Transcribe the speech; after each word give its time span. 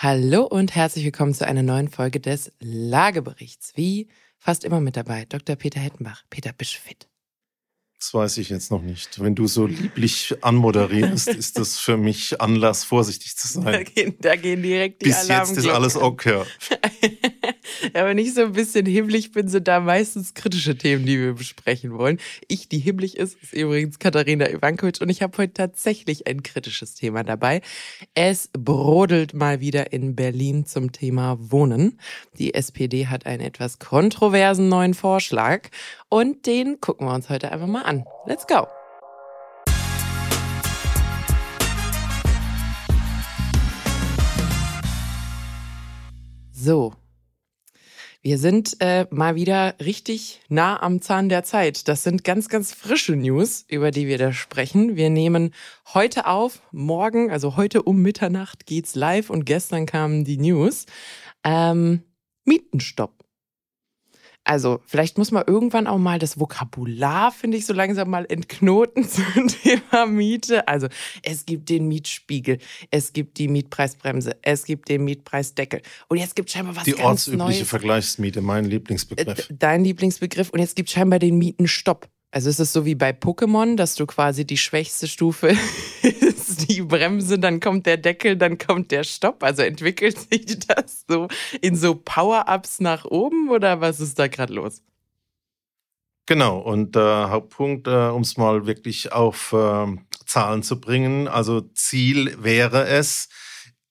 Hallo 0.00 0.44
und 0.44 0.76
herzlich 0.76 1.04
willkommen 1.04 1.34
zu 1.34 1.44
einer 1.44 1.64
neuen 1.64 1.88
Folge 1.88 2.20
des 2.20 2.52
Lageberichts. 2.60 3.72
Wie 3.74 4.06
fast 4.38 4.62
immer 4.62 4.80
mit 4.80 4.96
dabei, 4.96 5.24
Dr. 5.24 5.56
Peter 5.56 5.80
Hettenbach. 5.80 6.22
Peter, 6.30 6.52
bist 6.52 6.74
fit? 6.74 7.08
Das 7.98 8.14
weiß 8.14 8.38
ich 8.38 8.48
jetzt 8.48 8.70
noch 8.70 8.80
nicht. 8.80 9.20
Wenn 9.20 9.34
du 9.34 9.48
so 9.48 9.66
lieblich 9.66 10.36
anmoderierst, 10.42 11.28
ist 11.34 11.58
das 11.58 11.80
für 11.80 11.96
mich 11.96 12.40
Anlass, 12.40 12.84
vorsichtig 12.84 13.36
zu 13.36 13.48
sein. 13.48 13.64
Da 13.64 13.82
gehen, 13.82 14.14
da 14.20 14.36
gehen 14.36 14.62
direkt 14.62 15.02
die 15.02 15.06
Bis 15.06 15.26
jetzt 15.26 15.56
ist 15.56 15.66
alles 15.66 15.96
okay. 15.96 16.44
ja, 17.94 18.06
wenn 18.06 18.18
ich 18.18 18.34
so 18.34 18.42
ein 18.42 18.52
bisschen 18.52 18.86
himmlig 18.86 19.32
bin, 19.32 19.48
sind 19.48 19.66
da 19.66 19.80
meistens 19.80 20.34
kritische 20.34 20.78
Themen, 20.78 21.06
die 21.06 21.18
wir 21.18 21.32
besprechen 21.32 21.92
wollen. 21.92 22.20
Ich, 22.46 22.68
die 22.68 22.78
himmlig 22.78 23.16
ist, 23.16 23.36
ist 23.42 23.52
übrigens 23.52 23.98
Katharina 23.98 24.48
Ivankovic 24.48 25.00
und 25.00 25.08
ich 25.08 25.20
habe 25.20 25.36
heute 25.36 25.54
tatsächlich 25.54 26.28
ein 26.28 26.44
kritisches 26.44 26.94
Thema 26.94 27.24
dabei. 27.24 27.62
Es 28.14 28.48
brodelt 28.52 29.34
mal 29.34 29.60
wieder 29.60 29.92
in 29.92 30.14
Berlin 30.14 30.66
zum 30.66 30.92
Thema 30.92 31.36
Wohnen. 31.40 31.98
Die 32.38 32.54
SPD 32.54 33.08
hat 33.08 33.26
einen 33.26 33.42
etwas 33.42 33.80
kontroversen 33.80 34.68
neuen 34.68 34.94
Vorschlag 34.94 35.68
und 36.08 36.46
den 36.46 36.80
gucken 36.80 37.08
wir 37.08 37.14
uns 37.14 37.28
heute 37.28 37.50
einfach 37.50 37.66
mal 37.66 37.82
an. 37.82 37.87
Let's 38.26 38.46
go! 38.46 38.66
So, 46.52 46.92
wir 48.20 48.36
sind 48.36 48.76
äh, 48.80 49.06
mal 49.10 49.36
wieder 49.36 49.76
richtig 49.80 50.42
nah 50.48 50.82
am 50.82 51.00
Zahn 51.00 51.28
der 51.30 51.44
Zeit. 51.44 51.88
Das 51.88 52.02
sind 52.02 52.24
ganz, 52.24 52.48
ganz 52.48 52.74
frische 52.74 53.16
News, 53.16 53.64
über 53.68 53.90
die 53.90 54.06
wir 54.06 54.18
da 54.18 54.32
sprechen. 54.32 54.96
Wir 54.96 55.08
nehmen 55.08 55.54
heute 55.94 56.26
auf, 56.26 56.60
morgen, 56.72 57.30
also 57.30 57.56
heute 57.56 57.82
um 57.84 58.02
Mitternacht 58.02 58.66
geht's 58.66 58.96
live 58.96 59.30
und 59.30 59.46
gestern 59.46 59.86
kamen 59.86 60.24
die 60.24 60.36
News. 60.36 60.84
Ähm, 61.44 62.02
Mietenstopp. 62.44 63.17
Also 64.48 64.80
vielleicht 64.86 65.18
muss 65.18 65.30
man 65.30 65.44
irgendwann 65.46 65.86
auch 65.86 65.98
mal 65.98 66.18
das 66.18 66.40
Vokabular, 66.40 67.32
finde 67.32 67.58
ich, 67.58 67.66
so 67.66 67.74
langsam 67.74 68.08
mal 68.08 68.24
entknoten 68.26 69.06
zum 69.08 69.46
Thema 69.46 70.06
Miete. 70.06 70.66
Also 70.66 70.88
es 71.22 71.44
gibt 71.44 71.68
den 71.68 71.86
Mietspiegel, 71.86 72.56
es 72.90 73.12
gibt 73.12 73.36
die 73.36 73.46
Mietpreisbremse, 73.46 74.36
es 74.40 74.64
gibt 74.64 74.88
den 74.88 75.04
Mietpreisdeckel 75.04 75.82
und 76.08 76.16
jetzt 76.16 76.34
gibt 76.34 76.50
scheinbar 76.50 76.76
was 76.76 76.84
die 76.84 76.92
ganz 76.92 77.04
ortsübliche 77.04 77.58
Neues. 77.58 77.68
Vergleichsmiete, 77.68 78.40
mein 78.40 78.64
Lieblingsbegriff. 78.64 79.50
Äh, 79.50 79.54
Dein 79.58 79.84
Lieblingsbegriff 79.84 80.48
und 80.48 80.60
jetzt 80.60 80.76
gibt 80.76 80.88
scheinbar 80.88 81.18
den 81.18 81.36
Mietenstopp. 81.36 82.08
Also 82.30 82.48
es 82.48 82.58
ist 82.58 82.72
so 82.72 82.86
wie 82.86 82.94
bei 82.94 83.10
Pokémon, 83.10 83.76
dass 83.76 83.96
du 83.96 84.06
quasi 84.06 84.46
die 84.46 84.56
schwächste 84.56 85.08
Stufe 85.08 85.54
die 86.68 86.82
Bremse, 86.82 87.38
dann 87.38 87.60
kommt 87.60 87.86
der 87.86 87.96
Deckel, 87.96 88.36
dann 88.36 88.58
kommt 88.58 88.90
der 88.90 89.04
Stopp. 89.04 89.42
Also 89.42 89.62
entwickelt 89.62 90.18
sich 90.30 90.58
das 90.60 91.04
so 91.08 91.28
in 91.60 91.76
so 91.76 91.94
Power-Ups 91.94 92.80
nach 92.80 93.04
oben 93.04 93.48
oder 93.50 93.80
was 93.80 94.00
ist 94.00 94.18
da 94.18 94.28
gerade 94.28 94.54
los? 94.54 94.82
Genau, 96.26 96.58
und 96.58 96.94
äh, 96.94 97.00
Hauptpunkt, 97.00 97.86
äh, 97.86 98.08
um 98.08 98.20
es 98.20 98.36
mal 98.36 98.66
wirklich 98.66 99.12
auf 99.12 99.54
äh, 99.54 99.86
Zahlen 100.26 100.62
zu 100.62 100.78
bringen, 100.78 101.26
also 101.26 101.62
Ziel 101.72 102.36
wäre 102.38 102.86
es, 102.86 103.30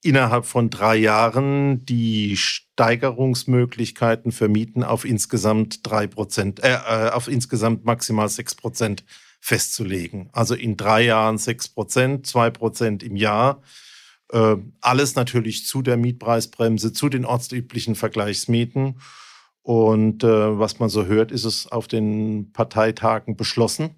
innerhalb 0.04 0.45
von 0.45 0.70
drei 0.70 0.95
Jahren 0.98 1.84
die 1.86 2.38
Steigerungsmöglichkeiten 2.38 4.32
für 4.32 4.48
Mieten 4.48 4.84
auf 4.84 5.04
insgesamt 5.04 5.80
drei 5.84 6.06
Prozent, 6.06 6.64
äh, 6.64 6.76
äh, 6.76 7.10
auf 7.10 7.28
insgesamt 7.28 7.86
maximal 7.86 8.30
sechs 8.30 8.54
Prozent 8.54 9.04
festzulegen. 9.39 10.30
Also 10.33 10.55
in 10.55 10.77
drei 10.77 11.03
Jahren 11.03 11.38
sechs 11.38 11.67
Prozent, 11.67 12.27
zwei 12.27 12.49
Prozent 12.49 13.03
im 13.03 13.16
Jahr. 13.16 13.61
Äh, 14.31 14.57
alles 14.81 15.16
natürlich 15.16 15.66
zu 15.66 15.81
der 15.81 15.97
Mietpreisbremse, 15.97 16.93
zu 16.93 17.09
den 17.09 17.25
ortsüblichen 17.25 17.95
Vergleichsmieten. 17.95 18.99
Und 19.61 20.23
äh, 20.23 20.59
was 20.59 20.80
man 20.80 20.89
so 20.89 21.05
hört, 21.05 21.31
ist 21.31 21.45
es 21.45 21.67
auf 21.67 21.88
den 21.88 22.52
Parteitagen 22.53 23.35
beschlossen. 23.35 23.95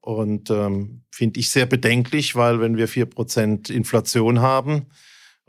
Und 0.00 0.50
ähm, 0.50 1.04
finde 1.10 1.38
ich 1.38 1.50
sehr 1.50 1.66
bedenklich, 1.66 2.34
weil 2.34 2.60
wenn 2.60 2.76
wir 2.76 2.88
vier 2.88 3.06
Prozent 3.06 3.70
Inflation 3.70 4.40
haben, 4.40 4.86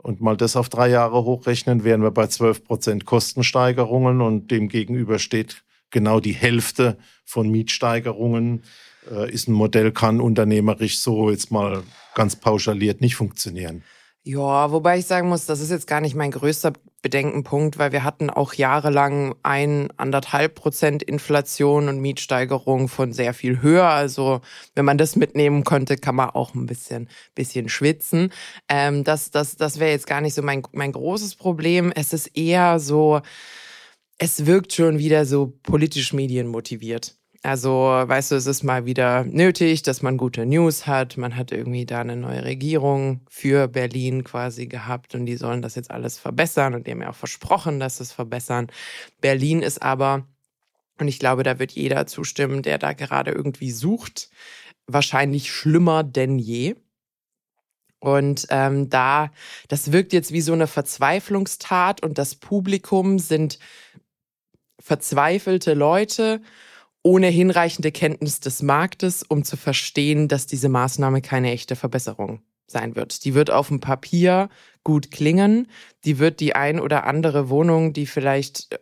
und 0.04 0.20
mal 0.20 0.36
das 0.36 0.54
auf 0.54 0.68
drei 0.68 0.90
Jahre 0.90 1.24
hochrechnen, 1.24 1.82
wären 1.82 2.02
wir 2.02 2.10
bei 2.10 2.26
12 2.26 2.64
Prozent 2.64 3.04
Kostensteigerungen 3.06 4.20
und 4.20 4.50
demgegenüber 4.50 5.18
steht 5.18 5.64
genau 5.90 6.20
die 6.20 6.34
Hälfte 6.34 6.98
von 7.24 7.50
Mietsteigerungen. 7.50 8.64
Äh, 9.10 9.30
ist 9.30 9.48
ein 9.48 9.52
Modell, 9.52 9.92
kann 9.92 10.20
unternehmerisch 10.20 11.00
so 11.00 11.30
jetzt 11.30 11.50
mal 11.50 11.82
ganz 12.14 12.36
pauschaliert 12.36 13.00
nicht 13.00 13.16
funktionieren. 13.16 13.82
Ja, 14.26 14.72
wobei 14.72 14.98
ich 14.98 15.04
sagen 15.04 15.28
muss, 15.28 15.44
das 15.44 15.60
ist 15.60 15.70
jetzt 15.70 15.86
gar 15.86 16.00
nicht 16.00 16.14
mein 16.14 16.30
größter 16.30 16.72
Bedenkenpunkt, 17.02 17.76
weil 17.76 17.92
wir 17.92 18.04
hatten 18.04 18.30
auch 18.30 18.54
jahrelang 18.54 19.34
ein 19.42 19.90
anderthalb 19.98 20.54
Prozent 20.54 21.02
Inflation 21.02 21.88
und 21.90 22.00
Mietsteigerung 22.00 22.88
von 22.88 23.12
sehr 23.12 23.34
viel 23.34 23.60
höher. 23.60 23.84
Also 23.84 24.40
wenn 24.74 24.86
man 24.86 24.96
das 24.96 25.16
mitnehmen 25.16 25.64
könnte, 25.64 25.98
kann 25.98 26.14
man 26.14 26.30
auch 26.30 26.54
ein 26.54 26.64
bisschen, 26.64 27.10
bisschen 27.34 27.68
schwitzen. 27.68 28.32
Ähm, 28.70 29.04
das, 29.04 29.30
das, 29.30 29.56
das 29.56 29.78
wäre 29.78 29.90
jetzt 29.90 30.06
gar 30.06 30.22
nicht 30.22 30.32
so 30.32 30.40
mein, 30.40 30.62
mein 30.72 30.92
großes 30.92 31.34
Problem. 31.34 31.92
Es 31.94 32.14
ist 32.14 32.28
eher 32.28 32.80
so, 32.80 33.20
es 34.16 34.46
wirkt 34.46 34.72
schon 34.72 34.96
wieder 34.96 35.26
so 35.26 35.52
politisch 35.62 36.14
medienmotiviert. 36.14 37.18
Also, 37.44 37.68
weißt 37.70 38.30
du, 38.30 38.36
es 38.36 38.46
ist 38.46 38.62
mal 38.62 38.86
wieder 38.86 39.22
nötig, 39.24 39.82
dass 39.82 40.00
man 40.00 40.16
gute 40.16 40.46
News 40.46 40.86
hat. 40.86 41.18
Man 41.18 41.36
hat 41.36 41.52
irgendwie 41.52 41.84
da 41.84 42.00
eine 42.00 42.16
neue 42.16 42.42
Regierung 42.42 43.20
für 43.28 43.68
Berlin 43.68 44.24
quasi 44.24 44.66
gehabt 44.66 45.14
und 45.14 45.26
die 45.26 45.36
sollen 45.36 45.60
das 45.60 45.74
jetzt 45.74 45.90
alles 45.90 46.18
verbessern 46.18 46.74
und 46.74 46.86
die 46.86 46.92
haben 46.92 47.02
ja 47.02 47.10
auch 47.10 47.14
versprochen, 47.14 47.80
dass 47.80 47.98
sie 47.98 48.04
es 48.04 48.12
verbessern. 48.12 48.68
Berlin 49.20 49.60
ist 49.60 49.82
aber, 49.82 50.26
und 50.98 51.06
ich 51.08 51.18
glaube, 51.18 51.42
da 51.42 51.58
wird 51.58 51.72
jeder 51.72 52.06
zustimmen, 52.06 52.62
der 52.62 52.78
da 52.78 52.94
gerade 52.94 53.32
irgendwie 53.32 53.72
sucht, 53.72 54.30
wahrscheinlich 54.86 55.52
schlimmer 55.52 56.02
denn 56.02 56.38
je. 56.38 56.76
Und 57.98 58.46
ähm, 58.48 58.88
da, 58.88 59.30
das 59.68 59.92
wirkt 59.92 60.14
jetzt 60.14 60.32
wie 60.32 60.40
so 60.40 60.54
eine 60.54 60.66
Verzweiflungstat 60.66 62.02
und 62.02 62.16
das 62.16 62.36
Publikum 62.36 63.18
sind 63.18 63.58
verzweifelte 64.80 65.74
Leute 65.74 66.40
ohne 67.04 67.28
hinreichende 67.28 67.92
Kenntnis 67.92 68.40
des 68.40 68.62
Marktes, 68.62 69.22
um 69.22 69.44
zu 69.44 69.56
verstehen, 69.56 70.26
dass 70.26 70.46
diese 70.46 70.68
Maßnahme 70.68 71.20
keine 71.20 71.52
echte 71.52 71.76
Verbesserung 71.76 72.40
sein 72.66 72.96
wird. 72.96 73.24
Die 73.24 73.34
wird 73.34 73.50
auf 73.50 73.68
dem 73.68 73.78
Papier 73.78 74.48
gut 74.84 75.10
klingen. 75.10 75.68
Die 76.04 76.18
wird 76.18 76.40
die 76.40 76.54
ein 76.54 76.80
oder 76.80 77.04
andere 77.04 77.50
Wohnung, 77.50 77.92
die 77.92 78.06
vielleicht 78.06 78.72
äh, 78.72 78.78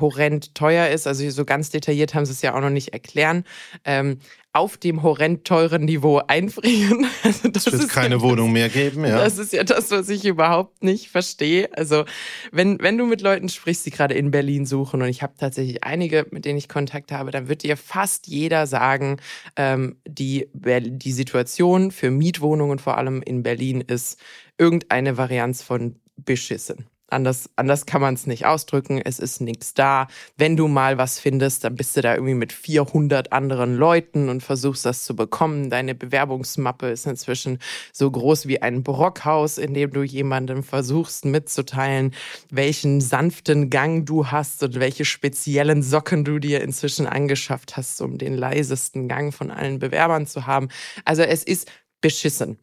horrend 0.00 0.54
teuer 0.54 0.88
ist, 0.88 1.06
also 1.06 1.28
so 1.30 1.44
ganz 1.44 1.70
detailliert 1.70 2.14
haben 2.14 2.26
sie 2.26 2.32
es 2.32 2.42
ja 2.42 2.54
auch 2.54 2.60
noch 2.60 2.70
nicht 2.70 2.92
erklären, 2.92 3.44
ähm, 3.84 4.18
auf 4.58 4.76
dem 4.76 5.02
horrend 5.02 5.44
teuren 5.44 5.84
Niveau 5.84 6.20
einfrieren. 6.26 7.06
Also 7.22 7.48
das 7.48 7.66
es 7.66 7.72
wird 7.72 7.88
keine 7.90 8.16
ja 8.16 8.20
Wohnung 8.22 8.52
mehr 8.52 8.68
geben, 8.68 9.04
ja. 9.04 9.18
Das 9.18 9.38
ist 9.38 9.52
ja 9.52 9.62
das, 9.62 9.90
was 9.90 10.08
ich 10.08 10.24
überhaupt 10.24 10.82
nicht 10.82 11.10
verstehe. 11.10 11.68
Also 11.76 12.04
wenn, 12.52 12.80
wenn 12.80 12.96
du 12.96 13.06
mit 13.06 13.20
Leuten 13.20 13.48
sprichst, 13.48 13.84
die 13.86 13.90
gerade 13.90 14.14
in 14.14 14.30
Berlin 14.30 14.66
suchen, 14.66 15.02
und 15.02 15.08
ich 15.08 15.22
habe 15.22 15.34
tatsächlich 15.38 15.84
einige, 15.84 16.26
mit 16.30 16.44
denen 16.44 16.58
ich 16.58 16.68
Kontakt 16.68 17.12
habe, 17.12 17.30
dann 17.30 17.48
wird 17.48 17.62
dir 17.62 17.76
fast 17.76 18.26
jeder 18.26 18.66
sagen, 18.66 19.18
ähm, 19.56 19.96
die, 20.06 20.48
die 20.54 21.12
Situation 21.12 21.90
für 21.90 22.10
Mietwohnungen 22.10 22.78
vor 22.78 22.96
allem 22.96 23.22
in 23.22 23.42
Berlin 23.42 23.80
ist 23.80 24.18
irgendeine 24.56 25.16
Varianz 25.16 25.62
von 25.62 25.96
beschissen. 26.16 26.86
Anders, 27.10 27.48
anders 27.56 27.86
kann 27.86 28.02
man 28.02 28.14
es 28.14 28.26
nicht 28.26 28.44
ausdrücken. 28.44 29.00
Es 29.02 29.18
ist 29.18 29.40
nichts 29.40 29.72
da. 29.72 30.08
Wenn 30.36 30.58
du 30.58 30.68
mal 30.68 30.98
was 30.98 31.18
findest, 31.18 31.64
dann 31.64 31.74
bist 31.74 31.96
du 31.96 32.02
da 32.02 32.14
irgendwie 32.14 32.34
mit 32.34 32.52
400 32.52 33.32
anderen 33.32 33.76
Leuten 33.76 34.28
und 34.28 34.42
versuchst 34.42 34.84
das 34.84 35.04
zu 35.04 35.16
bekommen. 35.16 35.70
Deine 35.70 35.94
Bewerbungsmappe 35.94 36.90
ist 36.90 37.06
inzwischen 37.06 37.60
so 37.94 38.10
groß 38.10 38.46
wie 38.46 38.60
ein 38.60 38.82
Brockhaus, 38.82 39.56
in 39.56 39.72
dem 39.72 39.90
du 39.90 40.02
jemandem 40.02 40.62
versuchst 40.62 41.24
mitzuteilen, 41.24 42.12
welchen 42.50 43.00
sanften 43.00 43.70
Gang 43.70 44.04
du 44.04 44.26
hast 44.26 44.62
und 44.62 44.78
welche 44.78 45.06
speziellen 45.06 45.82
Socken 45.82 46.24
du 46.24 46.38
dir 46.38 46.60
inzwischen 46.60 47.06
angeschafft 47.06 47.78
hast, 47.78 48.02
um 48.02 48.18
den 48.18 48.34
leisesten 48.34 49.08
Gang 49.08 49.32
von 49.32 49.50
allen 49.50 49.78
Bewerbern 49.78 50.26
zu 50.26 50.46
haben. 50.46 50.68
Also 51.06 51.22
es 51.22 51.42
ist 51.42 51.70
beschissen. 52.02 52.58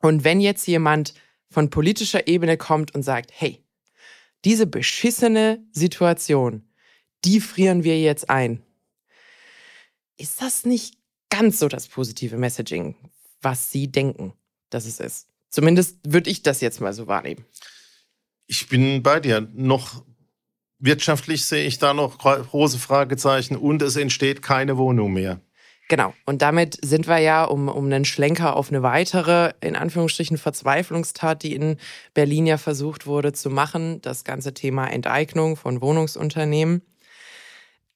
Und 0.00 0.22
wenn 0.22 0.40
jetzt 0.40 0.66
jemand 0.66 1.14
von 1.50 1.70
politischer 1.70 2.26
Ebene 2.26 2.56
kommt 2.56 2.94
und 2.94 3.02
sagt, 3.02 3.30
hey, 3.32 3.61
diese 4.44 4.66
beschissene 4.66 5.64
Situation, 5.72 6.68
die 7.24 7.40
frieren 7.40 7.84
wir 7.84 8.00
jetzt 8.00 8.28
ein. 8.30 8.62
Ist 10.16 10.40
das 10.40 10.64
nicht 10.64 10.96
ganz 11.30 11.58
so 11.58 11.68
das 11.68 11.88
positive 11.88 12.36
Messaging, 12.36 12.96
was 13.40 13.70
Sie 13.70 13.90
denken, 13.90 14.32
dass 14.70 14.86
es 14.86 15.00
ist? 15.00 15.28
Zumindest 15.50 15.98
würde 16.06 16.30
ich 16.30 16.42
das 16.42 16.60
jetzt 16.60 16.80
mal 16.80 16.92
so 16.92 17.06
wahrnehmen. 17.06 17.44
Ich 18.46 18.68
bin 18.68 19.02
bei 19.02 19.20
dir. 19.20 19.48
Noch 19.52 20.04
wirtschaftlich 20.78 21.44
sehe 21.44 21.66
ich 21.66 21.78
da 21.78 21.94
noch 21.94 22.18
große 22.18 22.78
Fragezeichen 22.78 23.56
und 23.56 23.82
es 23.82 23.96
entsteht 23.96 24.42
keine 24.42 24.76
Wohnung 24.76 25.12
mehr. 25.12 25.40
Genau. 25.92 26.14
Und 26.24 26.40
damit 26.40 26.78
sind 26.82 27.06
wir 27.06 27.18
ja 27.18 27.44
um, 27.44 27.68
um 27.68 27.84
einen 27.84 28.06
Schlenker 28.06 28.56
auf 28.56 28.70
eine 28.70 28.82
weitere, 28.82 29.52
in 29.60 29.76
Anführungsstrichen, 29.76 30.38
Verzweiflungstat, 30.38 31.42
die 31.42 31.54
in 31.54 31.76
Berlin 32.14 32.46
ja 32.46 32.56
versucht 32.56 33.06
wurde 33.06 33.34
zu 33.34 33.50
machen. 33.50 34.00
Das 34.00 34.24
ganze 34.24 34.54
Thema 34.54 34.86
Enteignung 34.86 35.54
von 35.54 35.82
Wohnungsunternehmen. 35.82 36.80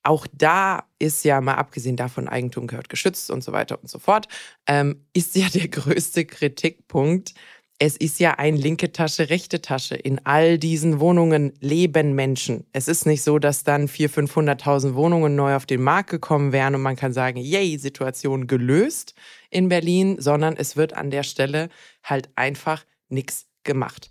Auch 0.03 0.27
da 0.31 0.85
ist 0.99 1.25
ja 1.25 1.41
mal 1.41 1.55
abgesehen 1.55 1.97
davon, 1.97 2.29
Eigentum 2.29 2.67
gehört 2.67 2.91
geschützt 2.91 3.31
und 3.31 3.43
so 3.43 3.53
weiter 3.53 3.81
und 3.81 3.89
so 3.89 3.99
fort, 3.99 4.29
ähm, 4.67 5.07
ist 5.15 5.35
ja 5.35 5.49
der 5.49 5.69
größte 5.69 6.27
Kritikpunkt, 6.27 7.33
es 7.79 7.97
ist 7.97 8.21
ja 8.21 8.33
ein 8.33 8.57
linke 8.57 8.93
Tasche, 8.93 9.29
rechte 9.29 9.61
Tasche. 9.61 9.97
In 9.97 10.25
all 10.25 10.59
diesen 10.59 10.99
Wohnungen 10.99 11.53
leben 11.61 12.15
Menschen. 12.15 12.65
Es 12.73 12.89
ist 12.89 13.05
nicht 13.05 13.23
so, 13.23 13.39
dass 13.39 13.65
dann 13.65 13.87
400.000, 13.87 14.63
500.000 14.63 14.95
Wohnungen 14.95 15.35
neu 15.37 15.55
auf 15.55 15.67
den 15.67 15.83
Markt 15.83 16.11
gekommen 16.11 16.53
wären 16.53 16.75
und 16.75 16.81
man 16.81 16.97
kann 16.97 17.13
sagen, 17.13 17.39
yay, 17.39 17.77
Situation 17.77 18.47
gelöst 18.47 19.15
in 19.51 19.69
Berlin, 19.69 20.17
sondern 20.19 20.57
es 20.57 20.77
wird 20.77 20.95
an 20.95 21.11
der 21.11 21.23
Stelle 21.23 21.69
halt 22.03 22.31
einfach 22.35 22.85
nichts 23.09 23.47
gemacht. 23.63 24.11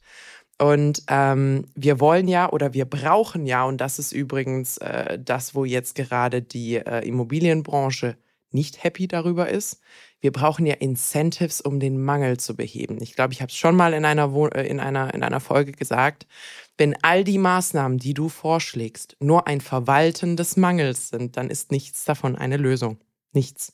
Und 0.57 1.03
ähm, 1.09 1.65
wir 1.75 2.00
wollen 2.00 2.27
ja 2.27 2.51
oder 2.51 2.73
wir 2.73 2.85
brauchen 2.85 3.45
ja, 3.45 3.65
und 3.65 3.81
das 3.81 4.00
ist 4.00 4.12
übrigens 4.12 4.77
äh, 4.77 5.19
das, 5.19 5.56
wo 5.56 5.65
jetzt 5.65 5.95
gerade 5.95 6.41
die 6.41 6.75
äh, 6.75 7.06
Immobilienbranche 7.06 8.15
nicht 8.51 8.83
happy 8.83 9.07
darüber 9.07 9.50
ist, 9.50 9.81
wir 10.25 10.31
brauchen 10.31 10.66
ja 10.66 10.74
Incentives, 10.74 11.62
um 11.62 11.80
den 11.80 12.04
Mangel 12.04 12.38
zu 12.38 12.56
beheben. 12.56 12.98
Ich 13.00 13.13
glaube, 13.13 13.31
ich 13.31 13.44
habe 13.44 13.51
es 13.51 13.56
schon 13.56 13.75
mal 13.75 13.94
in 13.94 14.06
einer, 14.06 14.33
äh, 14.56 14.68
in, 14.68 14.80
einer, 14.80 15.13
in 15.13 15.22
einer 15.22 15.39
Folge 15.39 15.72
gesagt. 15.72 16.25
Wenn 16.80 16.95
all 17.04 17.24
die 17.24 17.38
Maßnahmen, 17.38 18.00
die 18.00 18.16
du 18.16 18.27
vorschlägst, 18.27 19.18
nur 19.19 19.45
ein 19.45 19.62
Verwalten 19.62 20.36
des 20.36 20.57
Mangels 20.57 21.10
sind, 21.10 21.38
dann 21.38 21.51
ist 21.51 21.72
nichts 21.72 22.06
davon 22.06 22.36
eine 22.36 22.57
Lösung. 22.57 22.98
Nichts. 23.33 23.72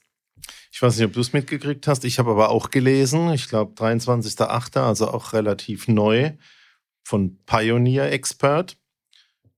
Ich 0.74 0.82
weiß 0.82 0.98
nicht, 0.98 1.06
ob 1.06 1.14
du 1.14 1.22
es 1.22 1.32
mitgekriegt 1.32 1.88
hast. 1.88 2.04
Ich 2.04 2.20
habe 2.20 2.32
aber 2.32 2.50
auch 2.50 2.70
gelesen, 2.70 3.32
ich 3.32 3.48
glaube 3.48 3.72
23.08., 3.82 4.78
also 4.82 5.08
auch 5.08 5.32
relativ 5.32 5.88
neu, 5.88 6.34
von 7.02 7.38
Pioneer 7.46 8.12
Expert. 8.12 8.76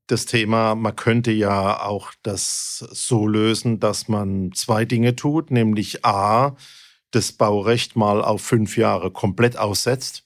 Das 0.05 0.27
Thema, 0.27 0.75
man 0.75 0.95
könnte 0.95 1.31
ja 1.31 1.81
auch 1.81 2.13
das 2.21 2.85
so 2.91 3.25
lösen, 3.25 3.79
dass 3.79 4.07
man 4.07 4.51
zwei 4.53 4.85
Dinge 4.85 5.15
tut, 5.15 5.49
nämlich 5.49 6.05
A, 6.05 6.55
das 7.15 7.31
Baurecht 7.31 7.95
mal 7.95 8.23
auf 8.23 8.41
fünf 8.41 8.77
Jahre 8.77 9.11
komplett 9.11 9.57
aussetzt. 9.57 10.23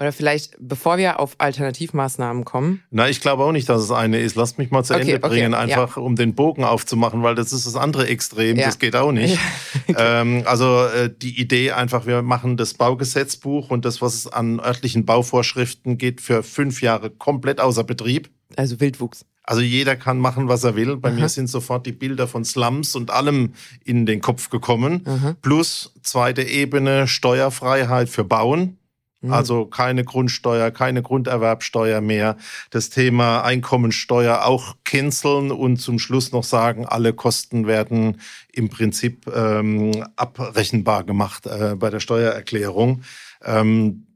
Oder 0.00 0.12
vielleicht, 0.12 0.56
bevor 0.58 0.98
wir 0.98 1.20
auf 1.20 1.36
Alternativmaßnahmen 1.38 2.44
kommen. 2.44 2.82
Na, 2.90 3.08
ich 3.08 3.20
glaube 3.20 3.44
auch 3.44 3.52
nicht, 3.52 3.68
dass 3.68 3.80
es 3.80 3.92
eine 3.92 4.18
ist. 4.18 4.34
Lasst 4.34 4.58
mich 4.58 4.72
mal 4.72 4.82
zu 4.82 4.92
okay, 4.92 5.02
Ende 5.02 5.20
bringen, 5.20 5.54
okay, 5.54 5.62
einfach 5.62 5.96
ja. 5.96 6.02
um 6.02 6.16
den 6.16 6.34
Bogen 6.34 6.64
aufzumachen, 6.64 7.22
weil 7.22 7.36
das 7.36 7.52
ist 7.52 7.64
das 7.64 7.76
andere 7.76 8.08
Extrem, 8.08 8.56
ja. 8.56 8.66
das 8.66 8.80
geht 8.80 8.96
auch 8.96 9.12
nicht. 9.12 9.38
okay. 9.88 9.94
ähm, 9.96 10.42
also 10.46 10.84
äh, 10.86 11.14
die 11.16 11.40
Idee 11.40 11.70
einfach, 11.70 12.06
wir 12.06 12.22
machen 12.22 12.56
das 12.56 12.74
Baugesetzbuch 12.74 13.70
und 13.70 13.84
das, 13.84 14.02
was 14.02 14.14
es 14.14 14.26
an 14.26 14.58
örtlichen 14.58 15.04
Bauvorschriften 15.04 15.96
geht, 15.96 16.20
für 16.20 16.42
fünf 16.42 16.82
Jahre 16.82 17.10
komplett 17.10 17.60
außer 17.60 17.84
Betrieb. 17.84 18.30
Also 18.56 18.80
Wildwuchs. 18.80 19.24
Also 19.44 19.60
jeder 19.60 19.94
kann 19.94 20.18
machen, 20.18 20.48
was 20.48 20.64
er 20.64 20.74
will. 20.74 20.96
Bei 20.96 21.10
Aha. 21.10 21.16
mir 21.16 21.28
sind 21.28 21.48
sofort 21.48 21.86
die 21.86 21.92
Bilder 21.92 22.26
von 22.26 22.44
Slums 22.44 22.96
und 22.96 23.10
allem 23.10 23.52
in 23.84 24.06
den 24.06 24.20
Kopf 24.20 24.48
gekommen. 24.48 25.02
Aha. 25.06 25.36
Plus 25.42 25.92
zweite 26.02 26.42
Ebene 26.42 27.06
Steuerfreiheit 27.06 28.08
für 28.08 28.24
Bauen. 28.24 28.78
Mhm. 29.20 29.32
Also 29.32 29.66
keine 29.66 30.04
Grundsteuer, 30.04 30.70
keine 30.70 31.02
Grunderwerbsteuer 31.02 32.00
mehr. 32.00 32.36
Das 32.70 32.88
Thema 32.88 33.42
Einkommensteuer 33.42 34.44
auch 34.44 34.76
canceln 34.84 35.50
und 35.50 35.78
zum 35.78 35.98
Schluss 35.98 36.32
noch 36.32 36.44
sagen, 36.44 36.86
alle 36.86 37.12
Kosten 37.12 37.66
werden 37.66 38.20
im 38.52 38.70
Prinzip 38.70 39.26
ähm, 39.34 40.04
abrechenbar 40.16 41.04
gemacht 41.04 41.46
äh, 41.46 41.74
bei 41.76 41.90
der 41.90 42.00
Steuererklärung. 42.00 43.02
Ähm, 43.44 44.06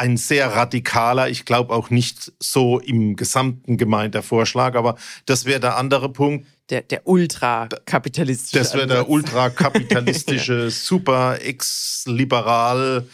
ein 0.00 0.16
sehr 0.16 0.54
radikaler, 0.54 1.28
ich 1.28 1.44
glaube 1.44 1.74
auch 1.74 1.90
nicht 1.90 2.32
so 2.38 2.80
im 2.80 3.16
Gesamten 3.16 3.76
gemeint 3.76 4.14
der 4.14 4.22
Vorschlag, 4.22 4.74
aber 4.74 4.96
das 5.26 5.44
wäre 5.44 5.60
der 5.60 5.76
andere 5.76 6.10
Punkt. 6.10 6.46
Der, 6.70 6.80
der 6.80 7.06
ultrakapitalistische. 7.06 8.58
Das 8.58 8.72
wäre 8.72 8.86
der 8.86 9.10
ultrakapitalistische, 9.10 10.70
super 10.70 11.42
ex-liberal, 11.42 13.06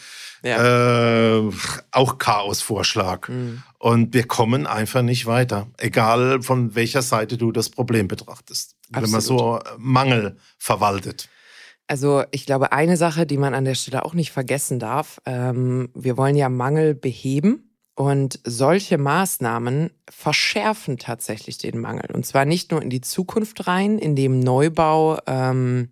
ja. 0.43 1.39
äh, 1.39 1.51
auch 1.91 2.17
Chaos-Vorschlag. 2.19 3.27
Mhm. 3.27 3.63
Und 3.79 4.13
wir 4.13 4.25
kommen 4.25 4.65
einfach 4.65 5.01
nicht 5.01 5.25
weiter, 5.25 5.67
egal 5.77 6.41
von 6.41 6.73
welcher 6.73 7.01
Seite 7.01 7.37
du 7.37 7.51
das 7.51 7.69
Problem 7.69 8.07
betrachtest. 8.07 8.75
Absolut. 8.93 9.03
Wenn 9.03 9.11
man 9.11 9.21
so 9.21 9.59
Mangel 9.77 10.37
verwaltet. 10.57 11.27
Also 11.87 12.23
ich 12.31 12.45
glaube, 12.45 12.73
eine 12.73 12.97
Sache, 12.97 13.25
die 13.25 13.37
man 13.37 13.53
an 13.53 13.65
der 13.65 13.75
Stelle 13.75 14.03
auch 14.03 14.13
nicht 14.13 14.31
vergessen 14.31 14.77
darf, 14.77 15.21
ähm, 15.25 15.89
wir 15.95 16.17
wollen 16.17 16.35
ja 16.35 16.49
Mangel 16.49 16.93
beheben. 16.93 17.63
Und 17.95 18.39
solche 18.43 18.99
Maßnahmen 18.99 19.89
verschärfen 20.07 20.99
tatsächlich 20.99 21.57
den 21.57 21.79
Mangel. 21.79 22.11
Und 22.13 22.27
zwar 22.27 22.45
nicht 22.45 22.69
nur 22.69 22.79
in 22.79 22.91
die 22.91 23.01
Zukunft 23.01 23.65
rein, 23.65 23.97
in 23.97 24.15
dem 24.15 24.39
Neubau, 24.39 25.17
ähm, 25.25 25.89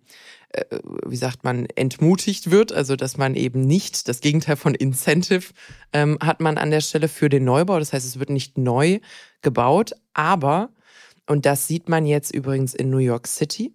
äh, 0.50 0.78
wie 1.04 1.16
sagt 1.16 1.42
man, 1.42 1.66
entmutigt 1.74 2.52
wird, 2.52 2.72
also 2.72 2.94
dass 2.94 3.16
man 3.16 3.34
eben 3.34 3.62
nicht, 3.62 4.06
das 4.06 4.20
Gegenteil 4.20 4.54
von 4.54 4.76
Incentive 4.76 5.52
ähm, 5.92 6.16
hat 6.20 6.38
man 6.38 6.58
an 6.58 6.70
der 6.70 6.80
Stelle 6.80 7.08
für 7.08 7.28
den 7.28 7.42
Neubau. 7.42 7.80
Das 7.80 7.92
heißt, 7.92 8.06
es 8.06 8.20
wird 8.20 8.30
nicht 8.30 8.56
neu 8.56 9.00
gebaut, 9.42 9.90
aber, 10.14 10.70
und 11.26 11.44
das 11.44 11.66
sieht 11.66 11.88
man 11.88 12.06
jetzt 12.06 12.32
übrigens 12.32 12.72
in 12.72 12.88
New 12.88 12.98
York 12.98 13.26
City, 13.26 13.74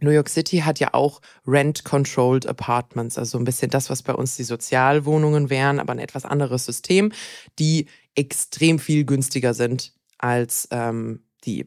New 0.00 0.10
York 0.10 0.28
City 0.28 0.58
hat 0.58 0.80
ja 0.80 0.92
auch 0.92 1.20
Rent-Controlled 1.46 2.46
Apartments, 2.46 3.16
also 3.18 3.38
ein 3.38 3.44
bisschen 3.44 3.70
das, 3.70 3.90
was 3.90 4.02
bei 4.02 4.14
uns 4.14 4.36
die 4.36 4.44
Sozialwohnungen 4.44 5.50
wären, 5.50 5.78
aber 5.78 5.92
ein 5.92 5.98
etwas 5.98 6.24
anderes 6.24 6.64
System, 6.64 7.12
die 7.58 7.86
extrem 8.14 8.78
viel 8.78 9.04
günstiger 9.04 9.54
sind 9.54 9.92
als 10.18 10.68
ähm, 10.70 11.24
die 11.44 11.66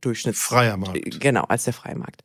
Durchschnitts... 0.00 0.40
Freier 0.40 0.76
Markt. 0.76 1.20
Genau, 1.20 1.42
als 1.44 1.64
der 1.64 1.72
freie 1.72 1.96
Markt. 1.96 2.22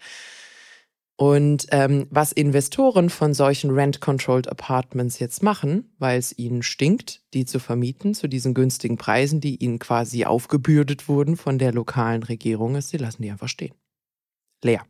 Und 1.15 1.67
ähm, 1.69 2.07
was 2.09 2.31
Investoren 2.31 3.09
von 3.09 3.35
solchen 3.35 3.69
Rent-Controlled 3.69 4.47
Apartments 4.47 5.19
jetzt 5.19 5.43
machen, 5.43 5.93
weil 5.99 6.17
es 6.17 6.37
ihnen 6.37 6.63
stinkt, 6.63 7.21
die 7.35 7.45
zu 7.45 7.59
vermieten 7.59 8.15
zu 8.15 8.27
diesen 8.27 8.55
günstigen 8.55 8.97
Preisen, 8.97 9.39
die 9.39 9.57
ihnen 9.57 9.77
quasi 9.77 10.25
aufgebürdet 10.25 11.07
wurden 11.07 11.37
von 11.37 11.59
der 11.59 11.71
lokalen 11.71 12.23
Regierung, 12.23 12.75
ist, 12.75 12.89
sie 12.89 12.97
lassen 12.97 13.21
die 13.21 13.29
einfach 13.29 13.47
stehen. 13.47 13.75
Leer. 14.63 14.85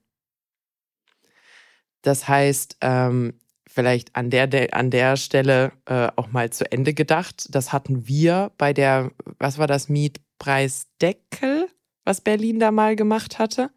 Das 2.04 2.28
heißt, 2.28 2.78
ähm, 2.82 3.34
vielleicht 3.74 4.16
an 4.16 4.30
der, 4.30 4.74
an 4.74 4.92
der 4.92 5.18
Stelle 5.18 5.72
äh, 5.86 6.10
auch 6.16 6.32
mal 6.32 6.52
zu 6.52 6.72
Ende 6.72 6.94
gedacht. 6.94 7.48
Das 7.50 7.74
hatten 7.74 8.08
wir 8.08 8.52
bei 8.58 8.72
der, 8.72 9.12
was 9.40 9.58
war 9.58 9.68
das, 9.68 9.90
Mietpreisdeckel, 9.90 11.68
was 12.06 12.22
Berlin 12.22 12.60
da 12.60 12.72
mal 12.72 12.96
gemacht 12.96 13.40
hatte? 13.40 13.72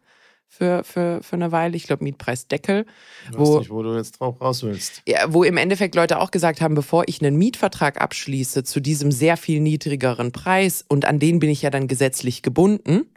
Für, 0.49 0.85
für, 0.85 1.21
für 1.23 1.35
eine 1.35 1.51
Weile, 1.51 1.75
ich 1.75 1.83
glaube 1.83 2.05
Mietpreisdeckel. 2.05 2.85
Ich 3.25 3.37
weiß 3.37 3.47
wo, 3.47 3.59
nicht, 3.59 3.69
wo 3.69 3.83
du 3.83 3.97
jetzt 3.97 4.13
drauf 4.21 4.39
raus 4.39 4.63
willst. 4.63 5.01
Ja, 5.05 5.33
wo 5.33 5.43
im 5.43 5.57
Endeffekt 5.57 5.93
Leute 5.93 6.19
auch 6.19 6.31
gesagt 6.31 6.61
haben, 6.61 6.73
bevor 6.73 7.03
ich 7.07 7.21
einen 7.21 7.35
Mietvertrag 7.37 7.99
abschließe 7.99 8.63
zu 8.63 8.79
diesem 8.79 9.11
sehr 9.11 9.35
viel 9.35 9.59
niedrigeren 9.59 10.31
Preis 10.31 10.85
und 10.87 11.03
an 11.03 11.19
den 11.19 11.39
bin 11.39 11.49
ich 11.49 11.63
ja 11.63 11.69
dann 11.69 11.89
gesetzlich 11.89 12.43
gebunden, 12.43 13.09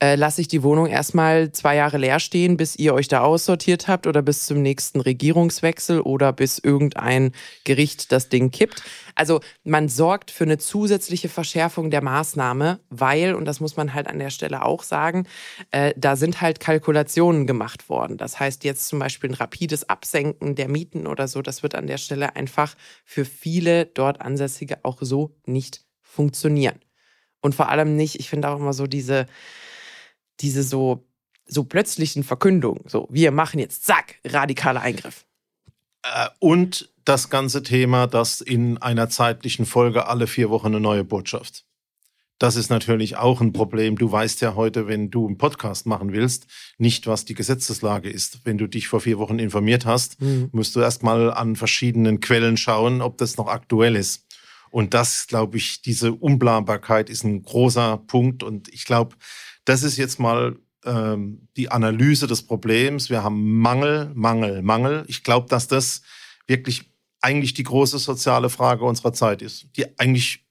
äh, 0.00 0.14
lasse 0.14 0.40
ich 0.40 0.48
die 0.48 0.62
Wohnung 0.62 0.86
erstmal 0.86 1.50
zwei 1.50 1.74
Jahre 1.74 1.98
leer 1.98 2.20
stehen, 2.20 2.56
bis 2.56 2.76
ihr 2.76 2.94
euch 2.94 3.08
da 3.08 3.20
aussortiert 3.20 3.88
habt 3.88 4.06
oder 4.06 4.22
bis 4.22 4.46
zum 4.46 4.62
nächsten 4.62 5.00
Regierungswechsel 5.00 6.00
oder 6.00 6.32
bis 6.32 6.58
irgendein 6.58 7.32
Gericht 7.64 8.12
das 8.12 8.28
Ding 8.28 8.50
kippt. 8.50 8.82
Also 9.16 9.40
man 9.64 9.88
sorgt 9.88 10.30
für 10.30 10.44
eine 10.44 10.58
zusätzliche 10.58 11.28
Verschärfung 11.28 11.90
der 11.90 12.02
Maßnahme, 12.02 12.78
weil, 12.90 13.34
und 13.34 13.44
das 13.44 13.58
muss 13.58 13.76
man 13.76 13.92
halt 13.92 14.06
an 14.06 14.20
der 14.20 14.30
Stelle 14.30 14.64
auch 14.64 14.84
sagen, 14.84 15.26
äh, 15.72 15.92
da 15.96 16.14
sind 16.14 16.40
halt 16.40 16.60
Kalkulationen 16.60 17.48
gemacht 17.48 17.88
worden. 17.88 18.18
Das 18.18 18.38
heißt 18.38 18.62
jetzt 18.62 18.86
zum 18.86 19.00
Beispiel 19.00 19.30
ein 19.30 19.34
rapides 19.34 19.88
Absenken 19.88 20.54
der 20.54 20.68
Mieten 20.68 21.08
oder 21.08 21.26
so, 21.26 21.42
das 21.42 21.64
wird 21.64 21.74
an 21.74 21.88
der 21.88 21.98
Stelle 21.98 22.36
einfach 22.36 22.76
für 23.04 23.24
viele 23.24 23.86
dort 23.86 24.20
Ansässige 24.20 24.78
auch 24.84 24.98
so 25.00 25.34
nicht 25.44 25.82
funktionieren. 26.00 26.78
Und 27.40 27.54
vor 27.54 27.68
allem 27.68 27.96
nicht, 27.96 28.20
ich 28.20 28.28
finde 28.28 28.48
auch 28.48 28.58
immer 28.58 28.72
so 28.72 28.86
diese, 28.86 29.26
diese 30.40 30.62
so, 30.62 31.06
so 31.46 31.64
plötzlichen 31.64 32.24
Verkündungen. 32.24 32.82
So, 32.86 33.08
wir 33.10 33.30
machen 33.30 33.58
jetzt, 33.58 33.84
zack, 33.84 34.16
radikaler 34.24 34.80
Eingriff. 34.80 35.24
Äh, 36.02 36.28
und 36.38 36.90
das 37.04 37.30
ganze 37.30 37.62
Thema, 37.62 38.06
dass 38.06 38.40
in 38.40 38.78
einer 38.78 39.08
zeitlichen 39.08 39.66
Folge 39.66 40.06
alle 40.06 40.26
vier 40.26 40.50
Wochen 40.50 40.68
eine 40.68 40.80
neue 40.80 41.04
Botschaft. 41.04 41.64
Das 42.38 42.54
ist 42.54 42.70
natürlich 42.70 43.16
auch 43.16 43.40
ein 43.40 43.52
Problem. 43.52 43.98
Du 43.98 44.12
weißt 44.12 44.40
ja 44.42 44.54
heute, 44.54 44.86
wenn 44.86 45.10
du 45.10 45.26
einen 45.26 45.38
Podcast 45.38 45.86
machen 45.86 46.12
willst, 46.12 46.46
nicht, 46.76 47.08
was 47.08 47.24
die 47.24 47.34
Gesetzeslage 47.34 48.08
ist. 48.08 48.40
Wenn 48.44 48.58
du 48.58 48.68
dich 48.68 48.86
vor 48.86 49.00
vier 49.00 49.18
Wochen 49.18 49.40
informiert 49.40 49.86
hast, 49.86 50.20
mhm. 50.20 50.48
musst 50.52 50.76
du 50.76 50.80
erstmal 50.80 51.32
an 51.32 51.56
verschiedenen 51.56 52.20
Quellen 52.20 52.56
schauen, 52.56 53.02
ob 53.02 53.18
das 53.18 53.38
noch 53.38 53.48
aktuell 53.48 53.96
ist. 53.96 54.24
Und 54.70 54.94
das, 54.94 55.26
glaube 55.26 55.56
ich, 55.56 55.82
diese 55.82 56.12
Unplanbarkeit 56.12 57.10
ist 57.10 57.24
ein 57.24 57.42
großer 57.42 58.02
Punkt. 58.06 58.42
Und 58.44 58.72
ich 58.72 58.84
glaube, 58.84 59.16
das 59.68 59.82
ist 59.82 59.96
jetzt 59.98 60.18
mal 60.18 60.56
äh, 60.84 60.90
ähm, 60.90 61.48
die 61.56 61.70
Analyse 61.70 62.26
des 62.26 62.42
Problems. 62.42 63.10
Wir 63.10 63.22
haben 63.22 63.58
Mangel, 63.58 64.10
Mangel, 64.14 64.62
Mangel. 64.62 65.04
Ich 65.08 65.22
glaube, 65.22 65.48
dass 65.48 65.68
das 65.68 66.02
wirklich 66.46 66.90
eigentlich 67.20 67.54
die 67.54 67.64
große 67.64 67.98
soziale 67.98 68.48
Frage 68.48 68.84
unserer 68.84 69.12
Zeit 69.12 69.42
ist, 69.42 69.66
die 69.76 69.98
eigentlich 69.98 70.44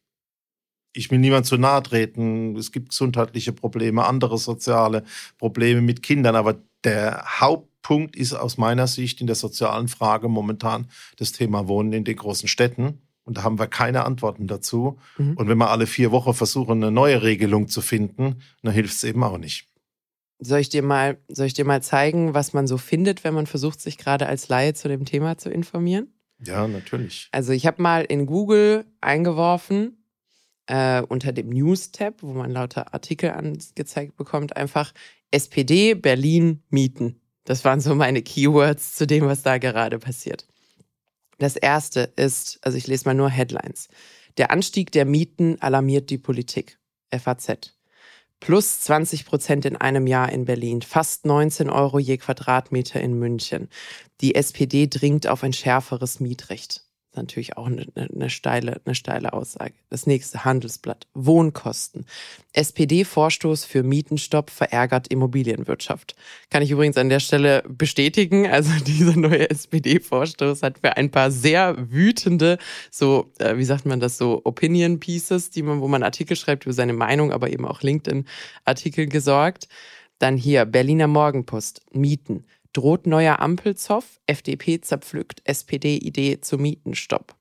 ich 0.94 1.12
will 1.12 1.20
niemand 1.20 1.46
zu 1.46 1.58
nahe 1.58 1.84
treten. 1.84 2.56
Es 2.56 2.72
gibt 2.72 2.90
gesundheitliche 2.90 3.54
Probleme, 3.54 4.06
andere 4.06 4.38
soziale 4.40 5.04
Probleme 5.38 5.82
mit 5.82 6.02
Kindern, 6.02 6.36
aber 6.36 6.56
der 6.84 7.24
Hauptpunkt 7.40 8.16
ist 8.16 8.34
aus 8.34 8.58
meiner 8.58 8.88
Sicht 8.88 9.22
in 9.22 9.28
der 9.28 9.36
sozialen 9.36 9.90
Frage 9.90 10.28
momentan 10.28 10.90
das 11.18 11.34
Thema 11.34 11.68
Wohnen 11.68 11.94
in 11.94 12.04
den 12.04 12.16
großen 12.16 12.48
Städten. 12.48 13.07
Und 13.28 13.38
da 13.38 13.44
haben 13.44 13.60
wir 13.60 13.68
keine 13.68 14.06
Antworten 14.06 14.48
dazu. 14.48 14.98
Mhm. 15.18 15.36
Und 15.36 15.50
wenn 15.50 15.58
wir 15.58 15.70
alle 15.70 15.86
vier 15.86 16.12
Wochen 16.12 16.34
versuchen, 16.34 16.82
eine 16.82 16.92
neue 16.92 17.24
Regelung 17.24 17.68
zu 17.68 17.82
finden, 17.82 18.38
dann 18.64 18.74
hilft 18.74 18.94
es 18.94 19.04
eben 19.04 19.22
auch 19.22 19.38
nicht. 19.38 19.68
Soll 20.40 20.60
ich 20.60 20.70
dir 20.70 20.82
mal, 20.82 21.18
soll 21.28 21.48
ich 21.48 21.54
dir 21.54 21.66
mal 21.66 21.84
zeigen, 21.84 22.34
was 22.34 22.54
man 22.54 22.68
so 22.68 22.78
findet, 22.78 23.26
wenn 23.26 23.34
man 23.34 23.46
versucht, 23.46 23.82
sich 23.82 23.98
gerade 23.98 24.28
als 24.28 24.48
Laie 24.48 24.74
zu 24.76 24.88
dem 24.88 25.04
Thema 25.04 25.38
zu 25.38 25.50
informieren? 25.50 26.08
Ja, 26.40 26.70
natürlich. 26.70 27.28
Also 27.34 27.52
ich 27.52 27.68
habe 27.68 27.82
mal 27.82 28.06
in 28.06 28.28
Google 28.28 28.86
eingeworfen, 29.02 30.06
äh, 30.68 31.02
unter 31.02 31.34
dem 31.34 31.50
News-Tab, 31.50 32.24
wo 32.24 32.32
man 32.32 32.52
lauter 32.52 32.94
Artikel 32.94 33.32
angezeigt 33.32 34.16
bekommt, 34.16 34.56
einfach 34.56 34.94
SPD 35.32 35.96
Berlin 35.96 36.64
Mieten. 36.70 37.20
Das 37.44 37.66
waren 37.66 37.82
so 37.82 37.94
meine 37.94 38.22
Keywords 38.22 38.96
zu 38.96 39.06
dem, 39.06 39.26
was 39.26 39.42
da 39.42 39.58
gerade 39.58 40.00
passiert. 40.00 40.48
Das 41.38 41.56
erste 41.56 42.02
ist, 42.16 42.60
also 42.62 42.78
ich 42.78 42.88
lese 42.88 43.06
mal 43.06 43.14
nur 43.14 43.30
Headlines. 43.30 43.90
Der 44.38 44.52
Anstieg 44.52 44.92
der 44.92 45.06
Mieten 45.06 45.62
alarmiert 45.62 46.10
die 46.10 46.18
Politik. 46.18 46.80
FAZ. 47.12 47.74
Plus 48.40 48.82
20 48.82 49.26
Prozent 49.26 49.66
in 49.66 49.76
einem 49.76 50.06
Jahr 50.06 50.32
in 50.32 50.46
Berlin, 50.46 50.82
fast 50.82 51.26
19 51.26 51.70
Euro 51.70 52.00
je 52.00 52.18
Quadratmeter 52.18 53.02
in 53.02 53.18
München. 53.18 53.70
Die 54.22 54.36
SPD 54.36 54.88
dringt 54.88 55.26
auf 55.28 55.44
ein 55.44 55.54
schärferes 55.54 56.20
Mietrecht 56.20 56.87
natürlich 57.18 57.58
auch 57.58 57.68
eine, 57.68 57.86
eine, 57.96 58.30
steile, 58.30 58.82
eine 58.86 58.96
steile 58.96 59.34
Aussage. 59.34 59.74
Das 59.90 60.08
nächste 60.08 60.46
Handelsblatt. 60.46 61.08
Wohnkosten. 61.14 62.06
SPD-Vorstoß 62.54 63.66
für 63.66 63.84
Mietenstopp 63.84 64.50
verärgert 64.50 65.10
Immobilienwirtschaft. 65.10 66.16
Kann 66.50 66.64
ich 66.64 66.72
übrigens 66.72 66.98
an 66.98 67.10
der 67.10 67.20
Stelle 67.20 67.64
bestätigen. 67.68 68.48
Also 68.48 68.72
dieser 68.86 69.18
neue 69.18 69.50
SPD-Vorstoß 69.50 70.64
hat 70.64 70.80
für 70.80 70.96
ein 70.96 71.12
paar 71.12 71.32
sehr 71.32 71.76
wütende, 71.92 72.58
so, 72.90 73.32
äh, 73.40 73.58
wie 73.58 73.66
sagt 73.66 73.86
man 73.86 74.00
das, 74.00 74.18
so 74.18 74.42
Opinion 74.46 75.00
Pieces, 75.00 75.50
die 75.50 75.64
man, 75.64 75.82
wo 75.82 75.88
man 75.88 76.04
Artikel 76.04 76.38
schreibt 76.38 76.66
über 76.66 76.74
seine 76.74 76.94
Meinung, 76.94 77.32
aber 77.32 77.50
eben 77.50 77.66
auch 77.66 77.82
LinkedIn-Artikel 77.82 79.08
gesorgt. 79.08 79.68
Dann 80.20 80.36
hier 80.38 80.66
Berliner 80.66 81.08
Morgenpost, 81.08 81.82
Mieten 81.92 82.46
droht 82.74 83.08
neuer 83.08 83.40
Ampelzoff, 83.40 84.20
FDP 84.26 84.82
zerpflückt 84.82 85.42
SPD-Idee 85.46 86.42
zum 86.42 86.62
Mietenstopp. 86.62 87.36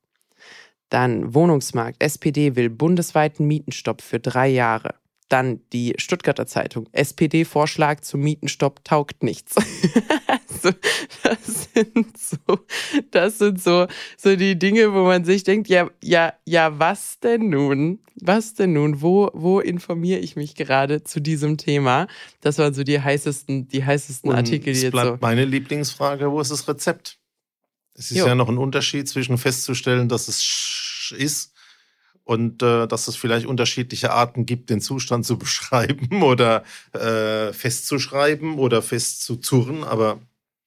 Dann 0.89 1.33
Wohnungsmarkt, 1.33 2.01
SPD 2.01 2.55
will 2.55 2.69
bundesweiten 2.69 3.47
Mietenstopp 3.47 4.01
für 4.01 4.19
drei 4.19 4.47
Jahre. 4.47 4.95
Dann 5.29 5.59
die 5.73 5.93
Stuttgarter 5.97 6.47
Zeitung, 6.47 6.87
SPD-Vorschlag 6.93 7.99
zum 7.99 8.21
Mietenstopp 8.21 8.83
taugt 8.85 9.23
nichts. 9.23 9.55
also, 10.27 10.71
das 11.23 11.69
sind 11.73 12.17
so, 12.17 12.59
das 13.11 13.37
sind 13.37 13.61
so, 13.61 13.87
so 14.15 14.35
die 14.35 14.57
Dinge, 14.57 14.93
wo 14.93 15.03
man 15.03 15.25
sich 15.25 15.43
denkt, 15.43 15.67
ja, 15.67 15.89
ja, 16.01 16.33
ja, 16.45 16.79
was 16.79 17.19
denn 17.19 17.49
nun? 17.49 17.99
Was 18.15 18.53
denn 18.53 18.73
nun? 18.73 19.01
Wo, 19.01 19.29
wo 19.33 19.59
informiere 19.59 20.19
ich 20.19 20.35
mich 20.35 20.55
gerade 20.55 21.03
zu 21.03 21.19
diesem 21.19 21.57
Thema? 21.57 22.07
Das 22.41 22.57
waren 22.57 22.73
so 22.73 22.83
die 22.83 23.01
heißesten, 23.01 23.67
die 23.67 23.83
heißesten 23.83 24.31
Artikel, 24.31 24.73
die 24.73 24.81
jetzt 24.81 24.91
bleibt 24.91 25.07
so. 25.07 25.17
Meine 25.19 25.45
Lieblingsfrage, 25.45 26.31
wo 26.31 26.39
ist 26.39 26.51
das 26.51 26.67
Rezept? 26.67 27.19
Es 27.93 28.11
ist 28.11 28.17
jo. 28.17 28.27
ja 28.27 28.35
noch 28.35 28.47
ein 28.47 28.57
Unterschied 28.57 29.09
zwischen 29.09 29.37
festzustellen, 29.37 30.07
dass 30.07 30.27
es 30.27 31.11
ist 31.17 31.53
und 32.27 32.61
äh, 32.61 32.87
dass 32.87 33.07
es 33.07 33.15
vielleicht 33.15 33.45
unterschiedliche 33.45 34.11
Arten 34.11 34.45
gibt, 34.45 34.69
den 34.69 34.81
Zustand 34.81 35.25
zu 35.25 35.37
beschreiben 35.39 36.21
oder 36.21 36.63
äh, 36.93 37.53
festzuschreiben 37.53 38.59
oder 38.59 38.81
festzuzurren. 38.81 39.85
Aber 39.85 40.19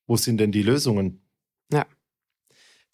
wo 0.06 0.16
sind 0.16 0.38
denn 0.38 0.52
die 0.52 0.62
Lösungen? 0.62 1.20
Ja. 1.70 1.84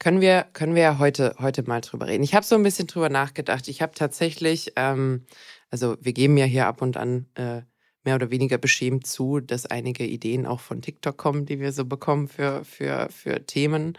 Können 0.00 0.20
wir, 0.20 0.46
können 0.52 0.74
wir 0.74 0.82
ja 0.82 0.98
heute, 0.98 1.36
heute 1.38 1.62
mal 1.62 1.80
drüber 1.80 2.08
reden. 2.08 2.24
Ich 2.24 2.34
habe 2.34 2.44
so 2.44 2.56
ein 2.56 2.64
bisschen 2.64 2.88
drüber 2.88 3.08
nachgedacht. 3.08 3.68
Ich 3.68 3.82
habe 3.82 3.92
tatsächlich, 3.94 4.72
ähm, 4.74 5.24
also 5.70 5.96
wir 6.00 6.12
geben 6.12 6.36
ja 6.36 6.44
hier 6.44 6.66
ab 6.66 6.82
und 6.82 6.96
an 6.96 7.26
äh, 7.34 7.62
mehr 8.02 8.16
oder 8.16 8.30
weniger 8.30 8.58
beschämt 8.58 9.06
zu, 9.06 9.38
dass 9.38 9.66
einige 9.66 10.04
Ideen 10.04 10.44
auch 10.44 10.60
von 10.60 10.82
TikTok 10.82 11.16
kommen, 11.16 11.46
die 11.46 11.60
wir 11.60 11.72
so 11.72 11.84
bekommen 11.84 12.26
für, 12.26 12.64
für, 12.64 13.08
für 13.10 13.46
Themen. 13.46 13.96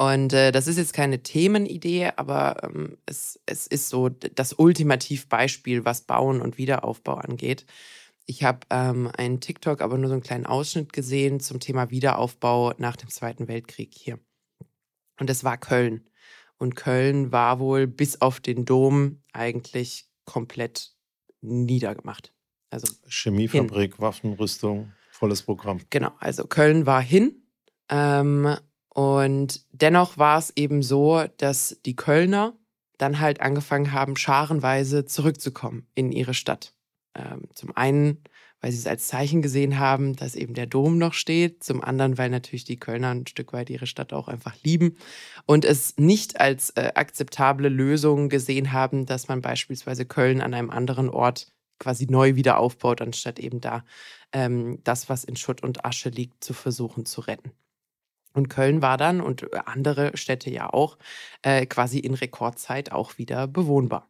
Und 0.00 0.32
äh, 0.32 0.50
das 0.50 0.66
ist 0.66 0.78
jetzt 0.78 0.94
keine 0.94 1.22
Themenidee, 1.22 2.12
aber 2.16 2.62
ähm, 2.62 2.96
es, 3.04 3.38
es 3.44 3.66
ist 3.66 3.90
so 3.90 4.08
das 4.08 4.54
Ultimativbeispiel, 4.54 5.84
was 5.84 6.00
Bauen 6.00 6.40
und 6.40 6.56
Wiederaufbau 6.56 7.16
angeht. 7.16 7.66
Ich 8.24 8.42
habe 8.42 8.60
ähm, 8.70 9.10
einen 9.14 9.40
TikTok, 9.40 9.82
aber 9.82 9.98
nur 9.98 10.08
so 10.08 10.14
einen 10.14 10.22
kleinen 10.22 10.46
Ausschnitt 10.46 10.94
gesehen 10.94 11.38
zum 11.38 11.60
Thema 11.60 11.90
Wiederaufbau 11.90 12.72
nach 12.78 12.96
dem 12.96 13.10
Zweiten 13.10 13.46
Weltkrieg 13.46 13.92
hier. 13.92 14.18
Und 15.18 15.28
das 15.28 15.44
war 15.44 15.58
Köln. 15.58 16.08
Und 16.56 16.76
Köln 16.76 17.30
war 17.30 17.58
wohl 17.58 17.86
bis 17.86 18.22
auf 18.22 18.40
den 18.40 18.64
Dom 18.64 19.22
eigentlich 19.34 20.08
komplett 20.24 20.94
niedergemacht. 21.42 22.32
Also 22.70 22.90
Chemiefabrik, 23.06 23.96
hin. 23.96 24.00
Waffenrüstung, 24.00 24.92
volles 25.10 25.42
Programm. 25.42 25.82
Genau, 25.90 26.12
also 26.20 26.46
Köln 26.46 26.86
war 26.86 27.02
hin. 27.02 27.42
Ähm, 27.90 28.56
und 29.00 29.62
dennoch 29.72 30.18
war 30.18 30.36
es 30.36 30.52
eben 30.56 30.82
so, 30.82 31.24
dass 31.38 31.80
die 31.86 31.96
Kölner 31.96 32.54
dann 32.98 33.18
halt 33.18 33.40
angefangen 33.40 33.92
haben, 33.92 34.14
scharenweise 34.14 35.06
zurückzukommen 35.06 35.86
in 35.94 36.12
ihre 36.12 36.34
Stadt. 36.34 36.74
Ähm, 37.14 37.48
zum 37.54 37.74
einen, 37.74 38.22
weil 38.60 38.72
sie 38.72 38.78
es 38.78 38.86
als 38.86 39.06
Zeichen 39.06 39.40
gesehen 39.40 39.78
haben, 39.78 40.16
dass 40.16 40.34
eben 40.34 40.52
der 40.52 40.66
Dom 40.66 40.98
noch 40.98 41.14
steht. 41.14 41.64
Zum 41.64 41.82
anderen, 41.82 42.18
weil 42.18 42.28
natürlich 42.28 42.64
die 42.64 42.78
Kölner 42.78 43.08
ein 43.08 43.26
Stück 43.26 43.54
weit 43.54 43.70
ihre 43.70 43.86
Stadt 43.86 44.12
auch 44.12 44.28
einfach 44.28 44.54
lieben 44.62 44.98
und 45.46 45.64
es 45.64 45.96
nicht 45.96 46.38
als 46.38 46.68
äh, 46.76 46.92
akzeptable 46.94 47.70
Lösung 47.70 48.28
gesehen 48.28 48.70
haben, 48.70 49.06
dass 49.06 49.28
man 49.28 49.40
beispielsweise 49.40 50.04
Köln 50.04 50.42
an 50.42 50.52
einem 50.52 50.68
anderen 50.68 51.08
Ort 51.08 51.48
quasi 51.78 52.04
neu 52.04 52.34
wieder 52.34 52.58
aufbaut, 52.58 53.00
anstatt 53.00 53.38
eben 53.38 53.62
da 53.62 53.82
ähm, 54.34 54.80
das, 54.84 55.08
was 55.08 55.24
in 55.24 55.36
Schutt 55.36 55.62
und 55.62 55.86
Asche 55.86 56.10
liegt, 56.10 56.44
zu 56.44 56.52
versuchen 56.52 57.06
zu 57.06 57.22
retten. 57.22 57.52
Und 58.32 58.48
Köln 58.48 58.82
war 58.82 58.96
dann 58.96 59.20
und 59.20 59.46
andere 59.66 60.16
Städte 60.16 60.50
ja 60.50 60.72
auch 60.72 60.98
äh, 61.42 61.66
quasi 61.66 61.98
in 61.98 62.14
Rekordzeit 62.14 62.92
auch 62.92 63.18
wieder 63.18 63.46
bewohnbar. 63.46 64.08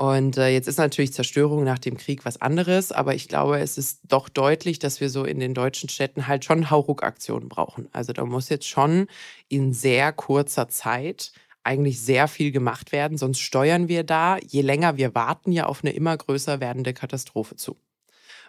Und 0.00 0.38
äh, 0.38 0.48
jetzt 0.48 0.66
ist 0.66 0.78
natürlich 0.78 1.12
Zerstörung 1.12 1.62
nach 1.62 1.78
dem 1.78 1.98
Krieg 1.98 2.24
was 2.24 2.40
anderes, 2.40 2.90
aber 2.90 3.14
ich 3.14 3.28
glaube, 3.28 3.58
es 3.58 3.76
ist 3.76 4.00
doch 4.08 4.30
deutlich, 4.30 4.78
dass 4.78 5.02
wir 5.02 5.10
so 5.10 5.24
in 5.24 5.38
den 5.40 5.52
deutschen 5.52 5.90
Städten 5.90 6.26
halt 6.26 6.42
schon 6.46 6.70
Hauruck-Aktionen 6.70 7.50
brauchen. 7.50 7.86
Also 7.92 8.14
da 8.14 8.24
muss 8.24 8.48
jetzt 8.48 8.66
schon 8.66 9.08
in 9.48 9.74
sehr 9.74 10.14
kurzer 10.14 10.68
Zeit 10.68 11.32
eigentlich 11.64 12.00
sehr 12.00 12.28
viel 12.28 12.50
gemacht 12.50 12.92
werden, 12.92 13.18
sonst 13.18 13.40
steuern 13.40 13.88
wir 13.88 14.02
da, 14.02 14.38
je 14.38 14.62
länger 14.62 14.96
wir 14.96 15.14
warten, 15.14 15.52
ja 15.52 15.66
auf 15.66 15.84
eine 15.84 15.92
immer 15.92 16.16
größer 16.16 16.60
werdende 16.60 16.94
Katastrophe 16.94 17.56
zu. 17.56 17.76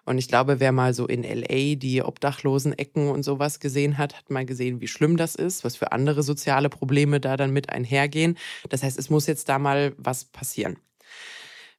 Und 0.05 0.17
ich 0.17 0.27
glaube, 0.27 0.59
wer 0.59 0.71
mal 0.71 0.93
so 0.93 1.05
in 1.07 1.23
LA 1.23 1.75
die 1.75 2.01
obdachlosen 2.03 2.73
Ecken 2.73 3.09
und 3.09 3.23
sowas 3.23 3.59
gesehen 3.59 3.97
hat, 3.97 4.17
hat 4.17 4.29
mal 4.29 4.45
gesehen, 4.45 4.81
wie 4.81 4.87
schlimm 4.87 5.15
das 5.15 5.35
ist, 5.35 5.63
was 5.63 5.75
für 5.75 5.91
andere 5.91 6.23
soziale 6.23 6.69
Probleme 6.69 7.19
da 7.19 7.37
dann 7.37 7.51
mit 7.51 7.69
einhergehen. 7.69 8.37
Das 8.69 8.83
heißt, 8.83 8.97
es 8.97 9.09
muss 9.09 9.27
jetzt 9.27 9.47
da 9.49 9.59
mal 9.59 9.93
was 9.97 10.25
passieren. 10.25 10.77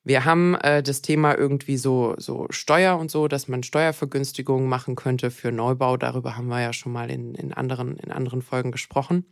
Wir 0.05 0.25
haben 0.25 0.57
äh, 0.57 0.83
das 0.83 1.00
Thema 1.02 1.37
irgendwie 1.37 1.76
so, 1.76 2.14
so 2.19 2.47
Steuer 2.50 2.99
und 2.99 3.11
so, 3.11 3.29
dass 3.29 3.47
man 3.47 3.62
Steuervergünstigungen 3.62 4.69
machen 4.69 4.97
könnte 4.97 5.31
für 5.31 5.52
Neubau. 5.52 5.97
Darüber 5.97 6.37
haben 6.37 6.49
wir 6.49 6.61
ja 6.61 6.73
schon 6.73 6.93
mal 6.93 7.11
in, 7.11 7.35
in, 7.35 7.52
anderen, 7.52 7.99
in 7.99 8.11
anderen 8.11 8.43
Folgen 8.43 8.73
gesprochen. 8.73 9.25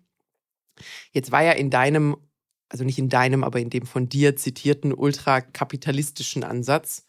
Jetzt 1.12 1.32
war 1.32 1.42
ja 1.42 1.52
in 1.52 1.70
deinem, 1.70 2.16
also 2.68 2.84
nicht 2.84 2.98
in 2.98 3.08
deinem, 3.08 3.42
aber 3.42 3.58
in 3.58 3.70
dem 3.70 3.84
von 3.84 4.08
dir 4.08 4.36
zitierten 4.36 4.92
ultrakapitalistischen 4.92 6.44
Ansatz, 6.44 7.04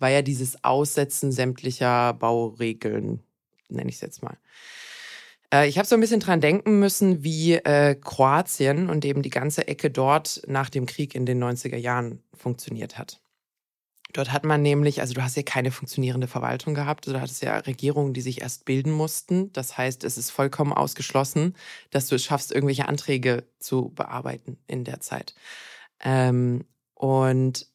war 0.00 0.10
ja 0.10 0.22
dieses 0.22 0.64
Aussetzen 0.64 1.32
sämtlicher 1.32 2.14
Bauregeln, 2.14 3.22
nenne 3.68 3.88
ich 3.88 3.96
es 3.96 4.00
jetzt 4.00 4.22
mal. 4.22 4.36
Äh, 5.52 5.68
ich 5.68 5.78
habe 5.78 5.86
so 5.86 5.94
ein 5.94 6.00
bisschen 6.00 6.20
dran 6.20 6.40
denken 6.40 6.78
müssen, 6.78 7.22
wie 7.22 7.54
äh, 7.54 7.94
Kroatien 7.94 8.88
und 8.88 9.04
eben 9.04 9.22
die 9.22 9.30
ganze 9.30 9.68
Ecke 9.68 9.90
dort 9.90 10.42
nach 10.46 10.70
dem 10.70 10.86
Krieg 10.86 11.14
in 11.14 11.26
den 11.26 11.42
90er 11.42 11.76
Jahren 11.76 12.22
funktioniert 12.34 12.98
hat. 12.98 13.20
Dort 14.12 14.32
hat 14.32 14.44
man 14.44 14.60
nämlich, 14.62 15.00
also 15.00 15.14
du 15.14 15.22
hast 15.22 15.36
ja 15.36 15.42
keine 15.44 15.70
funktionierende 15.70 16.26
Verwaltung 16.26 16.74
gehabt, 16.74 17.06
du 17.06 17.20
hattest 17.20 17.42
ja 17.42 17.58
Regierungen, 17.58 18.12
die 18.12 18.22
sich 18.22 18.40
erst 18.40 18.64
bilden 18.64 18.90
mussten. 18.90 19.52
Das 19.52 19.78
heißt, 19.78 20.02
es 20.02 20.18
ist 20.18 20.30
vollkommen 20.30 20.72
ausgeschlossen, 20.72 21.54
dass 21.90 22.08
du 22.08 22.16
es 22.16 22.24
schaffst, 22.24 22.50
irgendwelche 22.50 22.88
Anträge 22.88 23.44
zu 23.60 23.90
bearbeiten 23.90 24.58
in 24.66 24.82
der 24.82 25.00
Zeit. 25.00 25.34
Ähm, 26.00 26.64
und 26.94 27.66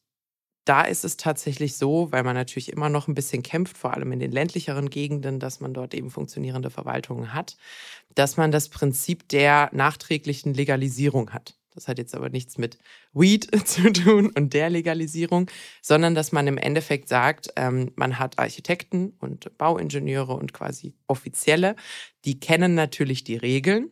da 0.66 0.82
ist 0.82 1.04
es 1.04 1.16
tatsächlich 1.16 1.76
so, 1.76 2.12
weil 2.12 2.24
man 2.24 2.34
natürlich 2.34 2.72
immer 2.72 2.88
noch 2.88 3.08
ein 3.08 3.14
bisschen 3.14 3.42
kämpft, 3.42 3.78
vor 3.78 3.94
allem 3.94 4.12
in 4.12 4.18
den 4.18 4.32
ländlicheren 4.32 4.90
Gegenden, 4.90 5.40
dass 5.40 5.60
man 5.60 5.72
dort 5.72 5.94
eben 5.94 6.10
funktionierende 6.10 6.70
Verwaltungen 6.70 7.32
hat, 7.32 7.56
dass 8.14 8.36
man 8.36 8.50
das 8.50 8.68
Prinzip 8.68 9.28
der 9.28 9.70
nachträglichen 9.72 10.52
Legalisierung 10.52 11.30
hat. 11.30 11.56
Das 11.74 11.88
hat 11.88 11.98
jetzt 11.98 12.14
aber 12.14 12.30
nichts 12.30 12.58
mit 12.58 12.78
Weed 13.12 13.48
zu 13.66 13.92
tun 13.92 14.32
und 14.34 14.54
der 14.54 14.70
Legalisierung, 14.70 15.50
sondern 15.82 16.14
dass 16.14 16.32
man 16.32 16.46
im 16.46 16.58
Endeffekt 16.58 17.08
sagt, 17.08 17.52
ähm, 17.56 17.92
man 17.94 18.18
hat 18.18 18.38
Architekten 18.38 19.14
und 19.20 19.56
Bauingenieure 19.58 20.34
und 20.34 20.52
quasi 20.52 20.94
Offizielle, 21.06 21.76
die 22.24 22.40
kennen 22.40 22.74
natürlich 22.74 23.24
die 23.24 23.36
Regeln 23.36 23.90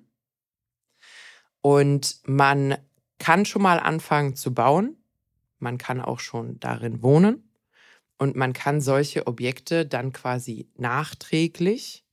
und 1.60 2.18
man 2.26 2.76
kann 3.18 3.44
schon 3.44 3.62
mal 3.62 3.78
anfangen 3.78 4.34
zu 4.34 4.52
bauen. 4.52 4.96
Man 5.64 5.78
kann 5.78 6.02
auch 6.02 6.20
schon 6.20 6.60
darin 6.60 7.02
wohnen 7.02 7.48
und 8.18 8.36
man 8.36 8.52
kann 8.52 8.82
solche 8.82 9.26
Objekte 9.26 9.86
dann 9.86 10.12
quasi 10.12 10.68
nachträglich 10.76 12.04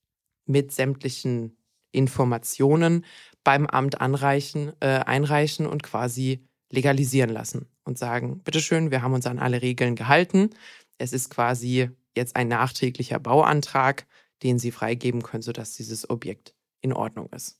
mit 0.45 0.71
sämtlichen 0.71 1.57
Informationen 1.91 3.03
beim 3.43 3.67
Amt 3.67 3.99
anreichen, 3.99 4.71
äh, 4.79 4.85
einreichen 4.87 5.65
und 5.65 5.83
quasi 5.83 6.47
legalisieren 6.71 7.29
lassen 7.29 7.67
und 7.83 7.97
sagen, 7.97 8.41
bitteschön, 8.41 8.89
wir 8.89 9.01
haben 9.01 9.13
uns 9.13 9.27
an 9.27 9.37
alle 9.37 9.61
Regeln 9.61 9.97
gehalten. 9.97 10.51
Es 10.97 11.11
ist 11.11 11.29
quasi 11.29 11.89
jetzt 12.15 12.37
ein 12.37 12.47
nachträglicher 12.47 13.19
Bauantrag, 13.19 14.07
den 14.43 14.59
Sie 14.59 14.71
freigeben 14.71 15.23
können, 15.23 15.43
sodass 15.43 15.75
dieses 15.75 16.09
Objekt 16.09 16.55
in 16.79 16.93
Ordnung 16.93 17.27
ist. 17.33 17.59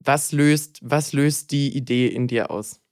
Was 0.00 0.32
löst, 0.32 0.80
was 0.82 1.14
löst 1.14 1.50
die 1.50 1.74
Idee 1.74 2.08
in 2.08 2.28
dir 2.28 2.50
aus? 2.50 2.82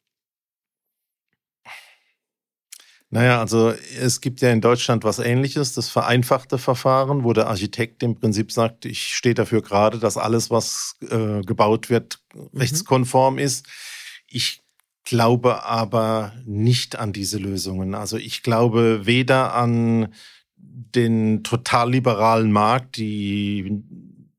Naja, 3.10 3.38
also 3.40 3.72
es 4.00 4.20
gibt 4.20 4.40
ja 4.40 4.50
in 4.50 4.60
Deutschland 4.60 5.04
was 5.04 5.20
ähnliches, 5.20 5.74
das 5.74 5.88
vereinfachte 5.88 6.58
Verfahren, 6.58 7.22
wo 7.22 7.32
der 7.32 7.46
Architekt 7.46 8.02
im 8.02 8.16
Prinzip 8.16 8.50
sagt, 8.50 8.84
ich 8.84 9.14
stehe 9.14 9.34
dafür 9.34 9.62
gerade, 9.62 9.98
dass 10.00 10.16
alles, 10.16 10.50
was 10.50 10.96
äh, 11.08 11.40
gebaut 11.42 11.88
wird, 11.88 12.18
mhm. 12.34 12.48
rechtskonform 12.58 13.38
ist. 13.38 13.66
Ich 14.28 14.64
glaube 15.04 15.64
aber 15.64 16.32
nicht 16.44 16.98
an 16.98 17.12
diese 17.12 17.38
Lösungen. 17.38 17.94
Also 17.94 18.16
ich 18.16 18.42
glaube 18.42 19.06
weder 19.06 19.54
an 19.54 20.12
den 20.56 21.44
total 21.44 21.92
liberalen 21.92 22.50
Markt, 22.50 22.96
die 22.96 23.84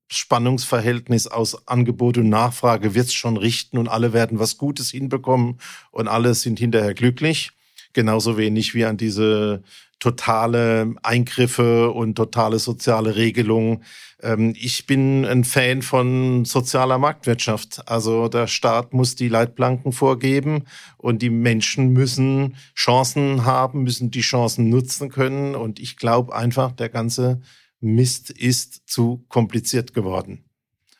Spannungsverhältnis 0.09 1.27
aus 1.27 1.67
Angebot 1.69 2.17
und 2.17 2.27
Nachfrage 2.27 2.93
wird 2.95 3.07
es 3.07 3.13
schon 3.13 3.37
richten 3.37 3.77
und 3.77 3.87
alle 3.87 4.11
werden 4.11 4.39
was 4.39 4.57
Gutes 4.57 4.91
hinbekommen 4.91 5.59
und 5.91 6.09
alle 6.09 6.33
sind 6.33 6.59
hinterher 6.59 6.93
glücklich 6.93 7.56
genauso 7.97 8.37
wenig 8.37 8.75
wie 8.75 8.85
an 8.85 8.95
diese 8.95 9.63
totale 9.97 10.93
Eingriffe 11.01 11.89
und 11.89 12.13
totale 12.13 12.59
soziale 12.59 13.15
Regelungen. 13.15 13.83
Ähm, 14.21 14.53
ich 14.55 14.85
bin 14.85 15.25
ein 15.25 15.43
Fan 15.43 15.81
von 15.81 16.45
sozialer 16.45 16.99
Marktwirtschaft. 16.99 17.89
Also 17.89 18.27
der 18.27 18.45
Staat 18.45 18.93
muss 18.93 19.15
die 19.15 19.29
Leitplanken 19.29 19.93
vorgeben 19.93 20.65
und 20.97 21.23
die 21.23 21.31
Menschen 21.31 21.91
müssen 21.91 22.55
Chancen 22.75 23.45
haben, 23.45 23.81
müssen 23.81 24.11
die 24.11 24.21
Chancen 24.21 24.69
nutzen 24.69 25.09
können. 25.09 25.55
Und 25.55 25.79
ich 25.79 25.97
glaube 25.97 26.35
einfach, 26.35 26.71
der 26.73 26.89
ganze 26.89 27.41
Mist 27.79 28.29
ist 28.29 28.87
zu 28.87 29.25
kompliziert 29.27 29.95
geworden. 29.95 30.45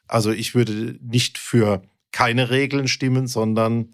Also 0.08 0.32
ich 0.32 0.56
würde 0.56 0.98
nicht 1.04 1.38
für 1.38 1.84
keine 2.12 2.50
Regeln 2.50 2.88
stimmen, 2.88 3.27
sondern 3.27 3.94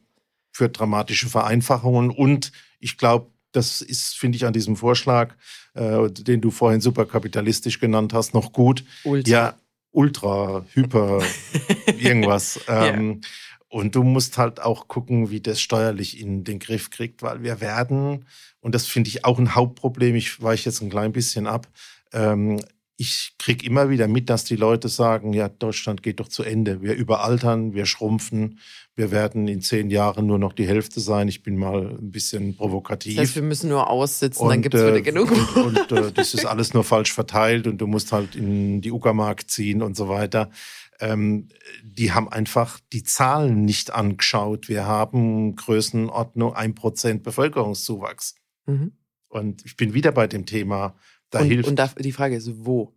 für 0.53 0.69
dramatische 0.69 1.27
Vereinfachungen 1.27 2.11
und 2.11 2.53
ich 2.83 2.97
glaube, 2.97 3.27
das 3.51 3.81
ist, 3.81 4.17
finde 4.17 4.35
ich, 4.35 4.45
an 4.45 4.53
diesem 4.53 4.75
Vorschlag, 4.75 5.35
äh, 5.73 6.09
den 6.09 6.41
du 6.41 6.51
vorhin 6.51 6.81
superkapitalistisch 6.81 7.79
genannt 7.79 8.13
hast, 8.13 8.33
noch 8.33 8.51
gut. 8.51 8.83
Ultra. 9.03 9.29
Ja, 9.29 9.55
ultra, 9.91 10.65
hyper, 10.73 11.21
irgendwas. 11.97 12.59
Ähm, 12.67 13.21
ja. 13.21 13.29
Und 13.69 13.95
du 13.95 14.03
musst 14.03 14.37
halt 14.37 14.61
auch 14.61 14.87
gucken, 14.87 15.29
wie 15.29 15.39
das 15.39 15.61
steuerlich 15.61 16.19
in 16.19 16.43
den 16.43 16.59
Griff 16.59 16.89
kriegt, 16.89 17.23
weil 17.23 17.41
wir 17.41 17.61
werden, 17.61 18.25
und 18.59 18.75
das 18.75 18.85
finde 18.85 19.07
ich 19.07 19.25
auch 19.25 19.39
ein 19.39 19.55
Hauptproblem, 19.55 20.15
ich 20.15 20.41
weiche 20.41 20.69
jetzt 20.69 20.81
ein 20.81 20.89
klein 20.89 21.11
bisschen 21.11 21.47
ab, 21.47 21.67
ähm, 22.11 22.59
ich 22.97 23.33
kriege 23.39 23.65
immer 23.65 23.89
wieder 23.89 24.07
mit, 24.07 24.29
dass 24.29 24.43
die 24.43 24.55
Leute 24.55 24.87
sagen, 24.87 25.33
ja, 25.33 25.49
Deutschland 25.49 26.03
geht 26.03 26.19
doch 26.19 26.27
zu 26.27 26.43
Ende. 26.43 26.81
Wir 26.81 26.93
überaltern, 26.93 27.73
wir 27.73 27.85
schrumpfen, 27.85 28.59
wir 28.95 29.09
werden 29.09 29.47
in 29.47 29.61
zehn 29.61 29.89
Jahren 29.89 30.27
nur 30.27 30.37
noch 30.37 30.53
die 30.53 30.67
Hälfte 30.67 30.99
sein. 30.99 31.27
Ich 31.27 31.41
bin 31.41 31.57
mal 31.57 31.97
ein 31.99 32.11
bisschen 32.11 32.55
provokativ. 32.55 33.15
Das 33.15 33.29
heißt, 33.29 33.35
wir 33.35 33.41
müssen 33.41 33.69
nur 33.69 33.89
aussitzen, 33.89 34.43
und, 34.43 34.49
dann 34.49 34.61
gibt 34.61 34.75
es 34.75 34.81
wieder 34.81 34.97
äh, 34.97 35.01
genug. 35.01 35.31
Und, 35.55 35.91
und 35.91 35.91
äh, 35.91 36.11
das 36.11 36.35
ist 36.35 36.45
alles 36.45 36.73
nur 36.75 36.83
falsch 36.83 37.13
verteilt 37.13 37.65
und 37.65 37.79
du 37.79 37.87
musst 37.87 38.11
halt 38.11 38.35
in 38.35 38.81
die 38.81 38.91
Uckermark 38.91 39.49
ziehen 39.49 39.81
und 39.81 39.97
so 39.97 40.07
weiter. 40.07 40.51
Ähm, 40.99 41.49
die 41.83 42.11
haben 42.11 42.29
einfach 42.29 42.79
die 42.93 43.03
Zahlen 43.03 43.65
nicht 43.65 43.91
angeschaut. 43.91 44.69
Wir 44.69 44.85
haben 44.85 45.55
Größenordnung 45.55 46.53
ein 46.53 46.75
Prozent 46.75 47.23
Bevölkerungszuwachs. 47.23 48.35
Mhm. 48.67 48.91
Und 49.29 49.65
ich 49.65 49.75
bin 49.75 49.95
wieder 49.95 50.11
bei 50.11 50.27
dem 50.27 50.45
Thema 50.45 50.95
da 51.33 51.39
und, 51.39 51.47
hilft. 51.47 51.69
Und 51.69 51.77
da, 51.77 51.87
die 51.87 52.11
Frage 52.11 52.35
ist, 52.35 52.49
wo? 52.65 52.93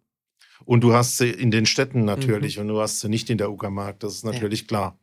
Und 0.64 0.82
du 0.82 0.94
hast 0.94 1.18
sie 1.18 1.30
in 1.30 1.50
den 1.50 1.66
Städten 1.66 2.04
natürlich 2.04 2.56
mhm. 2.56 2.62
und 2.62 2.68
du 2.68 2.80
hast 2.80 3.00
sie 3.00 3.08
nicht 3.08 3.30
in 3.30 3.38
der 3.38 3.50
Uckermark, 3.50 4.00
das 4.00 4.14
ist 4.14 4.24
natürlich 4.24 4.62
ja. 4.62 4.66
klar. 4.66 4.98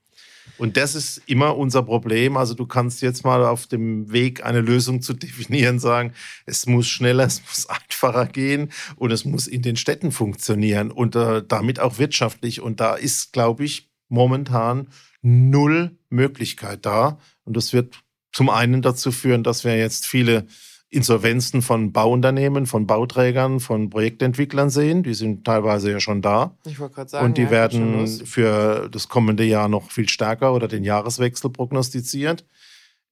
Und 0.57 0.77
das 0.77 0.93
ist 0.95 1.21
immer 1.25 1.57
unser 1.57 1.83
Problem. 1.83 2.37
Also 2.37 2.53
du 2.53 2.65
kannst 2.65 3.01
jetzt 3.01 3.23
mal 3.23 3.45
auf 3.45 3.67
dem 3.67 4.11
Weg, 4.11 4.45
eine 4.45 4.61
Lösung 4.61 5.01
zu 5.01 5.13
definieren, 5.13 5.79
sagen, 5.79 6.13
es 6.45 6.65
muss 6.65 6.87
schneller, 6.87 7.25
es 7.27 7.41
muss 7.41 7.67
einfacher 7.67 8.25
gehen 8.27 8.71
und 8.95 9.11
es 9.11 9.25
muss 9.25 9.47
in 9.47 9.61
den 9.61 9.75
Städten 9.75 10.11
funktionieren 10.11 10.91
und 10.91 11.15
äh, 11.15 11.43
damit 11.47 11.79
auch 11.79 11.97
wirtschaftlich. 11.97 12.61
Und 12.61 12.79
da 12.79 12.95
ist, 12.95 13.33
glaube 13.33 13.63
ich, 13.63 13.89
momentan 14.09 14.87
null 15.21 15.97
Möglichkeit 16.09 16.85
da. 16.85 17.17
Und 17.45 17.57
das 17.57 17.73
wird 17.73 17.95
zum 18.31 18.49
einen 18.49 18.81
dazu 18.81 19.11
führen, 19.11 19.43
dass 19.43 19.63
wir 19.63 19.77
jetzt 19.77 20.05
viele 20.05 20.45
Insolvenzen 20.93 21.63
von 21.63 21.91
Bauunternehmen, 21.91 22.67
von 22.67 22.85
Bauträgern, 22.85 23.59
von 23.59 23.89
Projektentwicklern 23.89 24.69
sehen. 24.69 25.01
Die 25.01 25.15
sind 25.15 25.43
teilweise 25.43 25.91
ja 25.91 25.99
schon 25.99 26.21
da. 26.21 26.55
Ich 26.65 26.79
wollte 26.79 26.95
gerade 26.95 27.09
sagen. 27.09 27.25
Und 27.25 27.37
die 27.37 27.43
ja, 27.43 27.49
werden 27.49 28.07
für 28.07 28.89
das 28.89 29.09
kommende 29.09 29.43
Jahr 29.43 29.67
noch 29.67 29.89
viel 29.89 30.07
stärker 30.07 30.53
oder 30.53 30.67
den 30.67 30.83
Jahreswechsel 30.83 31.49
prognostiziert. 31.49 32.45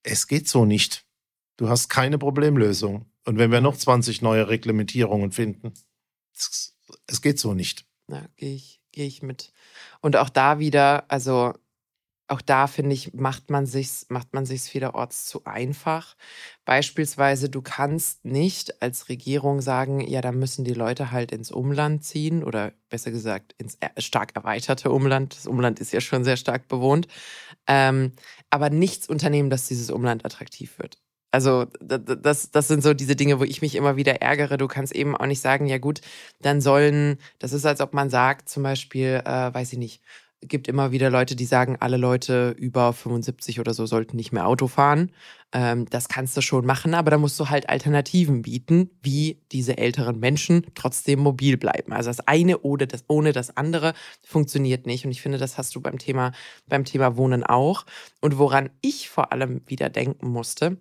Es 0.04 0.28
geht 0.28 0.48
so 0.48 0.66
nicht. 0.66 1.06
Du 1.58 1.70
hast 1.70 1.90
keine 1.90 2.20
Problemlösung. 2.20 3.06
Und 3.26 3.40
wenn 3.40 3.52
wir 3.52 3.62
noch 3.62 3.76
20 3.76 4.22
neue 4.22 4.48
Reglementierungen 4.48 5.32
finden, 5.32 5.74
es, 6.36 6.76
es 7.08 7.22
geht 7.22 7.40
so 7.40 7.56
nicht. 7.56 7.86
Ja, 8.08 8.26
gehe 8.36 8.54
ich, 8.54 8.80
geh 8.92 9.06
ich 9.06 9.24
mit. 9.24 9.54
Und 10.02 10.18
auch 10.18 10.30
da 10.30 10.60
wieder, 10.60 11.06
also 11.08 11.54
auch 12.32 12.42
da 12.42 12.68
finde 12.68 12.94
ich, 12.94 13.14
macht 13.14 13.50
man 13.50 13.66
sich's, 13.66 14.06
macht 14.10 14.34
man 14.34 14.46
sich's 14.46 14.70
vielerorts 14.70 15.26
zu 15.26 15.44
einfach. 15.44 16.16
Beispielsweise, 16.64 17.50
du 17.50 17.62
kannst 17.62 18.24
nicht 18.24 18.82
als 18.82 19.10
Regierung 19.10 19.60
sagen, 19.60 20.00
ja, 20.00 20.22
da 20.22 20.32
müssen 20.32 20.64
die 20.64 20.74
Leute 20.74 21.12
halt 21.12 21.34
ins 21.34 21.52
Umland 21.52 22.06
ziehen 22.06 22.44
oder 22.44 22.72
besser 22.90 23.12
gesagt 23.12 23.54
ins 23.58 23.78
stark 23.98 24.34
erweiterte 24.36 24.92
Umland. 24.92 25.36
Das 25.36 25.46
Umland 25.46 25.82
ist 25.82 25.92
ja 25.92 26.00
schon 26.00 26.24
sehr 26.24 26.38
stark 26.38 26.70
bewohnt. 26.70 27.08
Ähm, 27.68 28.14
aber 28.50 28.70
nichts 28.70 29.10
unternehmen, 29.10 29.50
dass 29.50 29.68
dieses 29.68 29.90
Umland 29.90 30.26
attraktiv 30.26 30.80
wird. 30.80 30.98
Also 31.32 31.66
das, 31.82 32.52
das 32.52 32.68
sind 32.68 32.84
so 32.84 32.94
diese 32.94 33.16
Dinge, 33.16 33.40
wo 33.40 33.44
ich 33.44 33.62
mich 33.62 33.76
immer 33.76 33.96
wieder 33.98 34.22
ärgere. 34.22 34.58
Du 34.58 34.68
kannst 34.68 34.94
eben 34.94 35.16
auch 35.16 35.26
nicht 35.26 35.42
sagen, 35.42 35.66
ja 35.66 35.78
gut, 35.80 36.02
dann 36.42 36.62
sollen, 36.62 37.18
das 37.40 37.54
ist, 37.54 37.66
als 37.66 37.82
ob 37.82 37.94
man 37.94 38.10
sagt, 38.10 38.50
zum 38.50 38.64
Beispiel, 38.64 39.22
äh, 39.26 39.54
weiß 39.54 39.72
ich 39.74 39.80
nicht, 39.80 40.02
gibt 40.42 40.68
immer 40.68 40.92
wieder 40.92 41.10
Leute, 41.10 41.36
die 41.36 41.46
sagen, 41.46 41.78
alle 41.80 41.98
Leute 41.98 42.56
über 42.58 42.94
75 42.94 43.60
oder 43.60 43.74
so 43.74 43.86
sollten 43.86 44.18
nicht 44.18 44.32
mehr 44.32 44.48
Auto 44.48 44.68
fahren. 44.68 45.12
Ähm, 45.54 45.86
das 45.90 46.10
kannst 46.10 46.36
du 46.36 46.42
schon 46.42 46.66
machen, 46.66 46.94
aber 46.94 47.12
da 47.12 47.18
musst 47.18 47.40
du 47.40 47.50
halt 47.50 47.70
Alternativen 47.70 48.42
bieten, 48.42 48.90
wie 49.02 49.42
diese 49.52 49.78
älteren 49.78 50.20
Menschen 50.20 50.66
trotzdem 50.74 51.20
mobil 51.20 51.58
bleiben. 51.58 51.94
Also 51.94 52.10
das 52.10 52.28
eine 52.28 52.60
oder 52.60 52.88
das 52.88 53.04
ohne 53.08 53.34
das 53.34 53.56
andere 53.56 53.94
funktioniert 54.24 54.86
nicht. 54.86 55.06
Und 55.06 55.12
ich 55.12 55.22
finde, 55.22 55.38
das 55.38 55.58
hast 55.58 55.76
du 55.76 55.82
beim 55.82 56.00
Thema 56.00 56.32
beim 56.68 56.86
Thema 56.86 57.18
Wohnen 57.18 57.44
auch. 57.44 57.86
Und 58.20 58.38
woran 58.38 58.70
ich 58.82 59.10
vor 59.10 59.32
allem 59.32 59.62
wieder 59.68 59.90
denken 59.90 60.30
musste, 60.30 60.78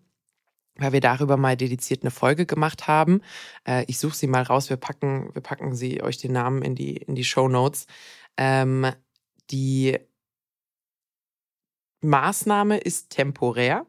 weil 0.77 0.93
wir 0.93 1.01
darüber 1.01 1.37
mal 1.37 1.57
dediziert 1.57 2.03
eine 2.03 2.11
Folge 2.11 2.47
gemacht 2.47 2.89
haben. 2.89 3.21
Äh, 3.67 3.85
ich 3.89 3.99
suche 3.99 4.17
sie 4.17 4.27
mal 4.27 4.43
raus. 4.43 4.71
Wir 4.71 4.79
packen, 4.79 5.35
wir 5.35 5.43
packen 5.43 5.75
sie 5.75 6.03
euch 6.03 6.17
den 6.19 6.33
Namen 6.33 6.63
in 6.63 6.75
die 6.75 6.97
in 6.97 7.15
die 7.15 7.25
Show 7.25 7.49
Notes. 7.49 7.87
Ähm, 8.37 8.87
die 9.51 9.99
Maßnahme 12.03 12.79
ist 12.79 13.11
temporär, 13.11 13.87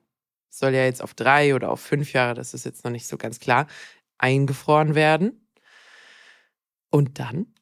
soll 0.50 0.74
ja 0.74 0.84
jetzt 0.84 1.02
auf 1.02 1.14
drei 1.14 1.56
oder 1.56 1.72
auf 1.72 1.80
fünf 1.80 2.14
Jahre, 2.14 2.34
das 2.34 2.54
ist 2.54 2.66
jetzt 2.66 2.84
noch 2.84 2.92
nicht 2.92 3.08
so 3.08 3.18
ganz 3.18 3.40
klar, 3.40 3.68
eingefroren 4.18 4.96
werden. 4.96 5.48
Und 6.90 7.20
dann? 7.20 7.54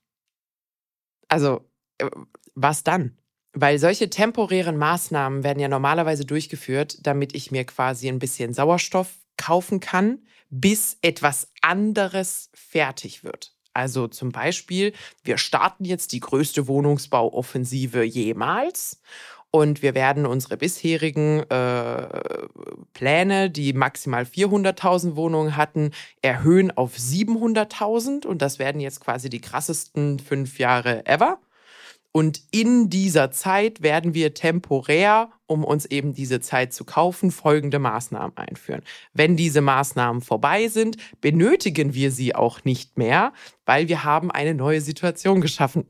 Also, 1.28 1.70
äh, 2.00 2.10
was 2.56 2.84
dann? 2.84 3.18
Weil 3.54 3.80
solche 3.80 4.10
temporären 4.10 4.78
Maßnahmen 4.78 5.44
werden 5.44 5.60
ja 5.60 5.68
normalerweise 5.68 6.26
durchgeführt, 6.26 7.06
damit 7.06 7.36
ich 7.36 7.52
mir 7.52 7.66
quasi 7.66 8.08
ein 8.08 8.20
bisschen 8.20 8.54
Sauerstoff 8.54 9.14
kaufen 9.38 9.80
kann, 9.80 10.26
bis 10.50 10.98
etwas 11.02 11.52
anderes 11.62 12.50
fertig 12.54 13.24
wird. 13.24 13.56
Also 13.74 14.08
zum 14.08 14.32
Beispiel, 14.32 14.94
wir 15.24 15.38
starten 15.38 15.86
jetzt 15.86 16.12
die 16.12 16.20
größte 16.20 16.68
Wohnungsbauoffensive 16.68 18.04
jemals 18.04 19.02
und 19.52 19.82
wir 19.82 19.96
werden 19.96 20.26
unsere 20.28 20.58
bisherigen 20.58 21.40
äh, 21.50 22.08
Pläne, 22.94 23.50
die 23.50 23.74
maximal 23.74 24.24
400.000 24.24 25.16
Wohnungen 25.16 25.58
hatten, 25.58 25.92
erhöhen 26.22 26.76
auf 26.76 26.96
700.000. 26.98 28.28
Und 28.28 28.44
das 28.44 28.60
werden 28.60 28.80
jetzt 28.80 29.00
quasi 29.00 29.30
die 29.30 29.42
krassesten 29.42 30.20
fünf 30.20 30.60
Jahre 30.60 31.06
ever. 31.08 31.40
Und 32.12 32.42
in 32.52 32.90
dieser 32.90 33.32
Zeit 33.32 33.82
werden 33.82 34.14
wir 34.14 34.34
temporär, 34.36 35.32
um 35.50 35.64
uns 35.64 35.86
eben 35.86 36.14
diese 36.14 36.40
Zeit 36.40 36.74
zu 36.74 36.86
kaufen, 36.86 37.32
folgende 37.32 37.80
Maßnahmen 37.80 38.38
einführen. 38.38 38.84
Wenn 39.14 39.36
diese 39.36 39.62
Maßnahmen 39.62 40.22
vorbei 40.22 40.68
sind, 40.68 40.98
benötigen 41.22 41.94
wir 41.94 42.12
sie 42.12 42.36
auch 42.36 42.64
nicht 42.66 42.98
mehr, 42.98 43.34
weil 43.66 43.88
wir 43.88 44.04
haben 44.04 44.30
eine 44.32 44.54
neue 44.54 44.82
Situation 44.82 45.42
geschaffen. 45.42 45.88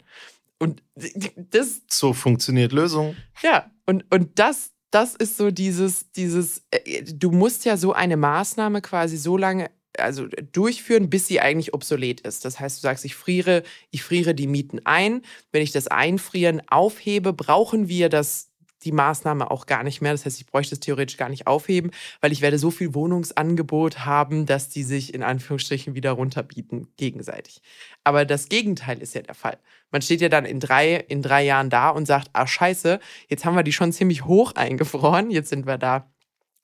Und 0.60 0.82
das. 0.95 1.82
So 1.89 2.13
funktioniert 2.13 2.72
Lösung. 2.72 3.15
Ja, 3.41 3.69
und, 3.86 4.06
und 4.13 4.39
das, 4.39 4.72
das 4.91 5.15
ist 5.15 5.38
so 5.38 5.52
dieses, 5.52 6.12
dieses, 6.12 6.63
äh, 6.72 7.04
du 7.04 7.32
musst 7.32 7.65
ja 7.65 7.78
so 7.78 7.93
eine 7.93 8.17
Maßnahme 8.17 8.82
quasi 8.82 9.17
so 9.17 9.38
lange 9.38 9.69
also 9.98 10.28
durchführen, 10.54 11.10
bis 11.10 11.28
sie 11.28 11.41
eigentlich 11.41 11.74
obsolet 11.74 12.22
ist. 12.22 12.45
Das 12.45 12.60
heißt, 12.60 12.78
du 12.78 12.82
sagst, 12.82 13.04
ich 13.04 13.15
friere, 13.15 13.63
ich 13.91 14.04
friere 14.04 14.34
die 14.34 14.48
Mieten 14.48 14.80
ein. 14.86 15.22
Wenn 15.52 15.62
ich 15.62 15.72
das 15.72 15.88
Einfrieren 15.88 16.62
aufhebe, 16.69 17.34
brauchen 17.34 17.89
wir 17.89 18.08
das 18.08 18.48
die 18.83 18.91
Maßnahme 18.91 19.51
auch 19.51 19.65
gar 19.65 19.83
nicht 19.83 20.01
mehr. 20.01 20.11
Das 20.11 20.25
heißt, 20.25 20.39
ich 20.39 20.47
bräuchte 20.47 20.75
es 20.75 20.79
theoretisch 20.79 21.17
gar 21.17 21.29
nicht 21.29 21.47
aufheben, 21.47 21.91
weil 22.21 22.31
ich 22.31 22.41
werde 22.41 22.57
so 22.57 22.71
viel 22.71 22.93
Wohnungsangebot 22.93 24.05
haben, 24.05 24.45
dass 24.45 24.69
die 24.69 24.83
sich 24.83 25.13
in 25.13 25.23
Anführungsstrichen 25.23 25.95
wieder 25.95 26.11
runterbieten 26.11 26.87
gegenseitig. 26.97 27.61
Aber 28.03 28.25
das 28.25 28.49
Gegenteil 28.49 29.01
ist 29.01 29.15
ja 29.15 29.21
der 29.21 29.35
Fall. 29.35 29.57
Man 29.91 30.01
steht 30.01 30.21
ja 30.21 30.29
dann 30.29 30.45
in 30.45 30.59
drei, 30.59 30.95
in 30.95 31.21
drei 31.21 31.43
Jahren 31.43 31.69
da 31.69 31.89
und 31.89 32.05
sagt, 32.05 32.29
ah 32.33 32.47
scheiße, 32.47 32.99
jetzt 33.27 33.45
haben 33.45 33.55
wir 33.55 33.63
die 33.63 33.73
schon 33.73 33.91
ziemlich 33.91 34.25
hoch 34.25 34.53
eingefroren, 34.55 35.31
jetzt 35.31 35.49
sind 35.49 35.65
wir 35.65 35.77
da 35.77 36.11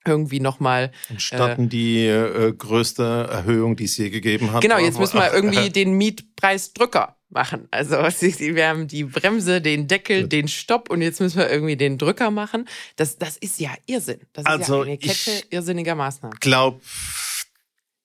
irgendwie 0.06 0.40
nochmal. 0.40 0.92
Statten 1.16 1.66
äh, 1.66 1.68
die 1.68 2.06
äh, 2.06 2.52
größte 2.52 3.28
Erhöhung, 3.30 3.76
die 3.76 3.84
es 3.84 3.96
je 3.96 4.10
gegeben 4.10 4.52
hat. 4.52 4.62
Genau, 4.62 4.78
jetzt 4.78 4.98
müssen 4.98 5.18
wir 5.18 5.32
irgendwie 5.34 5.70
den 5.70 5.94
Mietpreisdrücker 5.94 7.15
machen. 7.28 7.68
Also 7.70 7.96
wir 7.98 8.68
haben 8.68 8.88
die 8.88 9.04
Bremse, 9.04 9.60
den 9.60 9.88
Deckel, 9.88 10.28
den 10.28 10.48
Stopp 10.48 10.90
und 10.90 11.02
jetzt 11.02 11.20
müssen 11.20 11.38
wir 11.38 11.50
irgendwie 11.50 11.76
den 11.76 11.98
Drücker 11.98 12.30
machen. 12.30 12.68
Das, 12.96 13.18
das 13.18 13.36
ist 13.36 13.60
ja 13.60 13.70
Irrsinn. 13.86 14.20
Das 14.32 14.44
ist 14.44 14.50
also 14.50 14.76
ja 14.76 14.82
eine 14.82 14.98
Kette 14.98 15.44
irrsinniger 15.50 15.94
Maßnahmen. 15.94 16.34
Ich 16.34 16.40
glaube, 16.40 16.80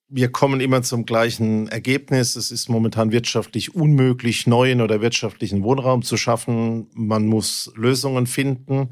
wir 0.08 0.32
kommen 0.32 0.60
immer 0.60 0.84
zum 0.84 1.06
gleichen 1.06 1.70
Ergebnis. 1.70 2.36
Es 2.36 2.52
ist 2.52 2.68
momentan 2.68 3.12
wirtschaftlich 3.12 3.76
unmöglich, 3.76 4.46
neuen 4.48 4.82
oder 4.82 5.02
wirtschaftlichen 5.02 5.64
Wohnraum 5.64 6.02
zu 6.02 6.18
schaffen. 6.18 6.90
Man 6.94 7.28
muss 7.28 7.72
Lösungen 7.76 8.28
finden 8.28 8.90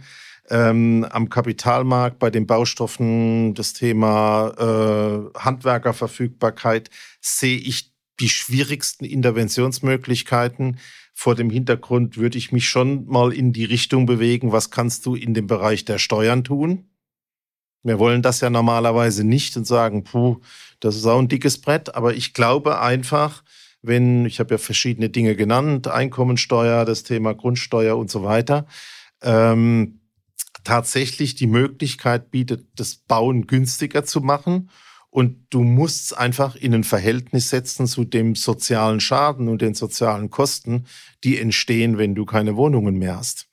ähm, 0.49 1.05
am 1.09 1.29
Kapitalmarkt 1.29 2.19
bei 2.19 2.29
den 2.29 2.47
Baustoffen, 2.47 3.53
das 3.53 3.73
Thema 3.73 4.53
äh, 4.57 5.39
Handwerkerverfügbarkeit, 5.39 6.89
sehe 7.21 7.57
ich 7.57 7.88
die 8.19 8.29
schwierigsten 8.29 9.05
Interventionsmöglichkeiten. 9.05 10.79
Vor 11.13 11.35
dem 11.35 11.49
Hintergrund 11.49 12.17
würde 12.17 12.37
ich 12.37 12.51
mich 12.51 12.69
schon 12.69 13.05
mal 13.05 13.33
in 13.33 13.53
die 13.53 13.65
Richtung 13.65 14.05
bewegen, 14.05 14.51
was 14.51 14.71
kannst 14.71 15.05
du 15.05 15.15
in 15.15 15.33
dem 15.33 15.47
Bereich 15.47 15.85
der 15.85 15.97
Steuern 15.97 16.43
tun? 16.43 16.89
Wir 17.83 17.97
wollen 17.97 18.21
das 18.21 18.41
ja 18.41 18.49
normalerweise 18.49 19.23
nicht 19.23 19.55
und 19.55 19.65
sagen, 19.65 20.03
puh, 20.03 20.41
das 20.79 20.95
ist 20.95 21.05
auch 21.05 21.19
ein 21.19 21.29
dickes 21.29 21.61
Brett, 21.61 21.95
aber 21.95 22.13
ich 22.13 22.33
glaube 22.33 22.81
einfach, 22.81 23.43
wenn, 23.81 24.25
ich 24.25 24.39
habe 24.39 24.55
ja 24.55 24.57
verschiedene 24.57 25.09
Dinge 25.09 25.35
genannt, 25.35 25.87
Einkommensteuer, 25.87 26.83
das 26.83 27.03
Thema 27.03 27.33
Grundsteuer 27.33 27.97
und 27.97 28.11
so 28.11 28.23
weiter, 28.23 28.67
ähm, 29.21 30.01
tatsächlich 30.65 31.35
die 31.35 31.47
Möglichkeit 31.47 32.31
bietet, 32.31 32.67
das 32.75 32.95
Bauen 32.95 33.47
günstiger 33.47 34.03
zu 34.03 34.19
machen. 34.19 34.69
Und 35.11 35.47
du 35.49 35.63
musst 35.63 36.05
es 36.05 36.13
einfach 36.13 36.55
in 36.55 36.73
ein 36.73 36.83
Verhältnis 36.83 37.49
setzen 37.49 37.87
zu 37.87 38.03
dem 38.03 38.35
sozialen 38.35 38.99
Schaden 38.99 39.49
und 39.49 39.61
den 39.61 39.73
sozialen 39.73 40.29
Kosten, 40.29 40.85
die 41.23 41.39
entstehen, 41.39 41.97
wenn 41.97 42.13
du 42.13 42.25
keine 42.25 42.55
Wohnungen 42.55 42.95
mehr 42.95 43.17
hast. 43.17 43.47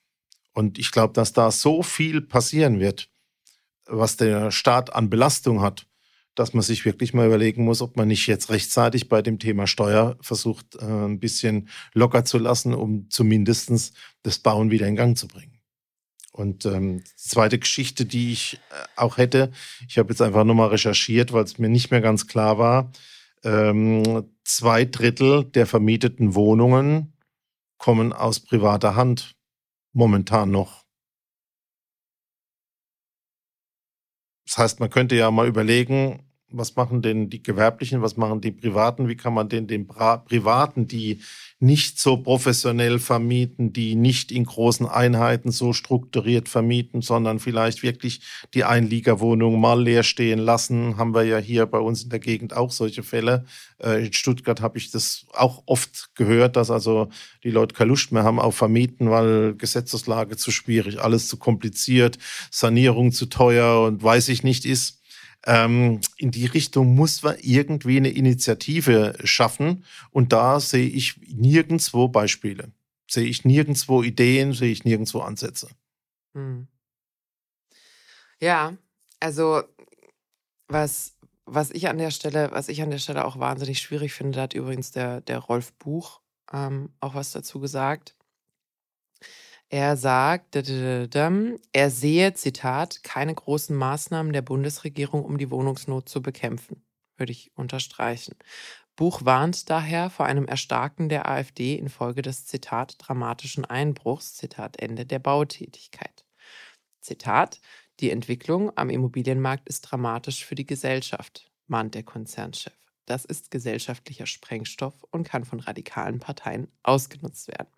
Und 0.52 0.78
ich 0.78 0.90
glaube, 0.90 1.14
dass 1.14 1.32
da 1.32 1.50
so 1.50 1.82
viel 1.82 2.20
passieren 2.20 2.78
wird, 2.78 3.10
was 3.86 4.16
der 4.16 4.50
Staat 4.50 4.94
an 4.94 5.08
Belastung 5.08 5.62
hat, 5.62 5.86
dass 6.34 6.52
man 6.52 6.62
sich 6.62 6.84
wirklich 6.84 7.14
mal 7.14 7.26
überlegen 7.26 7.64
muss, 7.64 7.80
ob 7.80 7.96
man 7.96 8.08
nicht 8.08 8.26
jetzt 8.26 8.50
rechtzeitig 8.50 9.08
bei 9.08 9.22
dem 9.22 9.38
Thema 9.38 9.66
Steuer 9.66 10.18
versucht, 10.20 10.76
äh, 10.76 10.84
ein 10.84 11.18
bisschen 11.18 11.68
locker 11.94 12.24
zu 12.24 12.38
lassen, 12.38 12.74
um 12.74 13.08
zumindest 13.10 13.94
das 14.22 14.38
Bauen 14.38 14.70
wieder 14.70 14.86
in 14.86 14.96
Gang 14.96 15.16
zu 15.16 15.26
bringen. 15.28 15.55
Und 16.36 16.66
ähm, 16.66 17.02
zweite 17.16 17.58
Geschichte, 17.58 18.04
die 18.04 18.30
ich 18.30 18.60
äh, 18.70 18.84
auch 18.96 19.16
hätte, 19.16 19.52
ich 19.88 19.96
habe 19.96 20.10
jetzt 20.10 20.20
einfach 20.20 20.44
nochmal 20.44 20.68
recherchiert, 20.68 21.32
weil 21.32 21.44
es 21.44 21.56
mir 21.56 21.70
nicht 21.70 21.90
mehr 21.90 22.02
ganz 22.02 22.26
klar 22.26 22.58
war. 22.58 22.92
Ähm, 23.42 24.28
zwei 24.44 24.84
Drittel 24.84 25.44
der 25.44 25.66
vermieteten 25.66 26.34
Wohnungen 26.34 27.14
kommen 27.78 28.12
aus 28.12 28.40
privater 28.40 28.96
Hand. 28.96 29.34
Momentan 29.94 30.50
noch. 30.50 30.84
Das 34.46 34.58
heißt, 34.58 34.80
man 34.80 34.90
könnte 34.90 35.16
ja 35.16 35.30
mal 35.30 35.48
überlegen, 35.48 36.25
was 36.48 36.76
machen 36.76 37.02
denn 37.02 37.28
die 37.28 37.42
Gewerblichen, 37.42 38.02
was 38.02 38.16
machen 38.16 38.40
die 38.40 38.52
Privaten, 38.52 39.08
wie 39.08 39.16
kann 39.16 39.34
man 39.34 39.48
denn 39.48 39.66
den 39.66 39.86
Privaten, 39.86 40.86
die 40.86 41.20
nicht 41.58 41.98
so 41.98 42.18
professionell 42.18 42.98
vermieten, 42.98 43.72
die 43.72 43.94
nicht 43.94 44.30
in 44.30 44.44
großen 44.44 44.86
Einheiten 44.86 45.50
so 45.50 45.72
strukturiert 45.72 46.48
vermieten, 46.48 47.00
sondern 47.00 47.40
vielleicht 47.40 47.82
wirklich 47.82 48.20
die 48.54 48.64
Einliegerwohnung 48.64 49.58
mal 49.58 49.82
leer 49.82 50.02
stehen 50.02 50.38
lassen. 50.38 50.98
Haben 50.98 51.14
wir 51.14 51.24
ja 51.24 51.38
hier 51.38 51.66
bei 51.66 51.78
uns 51.78 52.04
in 52.04 52.10
der 52.10 52.18
Gegend 52.18 52.54
auch 52.54 52.70
solche 52.70 53.02
Fälle. 53.02 53.46
Äh, 53.82 54.06
in 54.06 54.12
Stuttgart 54.12 54.60
habe 54.60 54.78
ich 54.78 54.90
das 54.90 55.26
auch 55.32 55.62
oft 55.66 56.14
gehört, 56.14 56.56
dass 56.56 56.70
also 56.70 57.08
die 57.42 57.50
Leute 57.50 57.74
keine 57.74 57.88
Lust 57.88 58.12
mehr 58.12 58.22
haben 58.22 58.38
auf 58.38 58.54
Vermieten, 58.54 59.10
weil 59.10 59.54
Gesetzeslage 59.54 60.36
zu 60.36 60.50
schwierig, 60.50 61.00
alles 61.00 61.26
zu 61.26 61.38
kompliziert, 61.38 62.18
Sanierung 62.50 63.12
zu 63.12 63.26
teuer 63.26 63.86
und 63.86 64.02
weiß 64.02 64.28
ich 64.28 64.42
nicht 64.42 64.66
ist. 64.66 65.00
Ähm, 65.46 66.00
in 66.16 66.32
die 66.32 66.46
Richtung 66.46 66.94
muss 66.94 67.22
man 67.22 67.36
irgendwie 67.40 67.96
eine 67.96 68.10
Initiative 68.10 69.14
schaffen. 69.24 69.84
Und 70.10 70.32
da 70.32 70.60
sehe 70.60 70.88
ich 70.88 71.20
nirgendwo 71.28 72.08
Beispiele. 72.08 72.72
Sehe 73.08 73.26
ich 73.26 73.44
nirgendwo 73.44 74.02
Ideen, 74.02 74.52
sehe 74.52 74.72
ich 74.72 74.84
nirgendwo 74.84 75.20
Ansätze. 75.20 75.68
Hm. 76.34 76.66
Ja, 78.40 78.76
also 79.20 79.62
was, 80.68 81.16
was 81.44 81.70
ich 81.70 81.88
an 81.88 81.98
der 81.98 82.10
Stelle, 82.10 82.50
was 82.50 82.68
ich 82.68 82.82
an 82.82 82.90
der 82.90 82.98
Stelle 82.98 83.24
auch 83.24 83.38
wahnsinnig 83.38 83.78
schwierig 83.78 84.12
finde, 84.12 84.36
da 84.36 84.42
hat 84.42 84.54
übrigens 84.54 84.90
der, 84.90 85.20
der 85.20 85.38
Rolf 85.38 85.72
Buch 85.74 86.20
ähm, 86.52 86.90
auch 87.00 87.14
was 87.14 87.30
dazu 87.32 87.60
gesagt. 87.60 88.16
Er 89.68 89.96
sagt, 89.96 90.54
er 90.54 91.90
sehe, 91.90 92.34
Zitat, 92.34 93.02
keine 93.02 93.34
großen 93.34 93.76
Maßnahmen 93.76 94.32
der 94.32 94.42
Bundesregierung, 94.42 95.24
um 95.24 95.38
die 95.38 95.50
Wohnungsnot 95.50 96.08
zu 96.08 96.22
bekämpfen. 96.22 96.84
Würde 97.16 97.32
ich 97.32 97.50
unterstreichen. 97.56 98.36
Buch 98.94 99.24
warnt 99.24 99.68
daher 99.68 100.08
vor 100.08 100.26
einem 100.26 100.46
Erstarken 100.46 101.08
der 101.08 101.28
AfD 101.28 101.74
infolge 101.74 102.22
des 102.22 102.46
Zitat 102.46 102.96
dramatischen 102.98 103.64
Einbruchs, 103.64 104.34
Zitat 104.34 104.80
Ende 104.80 105.04
der 105.04 105.18
Bautätigkeit. 105.18 106.24
Zitat, 107.00 107.60
die 108.00 108.10
Entwicklung 108.10 108.76
am 108.76 108.88
Immobilienmarkt 108.88 109.68
ist 109.68 109.82
dramatisch 109.82 110.44
für 110.44 110.54
die 110.54 110.66
Gesellschaft, 110.66 111.50
mahnt 111.66 111.94
der 111.94 112.04
Konzernchef. 112.04 112.85
Das 113.06 113.24
ist 113.24 113.50
gesellschaftlicher 113.50 114.26
Sprengstoff 114.26 115.04
und 115.10 115.28
kann 115.28 115.44
von 115.44 115.60
radikalen 115.60 116.18
Parteien 116.18 116.68
ausgenutzt 116.82 117.48
werden 117.48 117.68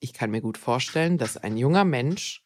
ich 0.00 0.14
kann 0.14 0.30
mir 0.30 0.40
gut 0.40 0.58
vorstellen, 0.58 1.18
dass 1.18 1.36
ein 1.36 1.56
junger 1.56 1.84
Mensch, 1.84 2.44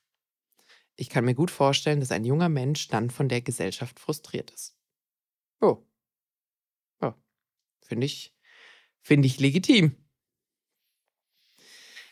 ich 0.97 1.09
kann 1.09 1.25
mir 1.25 1.35
gut 1.35 1.51
vorstellen, 1.51 2.01
dass 2.01 2.11
ein 2.11 2.25
junger 2.25 2.49
Mensch 2.49 2.89
dann 2.89 3.11
von 3.11 3.29
der 3.29 3.41
Gesellschaft 3.41 3.99
frustriert 3.99 4.51
ist. 4.51 4.77
Oh. 5.61 5.87
Oh. 7.01 7.13
Finde 7.81 8.07
ich, 8.07 8.35
finde 9.01 9.27
ich 9.27 9.39
legitim. 9.39 9.97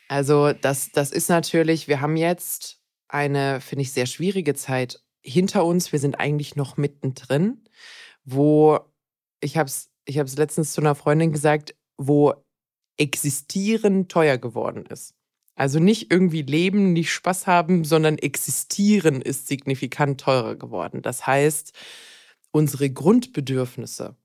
Also, 0.09 0.53
das, 0.53 0.91
das 0.93 1.11
ist 1.11 1.29
natürlich, 1.29 1.89
wir 1.89 2.01
haben 2.01 2.17
jetzt 2.17 2.81
eine, 3.09 3.61
finde 3.61 3.83
ich, 3.83 3.93
sehr 3.93 4.07
schwierige 4.07 4.55
Zeit 4.55 5.03
hinter 5.23 5.65
uns. 5.65 5.93
Wir 5.93 5.99
sind 5.99 6.17
eigentlich 6.17 6.55
noch 6.55 6.77
mittendrin, 6.77 7.65
wo, 8.25 8.79
ich 9.41 9.57
habe 9.57 9.69
es 9.69 9.92
ich 10.05 10.19
letztens 10.37 10.73
zu 10.73 10.81
einer 10.81 10.95
Freundin 10.95 11.33
gesagt, 11.33 11.75
wo 11.97 12.35
existieren 12.97 14.09
teuer 14.09 14.39
geworden 14.39 14.87
ist. 14.87 15.15
Also 15.55 15.79
nicht 15.79 16.11
irgendwie 16.11 16.43
leben, 16.43 16.93
nicht 16.93 17.13
Spaß 17.13 17.47
haben, 17.47 17.85
sondern 17.85 18.19
existieren 18.19 19.21
ist 19.21 19.49
signifikant 19.49 20.21
teurer 20.21 20.57
geworden. 20.57 21.03
Das 21.03 21.27
heißt, 21.27 21.73
unsere 22.51 22.91
Grundbedürfnisse 22.91 24.17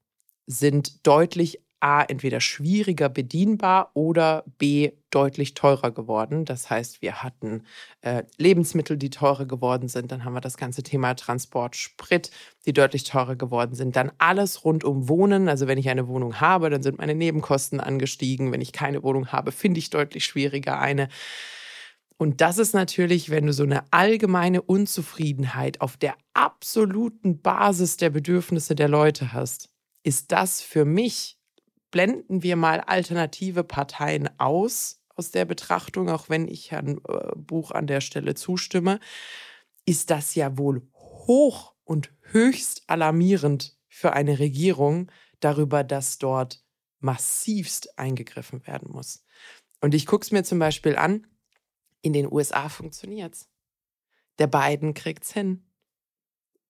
sind 0.45 1.05
deutlich 1.05 1.61
A, 1.79 2.01
entweder 2.03 2.41
schwieriger 2.41 3.09
bedienbar 3.09 3.91
oder 3.93 4.43
B, 4.57 4.91
deutlich 5.09 5.53
teurer 5.53 5.91
geworden. 5.91 6.45
Das 6.45 6.69
heißt, 6.69 7.01
wir 7.01 7.23
hatten 7.23 7.63
äh, 8.01 8.23
Lebensmittel, 8.37 8.97
die 8.97 9.09
teurer 9.09 9.45
geworden 9.45 9.87
sind. 9.87 10.11
Dann 10.11 10.23
haben 10.23 10.33
wir 10.33 10.41
das 10.41 10.57
ganze 10.57 10.83
Thema 10.83 11.13
Transport, 11.15 11.75
Sprit, 11.75 12.31
die 12.65 12.73
deutlich 12.73 13.03
teurer 13.03 13.35
geworden 13.35 13.75
sind. 13.75 13.95
Dann 13.95 14.11
alles 14.17 14.65
rund 14.65 14.83
um 14.83 15.07
Wohnen. 15.07 15.49
Also 15.49 15.67
wenn 15.67 15.77
ich 15.77 15.89
eine 15.89 16.07
Wohnung 16.07 16.41
habe, 16.41 16.69
dann 16.69 16.83
sind 16.83 16.97
meine 16.97 17.15
Nebenkosten 17.15 17.79
angestiegen. 17.79 18.51
Wenn 18.51 18.61
ich 18.61 18.73
keine 18.73 19.03
Wohnung 19.03 19.31
habe, 19.31 19.51
finde 19.51 19.79
ich 19.79 19.89
deutlich 19.89 20.25
schwieriger 20.25 20.79
eine. 20.79 21.07
Und 22.17 22.41
das 22.41 22.57
ist 22.57 22.73
natürlich, 22.73 23.29
wenn 23.29 23.45
du 23.45 23.53
so 23.53 23.63
eine 23.63 23.83
allgemeine 23.93 24.61
Unzufriedenheit 24.61 25.81
auf 25.81 25.97
der 25.97 26.15
absoluten 26.33 27.41
Basis 27.41 27.97
der 27.97 28.09
Bedürfnisse 28.09 28.75
der 28.75 28.87
Leute 28.87 29.33
hast, 29.33 29.69
ist 30.03 30.31
das 30.31 30.61
für 30.61 30.83
mich, 30.83 31.36
blenden 31.97 32.43
wir 32.43 32.57
mal 32.57 32.81
alternative 32.81 33.63
Parteien 33.63 34.29
aus 34.39 35.01
aus 35.15 35.31
der 35.31 35.45
Betrachtung, 35.45 36.11
auch 36.11 36.29
wenn 36.29 36.47
ich 36.47 36.69
Herrn 36.69 37.01
äh, 37.07 37.35
Buch 37.35 37.71
an 37.71 37.87
der 37.87 38.01
Stelle 38.01 38.35
zustimme, 38.35 38.99
ist 39.83 40.11
das 40.11 40.35
ja 40.35 40.59
wohl 40.59 40.87
hoch 40.93 41.73
und 41.85 42.13
höchst 42.21 42.83
alarmierend 42.85 43.79
für 43.87 44.13
eine 44.13 44.37
Regierung 44.37 45.11
darüber, 45.39 45.83
dass 45.83 46.19
dort 46.19 46.63
massivst 46.99 47.97
eingegriffen 47.97 48.67
werden 48.67 48.91
muss. 48.91 49.25
Und 49.81 49.95
ich 49.95 50.05
gucke 50.05 50.23
es 50.23 50.31
mir 50.31 50.43
zum 50.43 50.59
Beispiel 50.59 50.97
an, 50.97 51.25
in 52.03 52.13
den 52.13 52.31
USA 52.31 52.69
funktioniert's. 52.69 53.49
Der 54.37 54.45
Biden 54.45 54.93
kriegt's 54.93 55.33
hin. 55.33 55.65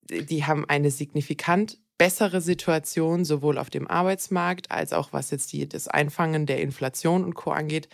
Die 0.04 0.46
haben 0.46 0.64
eine 0.64 0.90
signifikant 0.90 1.82
bessere 1.98 2.42
Situation, 2.42 3.26
sowohl 3.26 3.58
auf 3.58 3.70
dem 3.70 3.88
Arbeitsmarkt 3.88 4.72
als 4.72 4.94
auch 4.94 5.14
was 5.14 5.32
jetzt 5.32 5.52
die, 5.54 5.68
das 5.68 5.88
Einfangen 5.88 6.46
der 6.46 6.62
Inflation 6.62 7.24
und 7.24 7.34
Co. 7.34 7.52
angeht, 7.52 7.90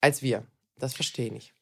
als 0.00 0.22
wir. 0.22 0.46
Das 0.78 0.94
verstehe 0.94 1.26
ich 1.26 1.32
nicht. 1.32 1.52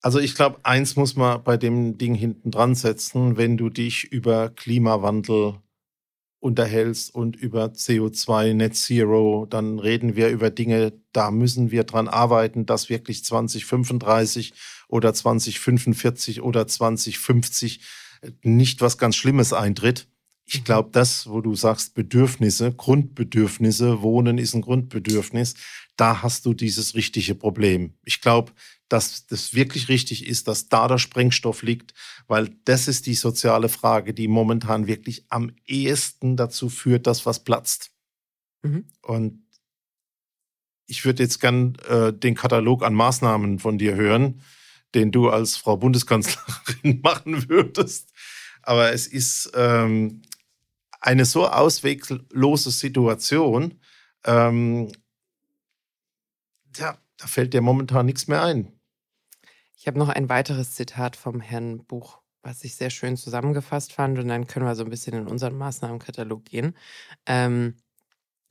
Also 0.00 0.18
ich 0.18 0.34
glaube, 0.34 0.58
eins 0.64 0.96
muss 0.96 1.16
man 1.16 1.42
bei 1.42 1.56
dem 1.56 1.96
Ding 1.96 2.14
hinten 2.14 2.50
dran 2.50 2.74
setzen, 2.74 3.36
wenn 3.36 3.56
du 3.56 3.70
dich 3.70 4.04
über 4.04 4.50
Klimawandel 4.50 5.54
unterhältst 6.40 7.14
und 7.14 7.36
über 7.36 7.68
CO2 7.68 8.52
Net 8.52 8.76
Zero, 8.76 9.46
dann 9.48 9.78
reden 9.78 10.14
wir 10.14 10.28
über 10.28 10.50
Dinge, 10.50 10.92
da 11.12 11.30
müssen 11.30 11.70
wir 11.70 11.84
dran 11.84 12.06
arbeiten, 12.06 12.66
dass 12.66 12.90
wirklich 12.90 13.24
2035 13.24 14.52
oder 14.88 15.14
2045 15.14 16.42
oder 16.42 16.66
2050 16.66 17.80
nicht 18.42 18.82
was 18.82 18.98
ganz 18.98 19.16
Schlimmes 19.16 19.54
eintritt. 19.54 20.06
Ich 20.46 20.60
mhm. 20.60 20.64
glaube, 20.64 20.90
das, 20.92 21.28
wo 21.28 21.40
du 21.40 21.54
sagst, 21.54 21.94
Bedürfnisse, 21.94 22.72
Grundbedürfnisse, 22.72 24.02
Wohnen 24.02 24.38
ist 24.38 24.54
ein 24.54 24.62
Grundbedürfnis, 24.62 25.54
da 25.96 26.22
hast 26.22 26.46
du 26.46 26.54
dieses 26.54 26.94
richtige 26.94 27.34
Problem. 27.34 27.94
Ich 28.04 28.20
glaube, 28.20 28.52
dass 28.88 29.26
das 29.26 29.54
wirklich 29.54 29.88
richtig 29.88 30.26
ist, 30.26 30.46
dass 30.48 30.68
da 30.68 30.88
der 30.88 30.98
Sprengstoff 30.98 31.62
liegt, 31.62 31.94
weil 32.26 32.50
das 32.64 32.88
ist 32.88 33.06
die 33.06 33.14
soziale 33.14 33.68
Frage, 33.68 34.12
die 34.12 34.28
momentan 34.28 34.86
wirklich 34.86 35.24
am 35.30 35.52
ehesten 35.66 36.36
dazu 36.36 36.68
führt, 36.68 37.06
dass 37.06 37.26
was 37.26 37.44
platzt. 37.44 37.92
Mhm. 38.62 38.84
Und 39.02 39.44
ich 40.86 41.04
würde 41.04 41.22
jetzt 41.22 41.40
gern 41.40 41.76
äh, 41.88 42.12
den 42.12 42.34
Katalog 42.34 42.84
an 42.84 42.94
Maßnahmen 42.94 43.58
von 43.58 43.78
dir 43.78 43.94
hören, 43.94 44.42
den 44.94 45.10
du 45.10 45.30
als 45.30 45.56
Frau 45.56 45.76
Bundeskanzlerin 45.76 47.00
machen 47.02 47.48
würdest. 47.48 48.12
Aber 48.62 48.92
es 48.92 49.06
ist 49.06 49.50
ähm, 49.54 50.22
eine 51.04 51.26
so 51.26 51.46
ausweglose 51.46 52.70
Situation. 52.70 53.78
Ähm, 54.24 54.90
ja, 56.76 56.96
da 57.18 57.26
fällt 57.26 57.52
dir 57.52 57.60
momentan 57.60 58.06
nichts 58.06 58.26
mehr 58.26 58.42
ein. 58.42 58.72
Ich 59.76 59.86
habe 59.86 59.98
noch 59.98 60.08
ein 60.08 60.30
weiteres 60.30 60.74
Zitat 60.74 61.14
vom 61.14 61.40
Herrn 61.40 61.84
Buch, 61.84 62.20
was 62.42 62.64
ich 62.64 62.74
sehr 62.74 62.88
schön 62.88 63.18
zusammengefasst 63.18 63.92
fand. 63.92 64.18
Und 64.18 64.28
dann 64.28 64.46
können 64.46 64.64
wir 64.64 64.74
so 64.74 64.82
ein 64.82 64.90
bisschen 64.90 65.12
in 65.14 65.26
unseren 65.26 65.58
Maßnahmenkatalog 65.58 66.46
gehen. 66.46 66.74
Ähm, 67.26 67.74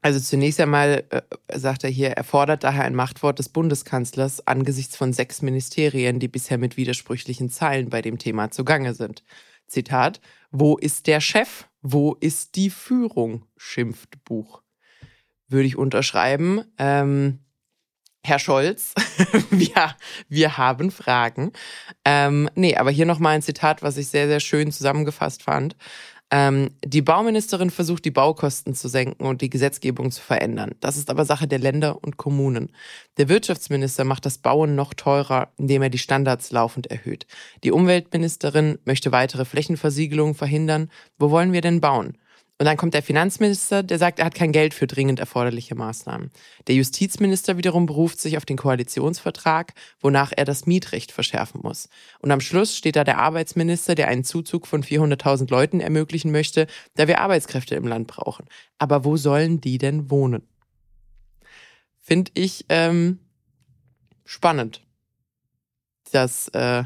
also 0.03 0.19
zunächst 0.19 0.59
einmal 0.59 1.05
äh, 1.09 1.21
sagt 1.57 1.83
er 1.83 1.89
hier, 1.89 2.11
er 2.11 2.23
fordert 2.23 2.63
daher 2.63 2.83
ein 2.83 2.93
Machtwort 2.93 3.39
des 3.39 3.49
Bundeskanzlers 3.49 4.45
angesichts 4.45 4.95
von 4.95 5.11
sechs 5.11 5.41
Ministerien, 5.41 6.19
die 6.19 6.27
bisher 6.27 6.59
mit 6.59 6.77
widersprüchlichen 6.77 7.49
Zeilen 7.49 7.89
bei 7.89 8.03
dem 8.03 8.19
Thema 8.19 8.51
zugange 8.51 8.93
sind. 8.93 9.23
Zitat, 9.73 10.21
wo 10.51 10.77
ist 10.77 11.07
der 11.07 11.19
Chef? 11.19 11.67
Wo 11.81 12.15
ist 12.19 12.55
die 12.55 12.69
Führung? 12.69 13.45
schimpft 13.57 14.23
Buch. 14.23 14.61
Würde 15.47 15.67
ich 15.67 15.77
unterschreiben. 15.77 16.63
Ähm, 16.77 17.39
Herr 18.25 18.39
Scholz, 18.39 18.93
wir, 19.49 19.95
wir 20.29 20.57
haben 20.57 20.91
Fragen. 20.91 21.51
Ähm, 22.05 22.49
nee, 22.55 22.77
aber 22.77 22.89
hier 22.89 23.05
nochmal 23.05 23.35
ein 23.35 23.41
Zitat, 23.41 23.81
was 23.81 23.97
ich 23.97 24.07
sehr, 24.07 24.27
sehr 24.27 24.39
schön 24.39 24.71
zusammengefasst 24.71 25.43
fand. 25.43 25.75
Ähm, 26.35 26.71
die 26.83 27.03
Bauministerin 27.03 27.69
versucht, 27.69 28.05
die 28.05 28.09
Baukosten 28.09 28.73
zu 28.73 28.87
senken 28.87 29.23
und 29.23 29.41
die 29.41 29.51
Gesetzgebung 29.51 30.09
zu 30.09 30.19
verändern. 30.19 30.71
Das 30.79 30.97
ist 30.97 31.11
aber 31.11 31.25
Sache 31.25 31.47
der 31.47 31.59
Länder 31.59 32.03
und 32.03 32.17
Kommunen. 32.17 32.71
Der 33.17 33.29
Wirtschaftsminister 33.29 34.03
macht 34.03 34.25
das 34.25 34.39
Bauen 34.39 34.73
noch 34.73 34.95
teurer, 34.95 35.49
indem 35.57 35.83
er 35.83 35.91
die 35.91 35.99
Standards 35.99 36.49
laufend 36.49 36.87
erhöht. 36.87 37.27
Die 37.63 37.71
Umweltministerin 37.71 38.79
möchte 38.83 39.11
weitere 39.11 39.45
Flächenversiegelungen 39.45 40.33
verhindern. 40.33 40.89
Wo 41.19 41.29
wollen 41.29 41.53
wir 41.53 41.61
denn 41.61 41.81
bauen? 41.81 42.17
Und 42.63 42.67
dann 42.67 42.77
kommt 42.77 42.93
der 42.93 43.03
Finanzminister, 43.03 43.83
der 43.83 43.99
sagt, 43.99 44.19
er 44.19 44.25
hat 44.25 44.35
kein 44.35 44.53
Geld 44.53 44.73
für 44.73 44.87
dringend 44.87 45.19
erforderliche 45.19 45.75
Maßnahmen. 45.75 46.31
Der 46.67 46.75
Justizminister 46.75 47.57
wiederum 47.57 47.87
beruft 47.87 48.21
sich 48.21 48.37
auf 48.37 48.45
den 48.45 48.55
Koalitionsvertrag, 48.55 49.73
wonach 49.99 50.31
er 50.33 50.45
das 50.45 50.65
Mietrecht 50.65 51.11
verschärfen 51.11 51.59
muss. 51.61 51.89
Und 52.19 52.31
am 52.31 52.39
Schluss 52.39 52.77
steht 52.77 52.95
da 52.95 53.03
der 53.03 53.17
Arbeitsminister, 53.17 53.95
der 53.95 54.07
einen 54.07 54.23
Zuzug 54.23 54.65
von 54.65 54.81
400.000 54.81 55.51
Leuten 55.51 55.81
ermöglichen 55.81 56.31
möchte, 56.31 56.67
da 56.95 57.09
wir 57.09 57.19
Arbeitskräfte 57.19 57.75
im 57.75 57.85
Land 57.85 58.07
brauchen. 58.07 58.45
Aber 58.77 59.03
wo 59.03 59.17
sollen 59.17 59.59
die 59.59 59.77
denn 59.77 60.09
wohnen? 60.09 60.47
Finde 61.99 62.31
ich 62.33 62.65
ähm, 62.69 63.19
spannend, 64.23 64.81
dass 66.13 66.47
äh, 66.53 66.85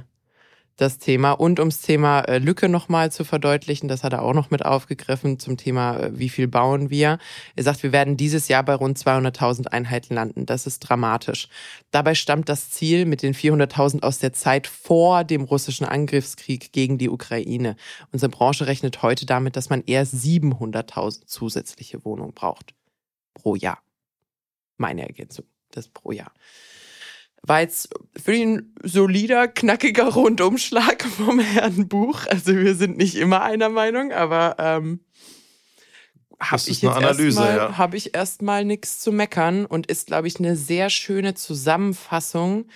das 0.77 0.99
Thema. 0.99 1.31
Und 1.31 1.59
ums 1.59 1.81
Thema 1.81 2.21
äh, 2.21 2.37
Lücke 2.37 2.69
nochmal 2.69 3.11
zu 3.11 3.25
verdeutlichen, 3.25 3.89
das 3.89 4.03
hat 4.03 4.13
er 4.13 4.21
auch 4.21 4.33
noch 4.33 4.51
mit 4.51 4.63
aufgegriffen 4.63 5.39
zum 5.39 5.57
Thema, 5.57 5.97
äh, 5.97 6.17
wie 6.17 6.29
viel 6.29 6.47
bauen 6.47 6.89
wir. 6.89 7.17
Er 7.55 7.63
sagt, 7.63 7.83
wir 7.83 7.91
werden 7.91 8.15
dieses 8.15 8.47
Jahr 8.47 8.63
bei 8.63 8.75
rund 8.75 8.97
200.000 8.97 9.67
Einheiten 9.67 10.13
landen. 10.13 10.45
Das 10.45 10.67
ist 10.67 10.79
dramatisch. 10.79 11.49
Dabei 11.91 12.15
stammt 12.15 12.47
das 12.47 12.69
Ziel 12.69 13.05
mit 13.05 13.23
den 13.23 13.33
400.000 13.33 14.03
aus 14.03 14.19
der 14.19 14.33
Zeit 14.33 14.67
vor 14.67 15.23
dem 15.23 15.41
russischen 15.43 15.85
Angriffskrieg 15.85 16.71
gegen 16.71 16.97
die 16.97 17.09
Ukraine. 17.09 17.75
Unsere 18.11 18.29
Branche 18.29 18.67
rechnet 18.67 19.01
heute 19.01 19.25
damit, 19.25 19.55
dass 19.55 19.69
man 19.69 19.83
eher 19.85 20.05
700.000 20.05 21.25
zusätzliche 21.25 22.05
Wohnungen 22.05 22.33
braucht. 22.33 22.73
Pro 23.33 23.55
Jahr. 23.55 23.79
Meine 24.77 25.07
Ergänzung. 25.07 25.45
Das 25.71 25.89
pro 25.89 26.11
Jahr 26.11 26.31
war 27.43 27.61
jetzt 27.61 27.89
für 28.21 28.33
ihn 28.33 28.73
solider, 28.83 29.47
knackiger 29.47 30.07
Rundumschlag 30.09 31.03
vom 31.17 31.39
Herrn 31.39 31.87
Buch. 31.87 32.25
Also 32.27 32.55
wir 32.55 32.75
sind 32.75 32.97
nicht 32.97 33.15
immer 33.15 33.43
einer 33.43 33.69
Meinung, 33.69 34.11
aber 34.11 34.55
ähm, 34.59 34.99
habe 36.39 36.61
ich 36.67 36.81
jetzt 36.81 37.01
erstmal 37.01 37.57
ja. 37.57 37.77
habe 37.77 37.97
ich 37.97 38.13
erstmal 38.13 38.63
nichts 38.63 38.99
zu 38.99 39.11
meckern 39.11 39.65
und 39.65 39.87
ist 39.87 40.07
glaube 40.07 40.27
ich 40.27 40.37
eine 40.37 40.55
sehr 40.55 40.89
schöne 40.89 41.33
Zusammenfassung 41.33 42.67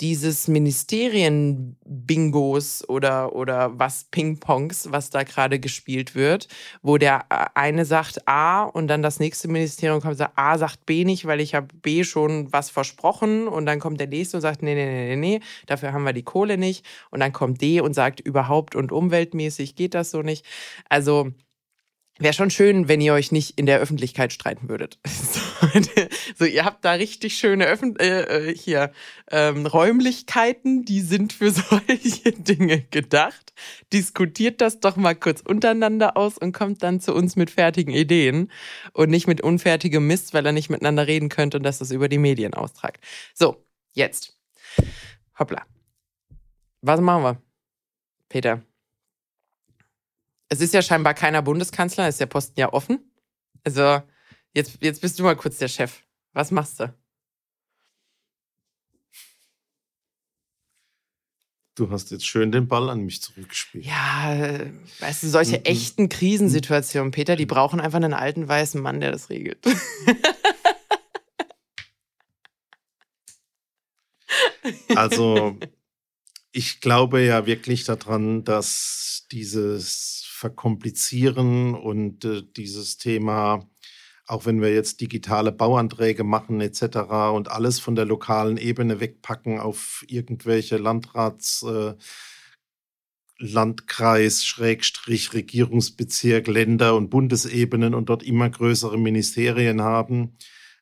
dieses 0.00 0.48
Ministerien-Bingos 0.48 2.88
oder, 2.88 3.34
oder 3.34 3.78
was 3.78 4.04
Ping-Pongs, 4.04 4.92
was 4.92 5.10
da 5.10 5.24
gerade 5.24 5.58
gespielt 5.58 6.14
wird, 6.14 6.46
wo 6.82 6.98
der 6.98 7.24
äh, 7.30 7.46
eine 7.54 7.84
sagt 7.84 8.28
A 8.28 8.62
und 8.62 8.86
dann 8.88 9.02
das 9.02 9.18
nächste 9.18 9.48
Ministerium 9.48 10.00
kommt 10.00 10.12
und 10.12 10.18
sagt, 10.18 10.38
A 10.38 10.56
sagt 10.56 10.86
B 10.86 11.04
nicht, 11.04 11.26
weil 11.26 11.40
ich 11.40 11.54
habe 11.54 11.66
B 11.82 12.04
schon 12.04 12.52
was 12.52 12.70
versprochen 12.70 13.48
und 13.48 13.66
dann 13.66 13.80
kommt 13.80 13.98
der 13.98 14.06
nächste 14.06 14.36
und 14.36 14.42
sagt, 14.42 14.62
nee, 14.62 14.74
nee, 14.74 14.86
nee, 14.86 15.16
nee, 15.16 15.16
nee, 15.16 15.40
dafür 15.66 15.92
haben 15.92 16.04
wir 16.04 16.12
die 16.12 16.22
Kohle 16.22 16.58
nicht 16.58 16.84
und 17.10 17.18
dann 17.20 17.32
kommt 17.32 17.60
D 17.60 17.80
und 17.80 17.94
sagt, 17.94 18.20
überhaupt 18.20 18.76
und 18.76 18.92
umweltmäßig 18.92 19.74
geht 19.74 19.94
das 19.94 20.10
so 20.10 20.22
nicht. 20.22 20.44
Also 20.88 21.32
Wäre 22.20 22.34
schon 22.34 22.50
schön, 22.50 22.88
wenn 22.88 23.00
ihr 23.00 23.14
euch 23.14 23.30
nicht 23.30 23.58
in 23.58 23.66
der 23.66 23.78
Öffentlichkeit 23.78 24.32
streiten 24.32 24.68
würdet. 24.68 24.98
so, 26.38 26.44
ihr 26.44 26.64
habt 26.64 26.84
da 26.84 26.92
richtig 26.92 27.36
schöne 27.36 27.66
Öffn 27.66 27.96
äh, 27.96 28.50
äh, 28.50 28.54
hier 28.54 28.92
ähm, 29.30 29.66
Räumlichkeiten, 29.66 30.84
die 30.84 31.00
sind 31.00 31.32
für 31.32 31.50
solche 31.52 32.32
Dinge 32.32 32.82
gedacht. 32.82 33.52
Diskutiert 33.92 34.60
das 34.60 34.80
doch 34.80 34.96
mal 34.96 35.14
kurz 35.14 35.40
untereinander 35.40 36.16
aus 36.16 36.38
und 36.38 36.52
kommt 36.52 36.82
dann 36.82 37.00
zu 37.00 37.14
uns 37.14 37.36
mit 37.36 37.50
fertigen 37.50 37.92
Ideen 37.92 38.50
und 38.92 39.10
nicht 39.10 39.26
mit 39.26 39.40
unfertigem 39.40 40.06
Mist, 40.06 40.34
weil 40.34 40.46
er 40.46 40.52
nicht 40.52 40.70
miteinander 40.70 41.06
reden 41.06 41.28
könnte 41.28 41.58
und 41.58 41.62
das 41.62 41.78
das 41.78 41.90
über 41.90 42.08
die 42.08 42.18
Medien 42.18 42.54
austragt. 42.54 43.04
So, 43.34 43.64
jetzt. 43.92 44.36
Hoppla. 45.38 45.64
Was 46.82 47.00
machen 47.00 47.22
wir? 47.22 47.42
Peter, 48.28 48.62
es 50.48 50.60
ist 50.60 50.74
ja 50.74 50.82
scheinbar 50.82 51.14
keiner 51.14 51.42
Bundeskanzler, 51.42 52.08
ist 52.08 52.20
der 52.20 52.26
Posten 52.26 52.58
ja 52.58 52.72
offen. 52.72 53.10
Also 53.64 54.02
jetzt, 54.54 54.78
jetzt 54.80 55.00
bist 55.00 55.18
du 55.18 55.22
mal 55.22 55.36
kurz 55.36 55.58
der 55.58 55.68
Chef. 55.68 56.02
Was 56.32 56.50
machst 56.50 56.80
du? 56.80 56.94
Du 61.74 61.90
hast 61.90 62.10
jetzt 62.10 62.26
schön 62.26 62.50
den 62.50 62.66
Ball 62.66 62.90
an 62.90 63.04
mich 63.04 63.22
zurückgespielt. 63.22 63.86
Ja, 63.86 64.58
weißt 64.98 65.22
du, 65.22 65.28
solche 65.28 65.64
echten 65.64 66.08
Krisensituationen, 66.08 67.12
Peter, 67.12 67.36
die 67.36 67.46
brauchen 67.46 67.80
einfach 67.80 67.98
einen 67.98 68.14
alten 68.14 68.48
weißen 68.48 68.80
Mann, 68.82 69.00
der 69.00 69.12
das 69.12 69.30
regelt. 69.30 69.64
Also, 74.94 75.58
ich 76.52 76.80
glaube 76.80 77.22
ja 77.22 77.46
wirklich 77.46 77.84
daran, 77.84 78.44
dass 78.44 79.26
dieses 79.30 80.24
Verkomplizieren 80.28 81.74
und 81.74 82.24
äh, 82.24 82.42
dieses 82.42 82.98
Thema, 82.98 83.68
auch 84.28 84.44
wenn 84.44 84.60
wir 84.60 84.72
jetzt 84.72 85.00
digitale 85.00 85.52
Bauanträge 85.52 86.22
machen 86.22 86.60
etc. 86.60 86.98
und 87.32 87.50
alles 87.50 87.80
von 87.80 87.94
der 87.94 88.04
lokalen 88.04 88.58
Ebene 88.58 89.00
wegpacken 89.00 89.58
auf 89.58 90.04
irgendwelche 90.06 90.76
Landrats, 90.76 91.62
äh, 91.62 91.94
Landkreis, 93.38 94.44
Schrägstrich, 94.44 95.32
Regierungsbezirk, 95.32 96.46
Länder 96.46 96.94
und 96.96 97.08
Bundesebenen 97.08 97.94
und 97.94 98.08
dort 98.10 98.22
immer 98.22 98.50
größere 98.50 98.98
Ministerien 98.98 99.80
haben. 99.80 100.36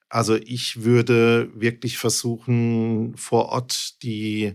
Also 0.09 0.37
ich 0.37 0.83
würde 0.83 1.51
wirklich 1.55 1.99
versuchen, 1.99 3.17
vor 3.17 3.51
Ort 3.51 4.03
die 4.03 4.55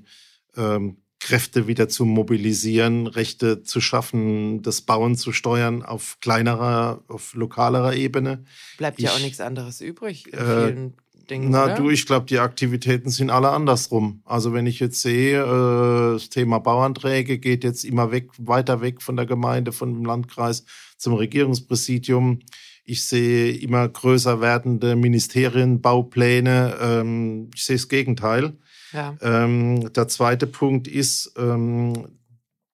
ähm, 0.58 1.01
Kräfte 1.22 1.68
wieder 1.68 1.88
zu 1.88 2.04
mobilisieren, 2.04 3.06
Rechte 3.06 3.62
zu 3.62 3.80
schaffen, 3.80 4.64
das 4.64 4.82
Bauen 4.82 5.16
zu 5.16 5.32
steuern 5.32 5.84
auf 5.84 6.18
kleinerer, 6.20 7.04
auf 7.08 7.36
lokalerer 7.36 7.96
Ebene. 7.96 8.44
Bleibt 8.80 8.98
ich, 9.00 9.06
ja 9.06 9.12
auch 9.12 9.20
nichts 9.20 9.40
anderes 9.40 9.82
übrig 9.82 10.34
in 10.34 10.40
äh, 10.40 10.92
Dingen. 11.30 11.52
Na 11.52 11.66
oder? 11.66 11.76
du, 11.76 11.90
ich 11.92 12.08
glaube, 12.08 12.26
die 12.26 12.40
Aktivitäten 12.40 13.12
sind 13.12 13.30
alle 13.30 13.50
andersrum. 13.50 14.24
Also 14.26 14.52
wenn 14.52 14.66
ich 14.66 14.80
jetzt 14.80 15.02
sehe, 15.02 15.44
äh, 15.44 16.14
das 16.14 16.30
Thema 16.30 16.58
Bauanträge 16.58 17.38
geht 17.38 17.64
jetzt 17.64 17.84
immer 17.84 18.12
weg, 18.12 18.32
weiter 18.40 18.82
weg 18.82 19.02
von 19.04 19.16
der 19.16 19.28
Gemeinde, 19.28 19.72
vom 19.72 20.04
Landkreis 20.04 20.66
zum 20.98 21.14
Regierungspräsidium. 21.14 22.40
Ich 22.84 23.06
sehe 23.06 23.52
immer 23.52 23.88
größer 23.88 24.42
werdende 24.42 24.96
Ministerien, 24.96 25.82
Baupläne. 25.82 26.78
Ähm, 26.82 27.52
ich 27.54 27.64
sehe 27.64 27.76
das 27.76 27.90
Gegenteil. 27.90 28.58
Ja. 28.94 29.16
Ähm, 29.22 29.92
der 29.94 30.08
zweite 30.08 30.48
Punkt 30.48 30.88
ist, 30.88 31.34
ähm, 31.38 32.20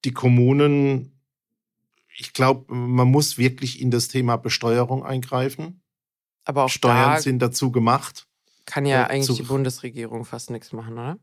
die 0.05 0.13
Kommunen, 0.13 1.11
ich 2.17 2.33
glaube, 2.33 2.73
man 2.73 3.07
muss 3.07 3.37
wirklich 3.37 3.81
in 3.81 3.91
das 3.91 4.07
Thema 4.07 4.37
Besteuerung 4.37 5.03
eingreifen. 5.03 5.81
Aber 6.45 6.63
auch 6.63 6.69
Steuern 6.69 7.15
da 7.15 7.21
sind 7.21 7.39
dazu 7.39 7.71
gemacht. 7.71 8.25
Kann 8.65 8.85
ja 8.85 9.03
äh, 9.03 9.07
eigentlich 9.07 9.37
die 9.37 9.43
Bundesregierung 9.43 10.25
fast 10.25 10.49
nichts 10.49 10.71
machen, 10.71 10.93
oder? 10.93 11.17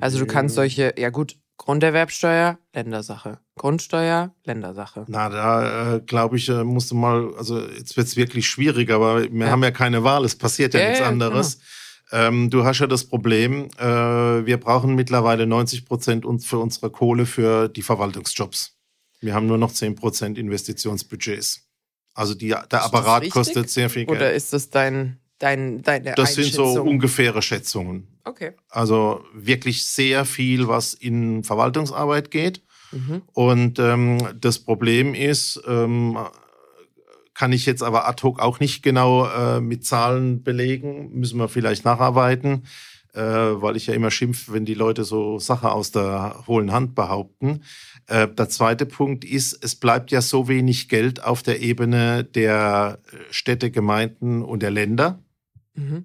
Also 0.00 0.18
du 0.18 0.26
kannst 0.26 0.54
solche, 0.54 0.94
ja 0.98 1.10
gut, 1.10 1.36
Grunderwerbsteuer, 1.56 2.58
Ländersache. 2.74 3.38
Grundsteuer, 3.56 4.34
Ländersache. 4.44 5.04
Na, 5.08 5.28
da 5.28 5.96
äh, 5.96 6.00
glaube 6.00 6.36
ich, 6.36 6.48
äh, 6.48 6.64
musst 6.64 6.90
du 6.90 6.94
mal, 6.94 7.34
also 7.36 7.60
jetzt 7.60 7.96
wird 7.96 8.06
es 8.06 8.16
wirklich 8.16 8.48
schwierig, 8.48 8.90
aber 8.90 9.30
wir 9.30 9.46
ja. 9.46 9.50
haben 9.50 9.62
ja 9.62 9.70
keine 9.70 10.02
Wahl, 10.02 10.24
es 10.24 10.36
passiert 10.36 10.74
ja, 10.74 10.80
ja 10.80 10.88
nichts 10.88 11.02
anderes. 11.02 11.58
Genau. 11.58 11.66
Ähm, 12.12 12.50
du 12.50 12.64
hast 12.64 12.80
ja 12.80 12.86
das 12.86 13.04
Problem, 13.04 13.68
äh, 13.78 13.84
wir 13.84 14.58
brauchen 14.58 14.94
mittlerweile 14.94 15.46
90 15.46 15.86
Prozent 15.86 16.24
für 16.42 16.58
unsere 16.58 16.90
Kohle 16.90 17.26
für 17.26 17.68
die 17.68 17.82
Verwaltungsjobs. 17.82 18.76
Wir 19.20 19.34
haben 19.34 19.46
nur 19.46 19.58
noch 19.58 19.72
10 19.72 19.94
Prozent 19.94 20.38
Investitionsbudgets. 20.38 21.68
Also 22.14 22.34
die, 22.34 22.48
der 22.48 22.84
Apparat 22.84 23.30
kostet 23.30 23.70
sehr 23.70 23.88
viel 23.90 24.06
Geld. 24.06 24.18
Oder 24.18 24.32
ist 24.32 24.52
das 24.52 24.70
dein, 24.70 25.20
dein, 25.38 25.82
deine 25.82 26.14
Das 26.14 26.34
sind 26.34 26.52
so 26.52 26.82
ungefähre 26.82 27.42
Schätzungen. 27.42 28.08
Okay. 28.24 28.52
Also 28.68 29.24
wirklich 29.34 29.84
sehr 29.86 30.24
viel, 30.24 30.68
was 30.68 30.94
in 30.94 31.44
Verwaltungsarbeit 31.44 32.30
geht. 32.30 32.62
Mhm. 32.92 33.22
Und 33.32 33.78
ähm, 33.78 34.18
das 34.40 34.58
Problem 34.58 35.14
ist, 35.14 35.62
ähm, 35.66 36.18
kann 37.40 37.52
ich 37.52 37.64
jetzt 37.64 37.82
aber 37.82 38.06
ad 38.06 38.22
hoc 38.22 38.38
auch 38.38 38.60
nicht 38.60 38.82
genau 38.82 39.26
äh, 39.26 39.62
mit 39.62 39.86
Zahlen 39.86 40.42
belegen. 40.42 41.10
Müssen 41.18 41.38
wir 41.38 41.48
vielleicht 41.48 41.86
nacharbeiten, 41.86 42.64
äh, 43.14 43.22
weil 43.22 43.76
ich 43.76 43.86
ja 43.86 43.94
immer 43.94 44.10
schimpf, 44.10 44.52
wenn 44.52 44.66
die 44.66 44.74
Leute 44.74 45.04
so 45.04 45.38
Sache 45.38 45.72
aus 45.72 45.90
der 45.90 46.44
hohlen 46.46 46.70
Hand 46.70 46.94
behaupten. 46.94 47.62
Äh, 48.08 48.28
der 48.28 48.50
zweite 48.50 48.84
Punkt 48.84 49.24
ist, 49.24 49.54
es 49.64 49.74
bleibt 49.74 50.10
ja 50.10 50.20
so 50.20 50.48
wenig 50.48 50.90
Geld 50.90 51.24
auf 51.24 51.42
der 51.42 51.62
Ebene 51.62 52.24
der 52.24 52.98
Städte, 53.30 53.70
Gemeinden 53.70 54.42
und 54.42 54.62
der 54.62 54.70
Länder. 54.70 55.22
Mhm. 55.72 56.04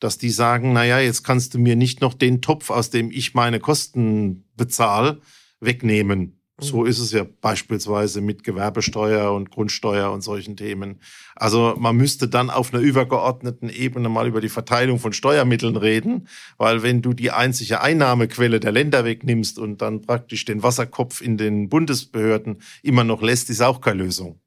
Dass 0.00 0.18
die 0.18 0.28
sagen, 0.28 0.74
naja, 0.74 1.00
jetzt 1.00 1.22
kannst 1.22 1.54
du 1.54 1.60
mir 1.60 1.76
nicht 1.76 2.02
noch 2.02 2.12
den 2.12 2.42
Topf, 2.42 2.68
aus 2.68 2.90
dem 2.90 3.10
ich 3.10 3.32
meine 3.32 3.58
Kosten 3.58 4.44
bezahle, 4.54 5.22
wegnehmen. 5.60 6.41
So 6.60 6.80
mhm. 6.80 6.86
ist 6.86 6.98
es 6.98 7.12
ja 7.12 7.26
beispielsweise 7.40 8.20
mit 8.20 8.44
Gewerbesteuer 8.44 9.32
und 9.32 9.50
Grundsteuer 9.50 10.12
und 10.12 10.20
solchen 10.20 10.56
Themen. 10.56 11.00
Also 11.34 11.74
man 11.78 11.96
müsste 11.96 12.28
dann 12.28 12.50
auf 12.50 12.72
einer 12.72 12.82
übergeordneten 12.82 13.68
Ebene 13.70 14.08
mal 14.08 14.26
über 14.26 14.40
die 14.40 14.48
Verteilung 14.48 14.98
von 14.98 15.12
Steuermitteln 15.12 15.76
reden, 15.76 16.28
weil 16.58 16.82
wenn 16.82 17.00
du 17.00 17.14
die 17.14 17.30
einzige 17.30 17.80
Einnahmequelle 17.80 18.60
der 18.60 18.72
Länder 18.72 19.04
wegnimmst 19.04 19.58
und 19.58 19.80
dann 19.80 20.02
praktisch 20.02 20.44
den 20.44 20.62
Wasserkopf 20.62 21.20
in 21.20 21.36
den 21.36 21.68
Bundesbehörden 21.68 22.62
immer 22.82 23.04
noch 23.04 23.22
lässt, 23.22 23.48
ist 23.50 23.62
auch 23.62 23.80
keine 23.80 24.02
Lösung. 24.04 24.41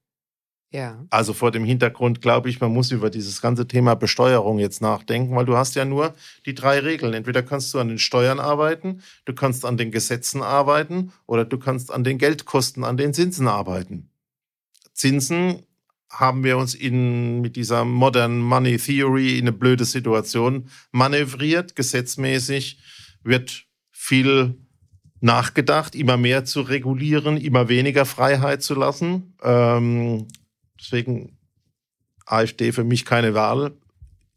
Ja. 0.72 1.06
Also 1.10 1.34
vor 1.34 1.52
dem 1.52 1.64
Hintergrund 1.64 2.22
glaube 2.22 2.50
ich, 2.50 2.60
man 2.60 2.74
muss 2.74 2.92
über 2.92 3.10
dieses 3.10 3.42
ganze 3.42 3.68
Thema 3.68 3.96
Besteuerung 3.96 4.60
jetzt 4.60 4.82
nachdenken, 4.82 5.36
weil 5.36 5.46
du 5.46 5.56
hast 5.56 5.76
ja 5.76 5.86
nur 5.86 6.14
die 6.46 6.54
drei 6.54 6.80
Regeln. 6.80 7.14
Entweder 7.14 7.44
kannst 7.44 7.74
du 7.74 7.80
an 7.80 7.88
den 7.88 8.00
Steuern 8.00 8.40
arbeiten, 8.40 9.02
du 9.24 9.34
kannst 9.34 9.64
an 9.64 9.78
den 9.78 9.92
Gesetzen 9.92 10.42
arbeiten 10.42 11.14
oder 11.28 11.46
du 11.46 11.58
kannst 11.58 11.92
an 11.92 12.04
den 12.04 12.18
Geldkosten, 12.18 12.84
an 12.84 12.98
den 12.98 13.14
Zinsen 13.14 13.48
arbeiten. 13.48 14.10
Zinsen 14.94 15.64
haben 16.10 16.44
wir 16.44 16.58
uns 16.58 16.76
in, 16.76 17.42
mit 17.42 17.56
dieser 17.56 17.86
Modern 17.86 18.40
Money 18.40 18.78
Theory 18.78 19.38
in 19.38 19.44
eine 19.44 19.52
blöde 19.52 19.86
Situation 19.86 20.70
manövriert. 20.92 21.76
Gesetzmäßig 21.76 22.80
wird 23.24 23.66
viel 23.92 24.56
nachgedacht, 25.22 25.96
immer 25.96 26.18
mehr 26.18 26.46
zu 26.46 26.62
regulieren, 26.62 27.38
immer 27.38 27.68
weniger 27.68 28.06
Freiheit 28.06 28.62
zu 28.62 28.76
lassen. 28.76 29.36
Ähm, 29.42 30.28
Deswegen 30.86 31.38
AfD 32.26 32.72
für 32.72 32.84
mich 32.84 33.06
keine 33.06 33.34
Wahl, 33.34 33.74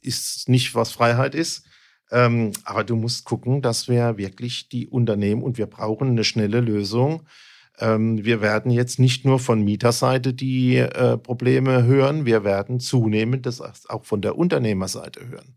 ist 0.00 0.48
nicht, 0.48 0.74
was 0.74 0.92
Freiheit 0.92 1.34
ist. 1.34 1.64
Ähm, 2.10 2.52
aber 2.64 2.84
du 2.84 2.96
musst 2.96 3.24
gucken, 3.24 3.60
dass 3.60 3.88
wir 3.88 4.16
wirklich 4.16 4.68
die 4.68 4.88
Unternehmen 4.88 5.42
und 5.42 5.58
wir 5.58 5.66
brauchen 5.66 6.08
eine 6.08 6.24
schnelle 6.24 6.60
Lösung. 6.60 7.26
Ähm, 7.78 8.24
wir 8.24 8.40
werden 8.40 8.70
jetzt 8.70 8.98
nicht 8.98 9.24
nur 9.24 9.38
von 9.38 9.62
Mieterseite 9.62 10.32
die 10.32 10.76
äh, 10.76 11.18
Probleme 11.18 11.84
hören, 11.84 12.24
wir 12.24 12.44
werden 12.44 12.80
zunehmend 12.80 13.44
das 13.44 13.60
auch 13.60 14.04
von 14.04 14.22
der 14.22 14.36
Unternehmerseite 14.36 15.28
hören. 15.28 15.56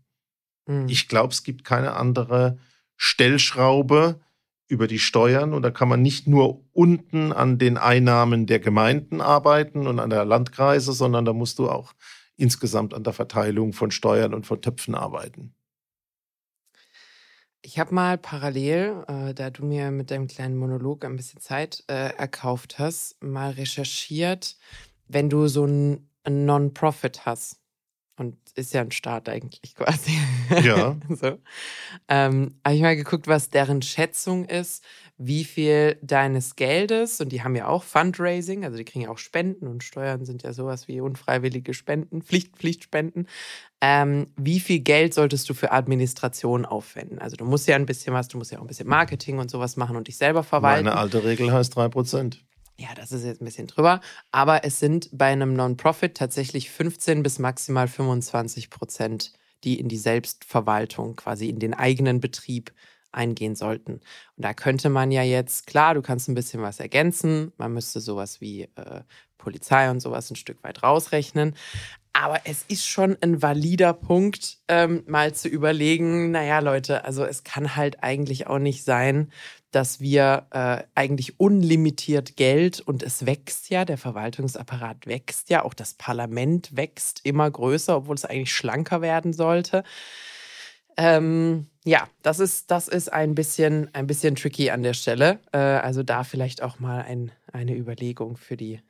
Mhm. 0.66 0.88
Ich 0.88 1.08
glaube, 1.08 1.32
es 1.32 1.42
gibt 1.42 1.64
keine 1.64 1.94
andere 1.94 2.58
Stellschraube, 2.96 4.20
über 4.72 4.86
die 4.86 4.98
Steuern 4.98 5.52
und 5.52 5.60
da 5.60 5.70
kann 5.70 5.88
man 5.88 6.00
nicht 6.00 6.26
nur 6.26 6.64
unten 6.72 7.30
an 7.30 7.58
den 7.58 7.76
Einnahmen 7.76 8.46
der 8.46 8.58
Gemeinden 8.58 9.20
arbeiten 9.20 9.86
und 9.86 10.00
an 10.00 10.08
der 10.08 10.24
Landkreise, 10.24 10.94
sondern 10.94 11.26
da 11.26 11.34
musst 11.34 11.58
du 11.58 11.68
auch 11.68 11.92
insgesamt 12.38 12.94
an 12.94 13.04
der 13.04 13.12
Verteilung 13.12 13.74
von 13.74 13.90
Steuern 13.90 14.32
und 14.32 14.46
von 14.46 14.62
Töpfen 14.62 14.94
arbeiten. 14.94 15.54
Ich 17.60 17.78
habe 17.78 17.94
mal 17.94 18.16
parallel, 18.16 19.04
äh, 19.08 19.34
da 19.34 19.50
du 19.50 19.66
mir 19.66 19.90
mit 19.90 20.10
deinem 20.10 20.26
kleinen 20.26 20.56
Monolog 20.56 21.04
ein 21.04 21.16
bisschen 21.16 21.40
Zeit 21.42 21.84
äh, 21.88 22.16
erkauft 22.16 22.78
hast, 22.78 23.22
mal 23.22 23.50
recherchiert, 23.50 24.56
wenn 25.06 25.28
du 25.28 25.48
so 25.48 25.66
ein 25.66 26.08
Non-Profit 26.26 27.26
hast. 27.26 27.61
Ist 28.54 28.74
ja 28.74 28.82
ein 28.82 28.90
Staat 28.90 29.28
eigentlich 29.28 29.74
quasi. 29.76 30.12
Ja. 30.62 30.96
so. 31.08 31.38
Ähm, 32.08 32.54
habe 32.64 32.74
ich 32.74 32.82
mal 32.82 32.96
geguckt, 32.96 33.26
was 33.26 33.48
deren 33.48 33.80
Schätzung 33.80 34.44
ist, 34.44 34.84
wie 35.16 35.44
viel 35.44 35.98
deines 36.02 36.56
Geldes, 36.56 37.20
und 37.20 37.30
die 37.30 37.42
haben 37.42 37.56
ja 37.56 37.68
auch 37.68 37.82
Fundraising, 37.82 38.64
also 38.64 38.76
die 38.76 38.84
kriegen 38.84 39.04
ja 39.04 39.10
auch 39.10 39.18
Spenden 39.18 39.66
und 39.66 39.84
Steuern 39.84 40.24
sind 40.24 40.42
ja 40.42 40.52
sowas 40.52 40.88
wie 40.88 41.00
unfreiwillige 41.00 41.74
Spenden, 41.74 42.22
Pflicht, 42.22 42.56
Pflichtspenden. 42.56 43.28
Ähm, 43.80 44.28
wie 44.36 44.60
viel 44.60 44.80
Geld 44.80 45.14
solltest 45.14 45.48
du 45.48 45.54
für 45.54 45.72
Administration 45.72 46.66
aufwenden? 46.66 47.18
Also 47.18 47.36
du 47.36 47.44
musst 47.44 47.66
ja 47.66 47.76
ein 47.76 47.86
bisschen 47.86 48.14
was, 48.14 48.28
du 48.28 48.38
musst 48.38 48.52
ja 48.52 48.58
auch 48.58 48.62
ein 48.62 48.68
bisschen 48.68 48.88
Marketing 48.88 49.38
und 49.38 49.50
sowas 49.50 49.76
machen 49.76 49.96
und 49.96 50.08
dich 50.08 50.16
selber 50.16 50.42
verwalten. 50.42 50.84
Meine 50.84 50.98
alte 50.98 51.24
Regel 51.24 51.52
heißt 51.52 51.74
drei 51.74 51.88
Prozent. 51.88 52.44
Ja, 52.82 52.88
das 52.96 53.12
ist 53.12 53.24
jetzt 53.24 53.40
ein 53.40 53.44
bisschen 53.44 53.68
drüber. 53.68 54.00
Aber 54.32 54.64
es 54.64 54.80
sind 54.80 55.08
bei 55.12 55.26
einem 55.26 55.54
Non-Profit 55.54 56.16
tatsächlich 56.16 56.68
15 56.68 57.22
bis 57.22 57.38
maximal 57.38 57.86
25 57.86 58.70
Prozent, 58.70 59.32
die 59.62 59.78
in 59.78 59.88
die 59.88 59.96
Selbstverwaltung, 59.96 61.14
quasi 61.14 61.48
in 61.48 61.60
den 61.60 61.74
eigenen 61.74 62.18
Betrieb 62.18 62.72
eingehen 63.12 63.54
sollten. 63.54 63.92
Und 63.92 64.02
da 64.44 64.52
könnte 64.52 64.88
man 64.88 65.12
ja 65.12 65.22
jetzt, 65.22 65.68
klar, 65.68 65.94
du 65.94 66.02
kannst 66.02 66.28
ein 66.28 66.34
bisschen 66.34 66.60
was 66.60 66.80
ergänzen, 66.80 67.52
man 67.56 67.72
müsste 67.72 68.00
sowas 68.00 68.40
wie 68.40 68.62
äh, 68.74 69.02
Polizei 69.38 69.88
und 69.88 70.00
sowas 70.00 70.28
ein 70.32 70.36
Stück 70.36 70.64
weit 70.64 70.82
rausrechnen. 70.82 71.54
Aber 72.14 72.40
es 72.44 72.64
ist 72.66 72.86
schon 72.86 73.16
ein 73.20 73.42
valider 73.42 73.92
Punkt, 73.92 74.58
ähm, 74.66 75.04
mal 75.06 75.34
zu 75.34 75.48
überlegen, 75.48 76.32
naja, 76.32 76.58
Leute, 76.58 77.04
also 77.04 77.24
es 77.24 77.44
kann 77.44 77.76
halt 77.76 78.02
eigentlich 78.02 78.48
auch 78.48 78.58
nicht 78.58 78.84
sein, 78.84 79.30
dass 79.72 80.00
wir 80.00 80.46
äh, 80.50 80.84
eigentlich 80.94 81.40
unlimitiert 81.40 82.36
Geld 82.36 82.80
und 82.80 83.02
es 83.02 83.26
wächst 83.26 83.70
ja, 83.70 83.84
der 83.84 83.98
Verwaltungsapparat 83.98 85.06
wächst 85.06 85.50
ja, 85.50 85.64
auch 85.64 85.74
das 85.74 85.94
Parlament 85.94 86.76
wächst 86.76 87.20
immer 87.24 87.50
größer, 87.50 87.96
obwohl 87.96 88.14
es 88.14 88.24
eigentlich 88.24 88.54
schlanker 88.54 89.00
werden 89.00 89.32
sollte. 89.32 89.82
Ähm, 90.96 91.66
ja, 91.84 92.06
das 92.22 92.38
ist, 92.38 92.70
das 92.70 92.86
ist 92.86 93.12
ein 93.12 93.34
bisschen, 93.34 93.88
ein 93.94 94.06
bisschen 94.06 94.36
tricky 94.36 94.70
an 94.70 94.82
der 94.82 94.94
Stelle. 94.94 95.40
Äh, 95.52 95.58
also 95.58 96.02
da 96.02 96.22
vielleicht 96.22 96.62
auch 96.62 96.78
mal 96.78 97.02
ein, 97.02 97.32
eine 97.52 97.74
Überlegung 97.74 98.36
für 98.36 98.56
die. 98.56 98.80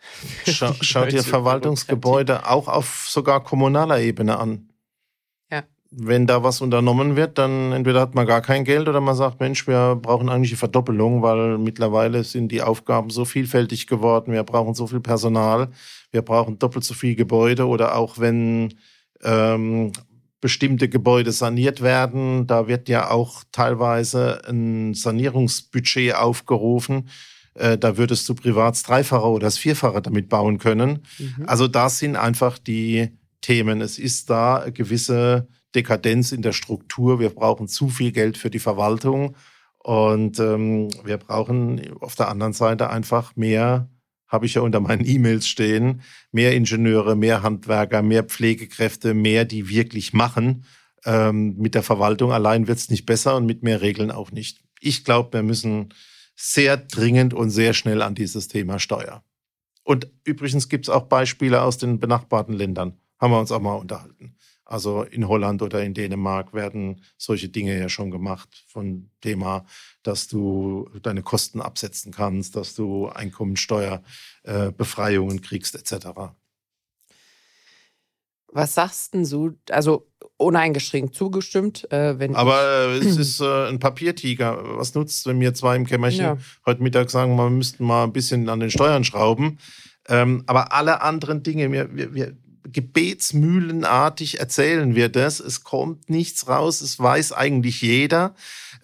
Für 0.44 0.52
Schau, 0.52 0.70
die 0.72 0.84
schaut 0.84 1.12
ihr 1.12 1.22
Verwaltungsgebäude 1.22 2.48
auch 2.48 2.68
auf 2.68 3.06
sogar 3.08 3.42
kommunaler 3.42 4.00
Ebene 4.00 4.38
an. 4.38 4.68
Wenn 5.94 6.26
da 6.26 6.42
was 6.42 6.62
unternommen 6.62 7.16
wird, 7.16 7.36
dann 7.36 7.72
entweder 7.72 8.00
hat 8.00 8.14
man 8.14 8.26
gar 8.26 8.40
kein 8.40 8.64
Geld 8.64 8.88
oder 8.88 9.02
man 9.02 9.14
sagt, 9.14 9.40
Mensch, 9.40 9.66
wir 9.66 9.96
brauchen 10.00 10.30
eigentlich 10.30 10.52
eine 10.52 10.58
Verdoppelung, 10.58 11.20
weil 11.20 11.58
mittlerweile 11.58 12.24
sind 12.24 12.50
die 12.50 12.62
Aufgaben 12.62 13.10
so 13.10 13.26
vielfältig 13.26 13.86
geworden, 13.86 14.32
wir 14.32 14.42
brauchen 14.42 14.74
so 14.74 14.86
viel 14.86 15.00
Personal, 15.00 15.68
wir 16.10 16.22
brauchen 16.22 16.58
doppelt 16.58 16.84
so 16.84 16.94
viel 16.94 17.14
Gebäude 17.14 17.66
oder 17.66 17.94
auch 17.96 18.18
wenn 18.18 18.74
ähm, 19.22 19.92
bestimmte 20.42 20.88
Gebäude 20.88 21.30
saniert 21.32 21.80
werden. 21.80 22.46
Da 22.46 22.68
wird 22.68 22.88
ja 22.88 23.10
auch 23.10 23.44
teilweise 23.52 24.42
ein 24.48 24.92
Sanierungsbudget 24.92 26.14
aufgerufen. 26.14 27.08
Äh, 27.54 27.78
da 27.78 27.96
würdest 27.96 28.28
du 28.28 28.34
privat 28.34 28.76
Dreifache 28.86 29.26
oder 29.26 29.46
das 29.46 29.58
Vierfache 29.58 30.02
damit 30.02 30.28
bauen 30.28 30.58
können. 30.58 31.04
Mhm. 31.18 31.44
Also 31.46 31.68
da 31.68 31.88
sind 31.88 32.16
einfach 32.16 32.58
die 32.58 33.10
Themen. 33.40 33.80
Es 33.80 33.98
ist 33.98 34.30
da 34.30 34.56
eine 34.56 34.72
gewisse 34.72 35.48
Dekadenz 35.74 36.32
in 36.32 36.42
der 36.42 36.52
Struktur. 36.52 37.20
Wir 37.20 37.30
brauchen 37.30 37.68
zu 37.68 37.88
viel 37.88 38.12
Geld 38.12 38.36
für 38.36 38.50
die 38.50 38.58
Verwaltung 38.58 39.36
und 39.78 40.38
ähm, 40.38 40.88
wir 41.04 41.16
brauchen 41.18 41.92
auf 42.00 42.14
der 42.14 42.28
anderen 42.28 42.52
Seite 42.52 42.90
einfach 42.90 43.36
mehr 43.36 43.88
habe 44.32 44.46
ich 44.46 44.54
ja 44.54 44.62
unter 44.62 44.80
meinen 44.80 45.06
E-Mails 45.06 45.46
stehen, 45.46 46.00
mehr 46.32 46.56
Ingenieure, 46.56 47.14
mehr 47.14 47.42
Handwerker, 47.42 48.02
mehr 48.02 48.24
Pflegekräfte, 48.24 49.12
mehr, 49.12 49.44
die 49.44 49.68
wirklich 49.68 50.14
machen. 50.14 50.64
Ähm, 51.04 51.56
mit 51.58 51.74
der 51.74 51.82
Verwaltung 51.82 52.32
allein 52.32 52.66
wird 52.66 52.78
es 52.78 52.88
nicht 52.88 53.04
besser 53.04 53.36
und 53.36 53.44
mit 53.44 53.62
mehr 53.62 53.82
Regeln 53.82 54.10
auch 54.10 54.32
nicht. 54.32 54.64
Ich 54.80 55.04
glaube, 55.04 55.34
wir 55.34 55.42
müssen 55.42 55.92
sehr 56.34 56.78
dringend 56.78 57.34
und 57.34 57.50
sehr 57.50 57.74
schnell 57.74 58.00
an 58.00 58.14
dieses 58.14 58.48
Thema 58.48 58.78
Steuer. 58.78 59.22
Und 59.84 60.10
übrigens 60.24 60.70
gibt 60.70 60.86
es 60.86 60.88
auch 60.88 61.08
Beispiele 61.08 61.60
aus 61.60 61.76
den 61.76 61.98
benachbarten 61.98 62.54
Ländern. 62.54 62.98
Haben 63.20 63.32
wir 63.32 63.40
uns 63.40 63.52
auch 63.52 63.60
mal 63.60 63.74
unterhalten. 63.74 64.36
Also 64.64 65.02
in 65.02 65.28
Holland 65.28 65.62
oder 65.62 65.82
in 65.82 65.94
Dänemark 65.94 66.52
werden 66.54 67.02
solche 67.18 67.48
Dinge 67.48 67.78
ja 67.78 67.88
schon 67.88 68.10
gemacht 68.10 68.64
von 68.68 69.10
Thema, 69.20 69.64
dass 70.02 70.26
du 70.28 70.90
deine 71.02 71.22
Kosten 71.22 71.60
absetzen 71.60 72.12
kannst, 72.12 72.56
dass 72.56 72.74
du 72.74 73.08
Einkommensteuerbefreiungen 73.08 75.38
äh, 75.38 75.40
kriegst 75.40 75.74
etc. 75.74 76.32
Was 78.52 78.74
sagst 78.74 79.14
denn 79.14 79.24
du? 79.24 79.52
Also 79.70 80.06
uneingeschränkt 80.36 81.14
zugestimmt. 81.14 81.90
Äh, 81.90 82.18
wenn 82.18 82.36
Aber 82.36 82.98
es 83.00 83.16
ist 83.18 83.40
äh, 83.40 83.68
ein 83.68 83.78
Papiertiger. 83.78 84.78
Was 84.78 84.94
nutzt, 84.94 85.26
wenn 85.26 85.40
wir 85.40 85.54
zwei 85.54 85.76
im 85.76 85.86
Kämmerchen 85.86 86.24
ja. 86.24 86.38
heute 86.66 86.82
Mittag 86.82 87.10
sagen, 87.10 87.36
wir 87.36 87.50
müssten 87.50 87.84
mal 87.84 88.04
ein 88.04 88.12
bisschen 88.12 88.48
an 88.48 88.60
den 88.60 88.70
Steuern 88.70 89.04
schrauben? 89.04 89.58
Ähm, 90.08 90.42
aber 90.46 90.72
alle 90.72 91.00
anderen 91.00 91.42
Dinge, 91.42 91.70
wir, 91.70 91.94
wir, 91.94 92.12
wir 92.12 92.36
gebetsmühlenartig 92.64 94.40
erzählen 94.40 94.94
wir 94.94 95.08
das. 95.08 95.40
Es 95.40 95.64
kommt 95.64 96.10
nichts 96.10 96.48
raus. 96.48 96.80
Es 96.80 96.98
weiß 96.98 97.32
eigentlich 97.32 97.82
jeder. 97.82 98.34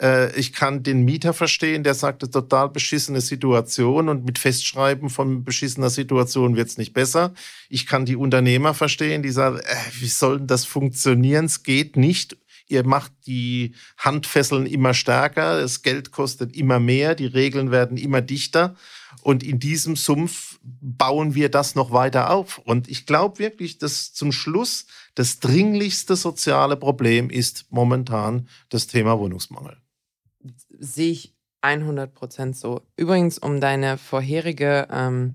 Äh, 0.00 0.38
ich 0.38 0.52
kann 0.52 0.82
den 0.82 1.04
Mieter 1.04 1.32
verstehen, 1.32 1.82
der 1.84 1.94
sagt, 1.94 2.22
es 2.22 2.30
total 2.30 2.68
beschissene 2.68 3.20
Situation 3.20 4.08
und 4.08 4.24
mit 4.24 4.38
Festschreiben 4.38 5.10
von 5.10 5.44
beschissener 5.44 5.90
Situation 5.90 6.56
wird 6.56 6.68
es 6.68 6.78
nicht 6.78 6.92
besser. 6.92 7.34
Ich 7.68 7.86
kann 7.86 8.04
die 8.04 8.16
Unternehmer 8.16 8.74
verstehen, 8.74 9.22
die 9.22 9.30
sagen, 9.30 9.58
äh, 9.58 9.76
wie 10.00 10.08
soll 10.08 10.40
das 10.40 10.64
funktionieren? 10.64 11.46
Es 11.46 11.62
geht 11.62 11.96
nicht. 11.96 12.36
Ihr 12.68 12.84
macht 12.86 13.12
die 13.26 13.74
Handfesseln 13.96 14.66
immer 14.66 14.92
stärker, 14.92 15.60
das 15.60 15.80
Geld 15.80 16.12
kostet 16.12 16.54
immer 16.54 16.78
mehr, 16.78 17.14
die 17.14 17.26
Regeln 17.26 17.70
werden 17.70 17.96
immer 17.96 18.20
dichter. 18.20 18.76
Und 19.22 19.42
in 19.42 19.58
diesem 19.58 19.96
Sumpf 19.96 20.57
bauen 20.80 21.34
wir 21.34 21.50
das 21.50 21.74
noch 21.74 21.92
weiter 21.92 22.30
auf. 22.30 22.58
Und 22.58 22.88
ich 22.88 23.06
glaube 23.06 23.38
wirklich, 23.38 23.78
dass 23.78 24.12
zum 24.12 24.32
Schluss 24.32 24.86
das 25.14 25.40
dringlichste 25.40 26.16
soziale 26.16 26.76
Problem 26.76 27.30
ist 27.30 27.66
momentan 27.70 28.48
das 28.68 28.86
Thema 28.86 29.18
Wohnungsmangel. 29.18 29.76
Sehe 30.78 31.12
ich 31.12 31.36
100 31.60 32.12
Prozent 32.14 32.56
so. 32.56 32.82
Übrigens, 32.96 33.38
um 33.38 33.60
deine 33.60 33.98
vorherige 33.98 34.88
ähm, 34.90 35.34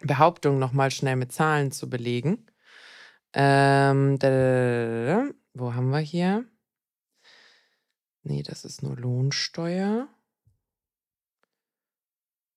Behauptung 0.00 0.58
nochmal 0.58 0.90
schnell 0.90 1.16
mit 1.16 1.32
Zahlen 1.32 1.72
zu 1.72 1.88
belegen. 1.88 2.46
Ähm, 3.32 4.18
da, 4.18 5.28
wo 5.54 5.74
haben 5.74 5.90
wir 5.90 6.00
hier? 6.00 6.44
Nee, 8.22 8.42
das 8.42 8.64
ist 8.64 8.82
nur 8.82 8.96
Lohnsteuer 8.96 10.08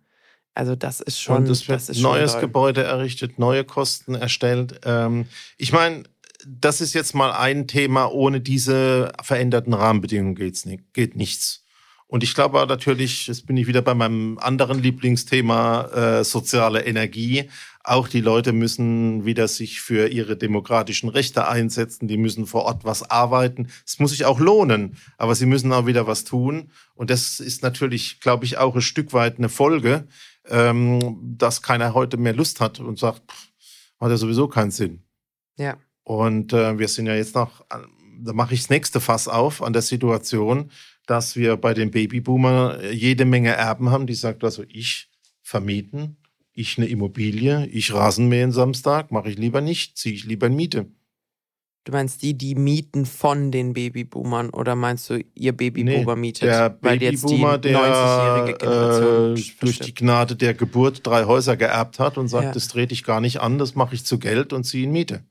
Also 0.56 0.76
das 0.76 1.02
ist 1.02 1.20
schon. 1.20 1.38
Und 1.38 1.50
es 1.50 1.68
wird 1.68 1.98
neues 1.98 2.40
Gebäude 2.40 2.84
errichtet, 2.84 3.40
neue 3.40 3.64
Kosten 3.64 4.16
erstellt. 4.16 4.82
Ähm, 4.86 5.26
ich 5.58 5.72
meine, 5.72 6.04
das 6.46 6.82
ist 6.82 6.94
jetzt 6.94 7.16
mal 7.16 7.32
ein 7.32 7.68
Thema. 7.68 8.12
Ohne 8.12 8.42
diese 8.42 9.12
veränderten 9.22 9.74
Rahmenbedingungen 9.74 10.36
geht's 10.36 10.66
nicht, 10.66 10.94
geht 10.94 11.16
nichts. 11.16 11.64
Und 12.08 12.22
ich 12.22 12.36
glaube 12.36 12.64
natürlich, 12.68 13.26
jetzt 13.26 13.48
bin 13.48 13.58
ich 13.58 13.66
wieder 13.66 13.82
bei 13.82 13.96
meinem 13.96 14.38
anderen 14.38 14.84
Lieblingsthema 14.84 16.20
äh, 16.20 16.24
soziale 16.24 16.86
Energie. 16.86 17.50
Auch 17.86 18.08
die 18.08 18.22
Leute 18.22 18.54
müssen 18.54 19.26
wieder 19.26 19.50
sich 19.50 19.82
für 19.82 20.08
ihre 20.08 20.38
demokratischen 20.38 21.10
Rechte 21.10 21.48
einsetzen. 21.48 22.08
Die 22.08 22.18
müssen 22.18 22.46
vor 22.46 22.64
Ort 22.64 22.86
was 22.86 23.10
arbeiten. 23.10 23.68
Es 23.86 24.00
muss 24.00 24.12
sich 24.12 24.24
auch 24.24 24.40
lohnen, 24.40 24.96
aber 25.18 25.36
sie 25.36 25.46
müssen 25.46 25.74
auch 25.74 25.86
wieder 25.86 26.08
was 26.08 26.24
tun. 26.24 26.72
Und 26.96 27.10
das 27.10 27.42
ist 27.42 27.62
natürlich, 27.62 28.22
glaube 28.22 28.46
ich, 28.46 28.58
auch 28.58 28.76
ein 28.76 28.82
Stück 28.82 29.12
weit 29.12 29.38
eine 29.38 29.50
Folge, 29.50 30.08
ähm, 30.48 31.20
dass 31.38 31.62
keiner 31.62 31.94
heute 31.94 32.16
mehr 32.16 32.34
Lust 32.34 32.62
hat 32.62 32.80
und 32.80 32.98
sagt, 33.00 33.30
pff, 33.30 33.50
hat 34.00 34.12
ja 34.12 34.18
sowieso 34.18 34.48
keinen 34.48 34.72
Sinn. 34.72 35.04
Ja. 35.58 35.78
Und 36.04 36.54
äh, 36.54 36.80
wir 36.80 36.88
sind 36.88 37.08
ja 37.08 37.16
jetzt 37.16 37.36
noch, 37.36 37.66
da 37.70 38.34
mache 38.34 38.54
ich 38.54 38.62
das 38.62 38.70
nächste 38.70 39.02
Fass 39.02 39.28
auf 39.28 39.62
an 39.62 39.74
der 39.74 39.82
Situation, 39.82 40.72
dass 41.06 41.36
wir 41.36 41.58
bei 41.58 41.74
den 41.74 41.92
Babyboomer 41.92 42.82
jede 42.92 43.26
Menge 43.26 43.52
Erben 43.52 43.92
haben, 43.92 44.08
die 44.08 44.14
sagt, 44.14 44.44
also 44.44 44.64
ich 44.70 45.10
vermieten, 45.42 46.18
ich 46.54 46.78
eine 46.78 46.88
Immobilie, 46.88 47.68
ich 47.68 47.94
Rasenmähen 47.94 48.52
Samstag, 48.52 49.12
mache 49.12 49.30
ich 49.30 49.38
lieber 49.38 49.62
nicht, 49.62 49.98
ziehe 49.98 50.16
ich 50.16 50.26
lieber 50.26 50.48
in 50.48 50.56
Miete. 50.56 50.88
Du 51.86 51.92
meinst 51.92 52.22
die, 52.22 52.34
die 52.34 52.56
mieten 52.56 53.06
von 53.06 53.52
den 53.52 53.74
Babyboomern 53.74 54.52
oder 54.52 54.74
meinst 54.74 55.10
du, 55.10 55.22
ihr 55.34 55.52
Babyboomer 55.52 56.16
nee, 56.16 56.22
mietet? 56.22 56.44
Der 56.44 56.78
weil 56.80 56.98
Babyboomer, 56.98 57.56
jetzt 57.56 57.66
die 57.66 57.76
90-jährige 57.76 58.58
Generation 58.58 59.36
äh, 59.36 59.42
durch 59.60 59.80
die 59.80 59.94
Gnade 59.94 60.36
der 60.38 60.54
Geburt 60.54 61.06
drei 61.06 61.26
Häuser 61.26 61.58
geerbt 61.58 62.00
hat 62.00 62.18
und 62.18 62.30
sagt, 62.30 62.46
ja. 62.46 62.52
das 62.54 62.70
drehe 62.70 62.88
ich 62.90 63.04
gar 63.04 63.20
nicht 63.20 63.42
an, 63.42 63.58
das 63.58 63.76
mache 63.76 63.96
ich 63.96 64.06
zu 64.06 64.18
Geld 64.18 64.54
und 64.54 64.64
ziehe 64.64 64.86
in 64.86 64.94
Miete. 64.94 65.26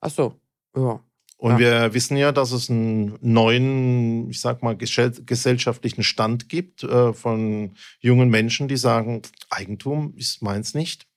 Ach 0.00 0.10
so, 0.10 0.34
ja. 0.76 1.00
Und 1.42 1.54
ja. 1.54 1.58
wir 1.58 1.94
wissen 1.94 2.16
ja, 2.16 2.30
dass 2.30 2.52
es 2.52 2.70
einen 2.70 3.18
neuen, 3.20 4.30
ich 4.30 4.40
sag 4.40 4.62
mal, 4.62 4.76
gesellschaftlichen 4.76 6.04
Stand 6.04 6.48
gibt 6.48 6.84
äh, 6.84 7.12
von 7.12 7.74
jungen 7.98 8.30
Menschen, 8.30 8.68
die 8.68 8.76
sagen, 8.76 9.22
Eigentum 9.50 10.14
ist 10.16 10.40
meins 10.40 10.72
nicht. 10.72 11.08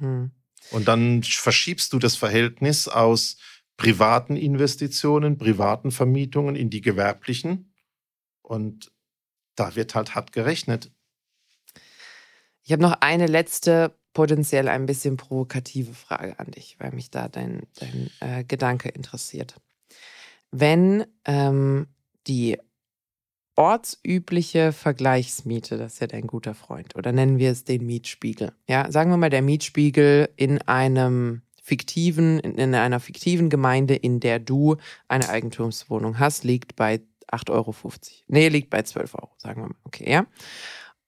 Hm. 0.00 0.32
Und 0.72 0.88
dann 0.88 1.22
verschiebst 1.22 1.92
du 1.92 2.00
das 2.00 2.16
Verhältnis 2.16 2.88
aus 2.88 3.36
privaten 3.76 4.34
Investitionen, 4.34 5.38
privaten 5.38 5.92
Vermietungen 5.92 6.56
in 6.56 6.70
die 6.70 6.80
gewerblichen. 6.80 7.72
Und 8.42 8.90
da 9.54 9.76
wird 9.76 9.94
halt 9.94 10.16
hart 10.16 10.32
gerechnet. 10.32 10.90
Ich 12.64 12.72
habe 12.72 12.82
noch 12.82 12.96
eine 12.98 13.28
letzte, 13.28 13.96
potenziell 14.12 14.66
ein 14.66 14.86
bisschen 14.86 15.16
provokative 15.16 15.94
Frage 15.94 16.36
an 16.40 16.50
dich, 16.50 16.74
weil 16.80 16.90
mich 16.90 17.12
da 17.12 17.28
dein, 17.28 17.62
dein 17.78 18.10
äh, 18.18 18.42
Gedanke 18.42 18.88
interessiert. 18.88 19.54
Wenn 20.50 21.04
ähm, 21.24 21.86
die 22.26 22.58
ortsübliche 23.56 24.72
Vergleichsmiete, 24.72 25.78
das 25.78 25.94
ist 25.94 26.00
ja 26.00 26.06
dein 26.06 26.26
guter 26.26 26.54
Freund, 26.54 26.94
oder 26.96 27.12
nennen 27.12 27.38
wir 27.38 27.50
es 27.50 27.64
den 27.64 27.84
Mietspiegel. 27.84 28.52
Ja, 28.68 28.90
sagen 28.90 29.10
wir 29.10 29.16
mal, 29.16 29.30
der 29.30 29.42
Mietspiegel 29.42 30.28
in 30.36 30.62
einem 30.62 31.42
fiktiven, 31.60 32.38
in 32.38 32.74
einer 32.74 33.00
fiktiven 33.00 33.50
Gemeinde, 33.50 33.94
in 33.94 34.20
der 34.20 34.38
du 34.38 34.76
eine 35.08 35.28
Eigentumswohnung 35.28 36.18
hast, 36.18 36.44
liegt 36.44 36.76
bei 36.76 37.00
8,50 37.30 37.50
Euro. 37.50 37.74
Nee, 38.28 38.48
liegt 38.48 38.70
bei 38.70 38.82
12 38.82 39.14
Euro, 39.16 39.30
sagen 39.38 39.62
wir 39.62 39.68
mal. 39.68 39.76
Okay, 39.84 40.10
ja. 40.10 40.26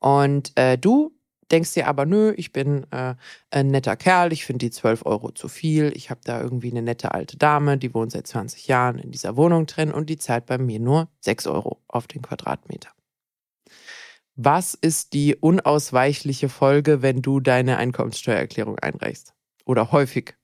Und 0.00 0.52
äh, 0.56 0.76
du 0.76 1.12
denkst 1.50 1.74
dir 1.74 1.86
aber, 1.86 2.06
nö, 2.06 2.32
ich 2.36 2.52
bin 2.52 2.86
äh, 2.92 3.14
ein 3.50 3.68
netter 3.68 3.96
Kerl, 3.96 4.32
ich 4.32 4.44
finde 4.44 4.66
die 4.66 4.70
12 4.70 5.04
Euro 5.06 5.32
zu 5.32 5.48
viel, 5.48 5.92
ich 5.94 6.10
habe 6.10 6.20
da 6.24 6.40
irgendwie 6.40 6.70
eine 6.70 6.82
nette 6.82 7.12
alte 7.12 7.36
Dame, 7.36 7.78
die 7.78 7.94
wohnt 7.94 8.12
seit 8.12 8.26
20 8.26 8.66
Jahren 8.68 8.98
in 8.98 9.10
dieser 9.10 9.36
Wohnung 9.36 9.66
drin 9.66 9.92
und 9.92 10.08
die 10.08 10.16
zahlt 10.16 10.46
bei 10.46 10.58
mir 10.58 10.80
nur 10.80 11.08
6 11.20 11.46
Euro 11.46 11.82
auf 11.88 12.06
den 12.06 12.22
Quadratmeter. 12.22 12.90
Was 14.36 14.74
ist 14.74 15.12
die 15.12 15.36
unausweichliche 15.36 16.48
Folge, 16.48 17.02
wenn 17.02 17.20
du 17.20 17.40
deine 17.40 17.76
Einkommenssteuererklärung 17.76 18.78
einreichst? 18.78 19.34
Oder 19.66 19.92
häufig 19.92 20.34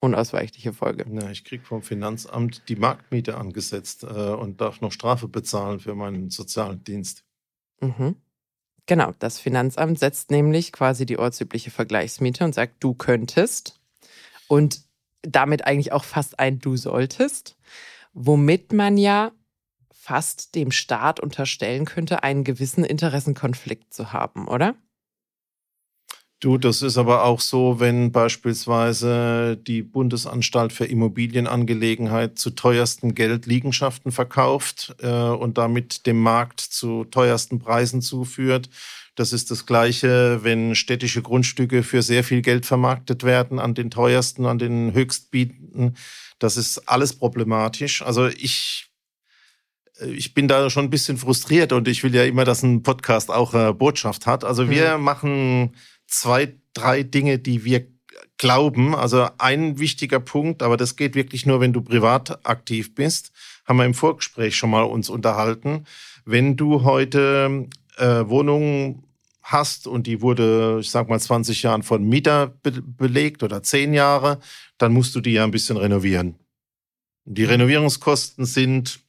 unausweichliche 0.00 0.72
Folge. 0.72 1.06
Ja, 1.10 1.30
ich 1.30 1.44
kriege 1.44 1.64
vom 1.64 1.82
Finanzamt 1.82 2.68
die 2.68 2.76
Marktmiete 2.76 3.36
angesetzt 3.36 4.04
äh, 4.04 4.06
und 4.06 4.60
darf 4.60 4.80
noch 4.80 4.92
Strafe 4.92 5.28
bezahlen 5.28 5.80
für 5.80 5.94
meinen 5.94 6.30
sozialen 6.30 6.82
Dienst. 6.84 7.24
Mhm. 7.80 8.16
Genau, 8.86 9.12
das 9.18 9.40
Finanzamt 9.40 9.98
setzt 9.98 10.30
nämlich 10.30 10.72
quasi 10.72 11.06
die 11.06 11.18
ortsübliche 11.18 11.70
Vergleichsmiete 11.70 12.44
und 12.44 12.54
sagt, 12.54 12.76
du 12.80 12.94
könntest 12.94 13.80
und 14.48 14.80
damit 15.22 15.66
eigentlich 15.66 15.92
auch 15.92 16.04
fast 16.04 16.38
ein 16.38 16.60
Du 16.60 16.76
solltest, 16.76 17.56
womit 18.12 18.72
man 18.72 18.96
ja 18.96 19.32
fast 19.92 20.54
dem 20.54 20.70
Staat 20.70 21.18
unterstellen 21.18 21.84
könnte, 21.84 22.22
einen 22.22 22.44
gewissen 22.44 22.84
Interessenkonflikt 22.84 23.92
zu 23.92 24.12
haben, 24.12 24.46
oder? 24.46 24.76
Du, 26.38 26.58
das 26.58 26.82
ist 26.82 26.98
aber 26.98 27.24
auch 27.24 27.40
so, 27.40 27.80
wenn 27.80 28.12
beispielsweise 28.12 29.56
die 29.56 29.82
Bundesanstalt 29.82 30.70
für 30.70 30.84
Immobilienangelegenheit 30.84 32.38
zu 32.38 32.50
teuersten 32.50 33.14
Geld 33.14 33.46
Liegenschaften 33.46 34.12
verkauft 34.12 34.94
äh, 35.00 35.08
und 35.08 35.56
damit 35.56 36.06
dem 36.06 36.20
Markt 36.20 36.60
zu 36.60 37.04
teuersten 37.04 37.58
Preisen 37.58 38.02
zuführt. 38.02 38.68
Das 39.14 39.32
ist 39.32 39.50
das 39.50 39.64
Gleiche, 39.64 40.44
wenn 40.44 40.74
städtische 40.74 41.22
Grundstücke 41.22 41.82
für 41.82 42.02
sehr 42.02 42.22
viel 42.22 42.42
Geld 42.42 42.66
vermarktet 42.66 43.24
werden 43.24 43.58
an 43.58 43.72
den 43.72 43.90
teuersten, 43.90 44.44
an 44.44 44.58
den 44.58 44.92
höchstbieten. 44.92 45.96
Das 46.38 46.58
ist 46.58 46.86
alles 46.86 47.14
problematisch. 47.14 48.02
Also 48.02 48.26
ich 48.26 48.90
ich 49.98 50.34
bin 50.34 50.46
da 50.46 50.68
schon 50.68 50.84
ein 50.84 50.90
bisschen 50.90 51.16
frustriert 51.16 51.72
und 51.72 51.88
ich 51.88 52.04
will 52.04 52.14
ja 52.14 52.24
immer, 52.24 52.44
dass 52.44 52.62
ein 52.62 52.82
Podcast 52.82 53.30
auch 53.30 53.54
äh, 53.54 53.72
Botschaft 53.72 54.26
hat. 54.26 54.44
Also 54.44 54.68
wir 54.68 54.98
mhm. 54.98 55.04
machen 55.04 55.74
zwei, 56.06 56.54
drei 56.74 57.02
Dinge, 57.02 57.38
die 57.38 57.64
wir 57.64 57.86
glauben. 58.38 58.94
Also 58.94 59.28
ein 59.38 59.78
wichtiger 59.78 60.20
Punkt, 60.20 60.62
aber 60.62 60.76
das 60.76 60.96
geht 60.96 61.14
wirklich 61.14 61.46
nur, 61.46 61.60
wenn 61.60 61.72
du 61.72 61.80
privat 61.82 62.46
aktiv 62.46 62.94
bist, 62.94 63.32
haben 63.64 63.78
wir 63.78 63.84
im 63.84 63.94
Vorgespräch 63.94 64.56
schon 64.56 64.70
mal 64.70 64.82
uns 64.82 65.08
unterhalten. 65.08 65.86
Wenn 66.24 66.56
du 66.56 66.84
heute 66.84 67.68
äh, 67.96 68.28
Wohnungen 68.28 69.04
hast 69.42 69.86
und 69.86 70.06
die 70.06 70.22
wurde, 70.22 70.78
ich 70.80 70.90
sag 70.90 71.08
mal, 71.08 71.20
20 71.20 71.62
Jahren 71.62 71.82
von 71.82 72.02
Mieter 72.02 72.48
be 72.48 72.82
belegt 72.82 73.42
oder 73.42 73.62
10 73.62 73.94
Jahre, 73.94 74.40
dann 74.76 74.92
musst 74.92 75.14
du 75.14 75.20
die 75.20 75.32
ja 75.32 75.44
ein 75.44 75.52
bisschen 75.52 75.76
renovieren. 75.76 76.34
Die 77.24 77.44
Renovierungskosten 77.44 78.44
sind 78.44 79.00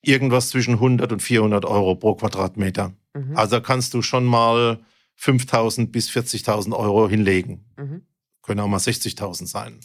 irgendwas 0.00 0.50
zwischen 0.50 0.74
100 0.74 1.12
und 1.12 1.22
400 1.22 1.64
Euro 1.64 1.94
pro 1.96 2.14
Quadratmeter. 2.14 2.92
Mhm. 3.14 3.36
Also 3.36 3.60
kannst 3.60 3.94
du 3.94 4.02
schon 4.02 4.24
mal 4.24 4.80
5.000 5.20 5.90
bis 5.90 6.10
40.000 6.10 6.76
Euro 6.76 7.08
hinlegen. 7.08 7.64
Mhm. 7.76 8.02
Können 8.42 8.60
auch 8.60 8.68
mal 8.68 8.78
60.000 8.78 9.46
sein. 9.46 9.80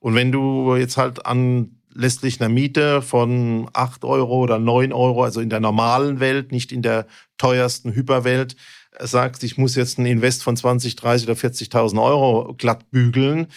Und 0.00 0.14
wenn 0.14 0.32
du 0.32 0.76
jetzt 0.76 0.96
halt 0.96 1.26
anlässlich 1.26 2.40
einer 2.40 2.48
Miete 2.48 3.02
von 3.02 3.68
8 3.72 4.04
Euro 4.04 4.40
oder 4.40 4.58
9 4.58 4.92
Euro, 4.92 5.24
also 5.24 5.40
in 5.40 5.50
der 5.50 5.60
normalen 5.60 6.20
Welt, 6.20 6.52
nicht 6.52 6.72
in 6.72 6.82
der 6.82 7.06
teuersten 7.36 7.94
Hyperwelt, 7.94 8.56
sagst, 9.00 9.44
ich 9.44 9.58
muss 9.58 9.76
jetzt 9.76 9.98
ein 9.98 10.06
Invest 10.06 10.42
von 10.42 10.56
20, 10.56 10.96
30 10.96 11.28
oder 11.28 11.38
40.000 11.38 12.02
Euro 12.02 12.54
glatt 12.54 12.90
bügeln, 12.90 13.48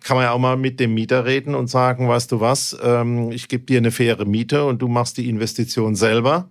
kann 0.00 0.16
man 0.16 0.24
ja 0.24 0.32
auch 0.32 0.38
mal 0.38 0.56
mit 0.56 0.80
dem 0.80 0.94
Mieter 0.94 1.24
reden 1.24 1.54
und 1.54 1.68
sagen, 1.68 2.08
weißt 2.08 2.32
du 2.32 2.40
was, 2.40 2.76
ähm, 2.82 3.30
ich 3.30 3.48
gebe 3.48 3.64
dir 3.64 3.78
eine 3.78 3.90
faire 3.90 4.24
Miete 4.24 4.64
und 4.64 4.80
du 4.80 4.88
machst 4.88 5.18
die 5.18 5.28
Investition 5.28 5.94
selber 5.94 6.50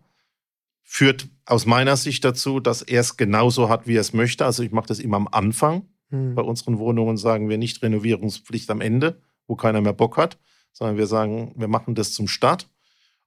führt 0.88 1.28
aus 1.46 1.66
meiner 1.66 1.98
Sicht 1.98 2.24
dazu, 2.24 2.62
dass 2.62 2.84
er 2.84 3.02
es 3.02 3.18
genauso 3.18 3.68
hat, 3.68 3.88
wie 3.88 3.98
er 3.98 4.02
es 4.02 4.14
möchte. 4.14 4.46
Also 4.46 4.64
ich 4.64 4.72
mache 4.72 4.88
das 4.88 5.00
immer 5.00 5.18
am 5.18 5.28
Anfang. 5.28 5.90
Hm. 6.12 6.36
Bei 6.36 6.44
unseren 6.44 6.78
Wohnungen 6.78 7.18
sagen 7.18 7.50
wir 7.50 7.58
nicht 7.58 7.82
Renovierungspflicht 7.82 8.70
am 8.70 8.80
Ende, 8.80 9.20
wo 9.48 9.56
keiner 9.56 9.82
mehr 9.82 9.94
Bock 9.94 10.16
hat, 10.16 10.38
sondern 10.72 10.98
wir 10.98 11.08
sagen, 11.08 11.54
wir 11.58 11.68
machen 11.68 11.96
das 11.96 12.14
zum 12.14 12.28
Start. 12.28 12.70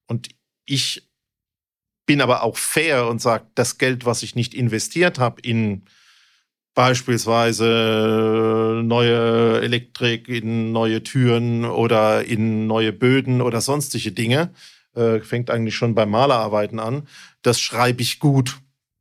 Und 0.06 0.28
ich 0.64 1.11
bin 2.06 2.22
aber 2.22 2.42
auch 2.42 2.56
fair 2.56 3.09
und 3.09 3.20
sage, 3.20 3.46
das 3.54 3.76
Geld, 3.76 4.06
was 4.06 4.22
ich 4.22 4.34
nicht 4.34 4.54
investiert 4.54 5.18
habe 5.18 5.42
in 5.42 5.82
beispielsweise 6.74 8.82
neue 8.84 9.61
Elektrik, 9.61 10.28
in 10.28 10.70
neue 10.70 11.02
Türen 11.02 11.64
oder 11.64 12.24
in 12.24 12.68
neue 12.68 12.92
Böden 12.92 13.42
oder 13.42 13.61
sonstige 13.61 14.12
Dinge, 14.12 14.52
äh, 14.95 15.20
fängt 15.20 15.51
eigentlich 15.51 15.76
schon 15.76 15.95
beim 15.95 16.11
Malerarbeiten 16.11 16.78
an. 16.78 17.09
Das 17.43 17.61
schreibe 17.61 18.03
ich 18.03 18.18
gut. 18.18 18.59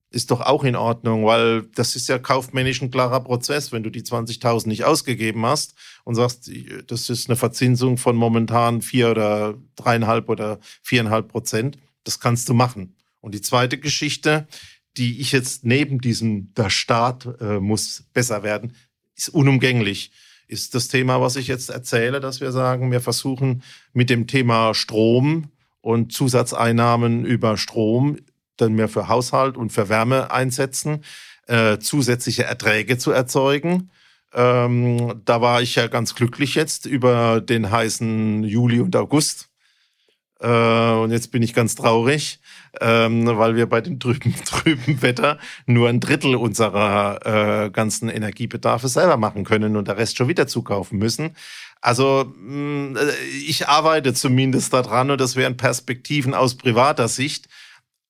Ist 0.10 0.32
doch 0.32 0.42
auch 0.42 0.64
in 0.64 0.76
Ordnung, 0.76 1.26
weil 1.26 1.64
das 1.76 1.96
ist 1.96 2.08
ja 2.08 2.18
kaufmännisch 2.18 2.82
ein 2.82 2.92
klarer 2.92 3.20
Prozess. 3.20 3.72
Wenn 3.72 3.84
du 3.84 3.90
die 3.90 4.04
20.000 4.04 4.68
nicht 4.68 4.86
ausgegeben 4.86 5.46
hast 5.46 5.76
und 6.06 6.16
sagst, 6.16 6.50
das 6.88 7.10
ist 7.10 7.30
eine 7.30 7.36
Verzinsung 7.36 7.98
von 7.98 8.16
momentan 8.16 8.82
vier 8.82 9.12
oder 9.12 9.56
dreieinhalb 9.76 10.30
oder 10.30 10.60
viereinhalb 10.82 11.28
Prozent, 11.28 11.78
das 12.06 12.20
kannst 12.20 12.48
du 12.48 12.54
machen. 12.54 12.96
Und 13.20 13.36
die 13.36 13.42
zweite 13.42 13.78
Geschichte, 13.78 14.48
die 14.96 15.20
ich 15.20 15.34
jetzt 15.34 15.66
neben 15.66 16.00
diesem, 16.00 16.54
der 16.54 16.70
Staat 16.70 17.28
äh, 17.42 17.60
muss 17.60 18.06
besser 18.14 18.44
werden, 18.44 18.76
ist 19.16 19.30
unumgänglich 19.30 20.12
ist 20.48 20.76
das 20.76 20.88
Thema, 20.88 21.22
was 21.22 21.36
ich 21.36 21.48
jetzt 21.48 21.70
erzähle, 21.70 22.20
dass 22.20 22.42
wir 22.42 22.52
sagen, 22.52 22.92
wir 22.92 23.02
versuchen 23.02 23.64
mit 23.94 24.10
dem 24.10 24.28
Thema 24.28 24.74
Strom 24.74 25.52
und 25.88 26.12
Zusatzeinnahmen 26.12 27.24
über 27.24 27.56
Strom 27.56 28.18
dann 28.58 28.74
mehr 28.74 28.90
für 28.90 29.08
Haushalt 29.08 29.56
und 29.56 29.72
für 29.72 29.88
Wärme 29.88 30.32
einsetzen, 30.32 31.06
äh, 31.48 31.78
zusätzliche 31.78 32.44
Erträge 32.44 32.98
zu 32.98 33.12
erzeugen. 33.12 33.90
Ähm, 34.34 35.22
da 35.24 35.40
war 35.40 35.62
ich 35.62 35.76
ja 35.76 35.88
ganz 35.88 36.14
glücklich 36.14 36.56
jetzt 36.56 36.86
über 36.86 37.40
den 37.40 37.72
heißen 37.72 38.44
Juli 38.44 38.82
und 38.82 38.98
August. 38.98 39.50
Äh, 40.42 40.92
und 40.92 41.12
jetzt 41.12 41.32
bin 41.32 41.42
ich 41.42 41.54
ganz 41.54 41.76
traurig, 41.76 42.42
ähm, 42.82 43.26
weil 43.26 43.56
wir 43.56 43.68
bei 43.68 43.80
dem 43.80 43.98
trüben, 44.02 44.36
trüben 44.44 45.02
Wetter 45.02 45.38
nur 45.66 45.88
ein 45.88 46.02
Drittel 46.02 46.36
unserer 46.36 47.66
äh, 47.66 47.70
ganzen 47.70 48.10
Energiebedarfe 48.10 48.90
selber 48.90 49.16
machen 49.16 49.46
können 49.46 49.78
und 49.78 49.88
der 49.88 49.98
Rest 49.98 50.18
schon 50.18 50.28
wieder 50.28 50.48
zukaufen 50.48 51.00
müssen. 51.00 51.36
Also 51.82 52.34
mm, 52.36 52.96
äh, 52.96 53.14
ich 53.48 53.68
arbeite 53.68 54.14
zumindest 54.14 54.74
daran 54.74 55.12
und 55.12 55.22
das 55.22 55.36
wären 55.36 55.58
Perspektiven 55.58 56.34
aus 56.34 56.56
privater 56.56 57.08
Sicht. 57.08 57.48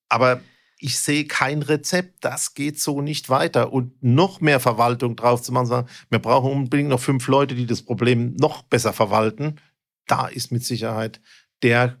Aber 0.08 0.40
ich 0.78 0.98
sehe 0.98 1.26
kein 1.26 1.62
Rezept, 1.62 2.24
das 2.24 2.54
geht 2.54 2.80
so 2.80 3.00
nicht 3.00 3.28
weiter. 3.28 3.72
Und 3.72 4.02
noch 4.02 4.40
mehr 4.40 4.60
Verwaltung 4.60 5.16
drauf 5.16 5.42
zu 5.42 5.52
machen, 5.52 5.66
sagen, 5.66 5.88
wir 6.08 6.20
brauchen 6.20 6.52
unbedingt 6.52 6.88
noch 6.88 7.00
fünf 7.00 7.26
Leute, 7.26 7.54
die 7.54 7.66
das 7.66 7.82
Problem 7.82 8.34
noch 8.36 8.62
besser 8.62 8.92
verwalten. 8.92 9.60
da 10.06 10.26
ist 10.26 10.50
mit 10.50 10.64
Sicherheit 10.64 11.20
der 11.62 11.98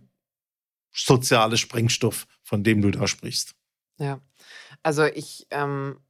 soziale 0.92 1.58
Sprengstoff, 1.58 2.26
von 2.42 2.64
dem 2.64 2.80
du 2.80 2.90
da 2.90 3.06
sprichst. 3.06 3.54
Ja, 3.98 4.20
also 4.82 5.04
ich 5.04 5.46
ähm, 5.50 6.00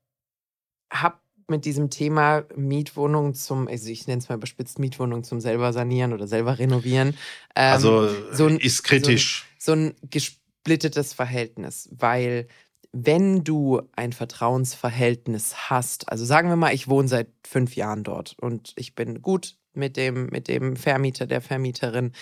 habe 0.93 1.19
mit 1.49 1.65
diesem 1.65 1.91
Thema 1.91 2.45
Mietwohnung 2.55 3.35
zum, 3.35 3.69
also 3.69 3.89
ich 3.89 4.07
nenne 4.07 4.21
es 4.21 4.29
mal 4.29 4.37
überspitzt 4.37 4.79
Mietwohnung 4.79 5.25
zum 5.25 5.41
selber 5.41 5.73
sanieren 5.73 6.13
oder 6.13 6.27
selber 6.27 6.59
renovieren. 6.59 7.09
Ähm, 7.55 7.73
also 7.73 8.09
so 8.33 8.47
ein, 8.47 8.59
ist 8.59 8.85
kritisch. 8.85 9.47
So 9.59 9.73
ein, 9.73 9.95
so 9.99 10.03
ein 10.03 10.11
gesplittetes 10.11 11.15
Verhältnis, 11.15 11.89
weil 11.93 12.47
wenn 12.93 13.45
du 13.45 13.83
ein 13.93 14.13
Vertrauensverhältnis 14.13 15.71
hast, 15.71 16.11
also 16.11 16.25
sagen 16.25 16.49
wir 16.49 16.57
mal, 16.57 16.75
ich 16.75 16.89
wohne 16.89 17.09
seit 17.09 17.29
fünf 17.47 17.77
Jahren 17.77 18.03
dort 18.03 18.37
und 18.39 18.73
ich 18.77 18.95
bin 18.95 19.21
gut 19.21 19.57
mit 19.75 19.97
dem, 19.97 20.27
mit 20.27 20.49
dem 20.49 20.77
Vermieter, 20.77 21.27
der 21.27 21.41
Vermieterin. 21.41 22.13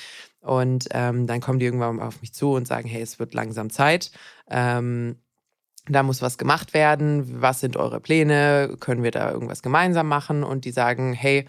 Und 0.41 0.89
ähm, 0.93 1.27
dann 1.27 1.41
kommen 1.41 1.59
die 1.59 1.65
irgendwann 1.65 2.01
auf 2.01 2.21
mich 2.21 2.33
zu 2.33 2.53
und 2.53 2.69
sagen, 2.69 2.89
hey, 2.89 3.03
es 3.03 3.19
wird 3.19 3.35
langsam 3.35 3.71
Zeit. 3.71 4.11
Ähm, 4.49 5.17
da 5.89 6.03
muss 6.03 6.23
was 6.23 6.39
gemacht 6.39 6.75
werden. 6.75 7.41
Was 7.41 7.61
sind 7.61 7.77
eure 7.77 8.01
Pläne? 8.01 8.77
Können 8.81 9.03
wir 9.03 9.11
da 9.11 9.31
irgendwas 9.31 9.63
gemeinsam 9.63 10.09
machen? 10.09 10.43
Und 10.43 10.65
die 10.65 10.73
sagen, 10.73 11.13
hey, 11.13 11.47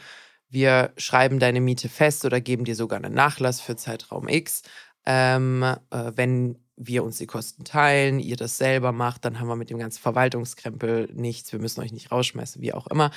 wir 0.50 0.92
schreiben 0.98 1.40
deine 1.40 1.62
Miete 1.62 1.90
fest 1.90 2.26
oder 2.26 2.40
geben 2.40 2.66
dir 2.66 2.76
sogar 2.76 2.98
einen 2.98 3.14
Nachlass 3.14 3.60
für 3.60 3.76
Zeitraum 3.76 4.28
X. 4.28 4.62
Ähm, 5.06 5.64
äh, 5.64 6.12
wenn 6.16 6.58
wir 6.78 7.04
uns 7.04 7.18
die 7.18 7.26
Kosten 7.26 7.64
teilen, 7.64 8.20
ihr 8.20 8.36
das 8.36 8.58
selber 8.58 8.92
macht, 8.92 9.26
dann 9.26 9.40
haben 9.40 9.48
wir 9.48 9.56
mit 9.56 9.72
dem 9.72 9.80
ganzen 9.80 10.00
Verwaltungskrempel 10.00 11.10
nichts, 11.14 11.52
wir 11.52 11.60
müssen 11.60 11.82
euch 11.82 11.92
nicht 11.92 12.12
rausschmeißen, 12.12 12.62
wie 12.62 12.74
auch 12.74 12.86
immer. 12.88 13.10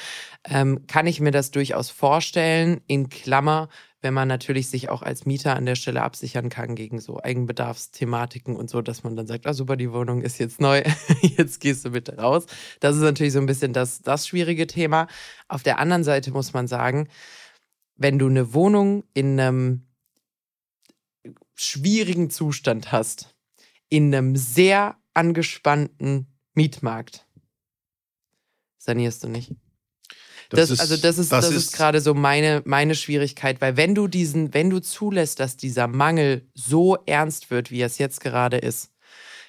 Ähm, 0.44 0.86
kann 0.86 1.06
ich 1.06 1.20
mir 1.20 1.30
das 1.30 1.50
durchaus 1.50 1.90
vorstellen, 1.90 2.80
in 2.86 3.10
Klammer, 3.10 3.68
wenn 4.02 4.14
man 4.14 4.28
natürlich 4.28 4.68
sich 4.68 4.88
auch 4.88 5.02
als 5.02 5.26
Mieter 5.26 5.56
an 5.56 5.66
der 5.66 5.74
Stelle 5.74 6.02
absichern 6.02 6.48
kann 6.48 6.74
gegen 6.74 7.00
so 7.00 7.22
Eigenbedarfsthematiken 7.22 8.56
und 8.56 8.70
so, 8.70 8.80
dass 8.80 9.04
man 9.04 9.14
dann 9.14 9.26
sagt, 9.26 9.46
ah 9.46 9.52
super, 9.52 9.76
die 9.76 9.92
Wohnung 9.92 10.22
ist 10.22 10.38
jetzt 10.38 10.60
neu, 10.60 10.82
jetzt 11.20 11.60
gehst 11.60 11.84
du 11.84 11.90
bitte 11.90 12.16
raus. 12.16 12.46
Das 12.80 12.96
ist 12.96 13.02
natürlich 13.02 13.34
so 13.34 13.40
ein 13.40 13.46
bisschen 13.46 13.72
das, 13.72 14.00
das 14.00 14.26
schwierige 14.26 14.66
Thema. 14.66 15.06
Auf 15.48 15.62
der 15.62 15.78
anderen 15.78 16.04
Seite 16.04 16.30
muss 16.30 16.52
man 16.52 16.66
sagen, 16.66 17.08
wenn 17.96 18.18
du 18.18 18.28
eine 18.28 18.54
Wohnung 18.54 19.04
in 19.12 19.38
einem 19.38 19.86
schwierigen 21.54 22.30
Zustand 22.30 22.92
hast, 22.92 23.36
in 23.90 24.14
einem 24.14 24.34
sehr 24.36 24.96
angespannten 25.12 26.26
Mietmarkt. 26.54 27.26
Sanierst 28.78 29.24
du 29.24 29.28
nicht? 29.28 29.52
Das, 30.50 30.68
das 30.68 30.70
ist, 30.70 30.80
also 30.80 30.96
das 30.96 31.18
ist, 31.18 31.32
das, 31.32 31.46
das 31.46 31.54
ist, 31.54 31.64
ist 31.66 31.72
gerade 31.76 32.00
so 32.00 32.12
meine, 32.12 32.62
meine 32.64 32.96
Schwierigkeit, 32.96 33.60
weil 33.60 33.76
wenn 33.76 33.94
du 33.94 34.08
diesen, 34.08 34.52
wenn 34.52 34.68
du 34.68 34.80
zulässt, 34.80 35.38
dass 35.38 35.56
dieser 35.56 35.86
Mangel 35.86 36.48
so 36.54 36.98
ernst 37.06 37.50
wird, 37.50 37.70
wie 37.70 37.82
es 37.82 37.98
jetzt 37.98 38.20
gerade 38.20 38.58
ist, 38.58 38.90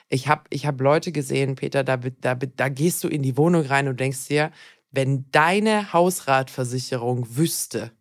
ich 0.09 0.27
habe 0.27 0.43
ich 0.49 0.67
hab 0.67 0.79
Leute 0.79 1.11
gesehen, 1.11 1.55
Peter, 1.55 1.83
da, 1.83 1.97
da, 1.97 2.35
da 2.35 2.69
gehst 2.69 3.03
du 3.03 3.07
in 3.07 3.23
die 3.23 3.35
Wohnung 3.35 3.65
rein 3.65 3.87
und 3.87 3.99
denkst 3.99 4.27
dir, 4.27 4.51
wenn 4.91 5.25
deine 5.31 5.91
Hausratversicherung 5.91 7.35
wüsste, 7.35 7.91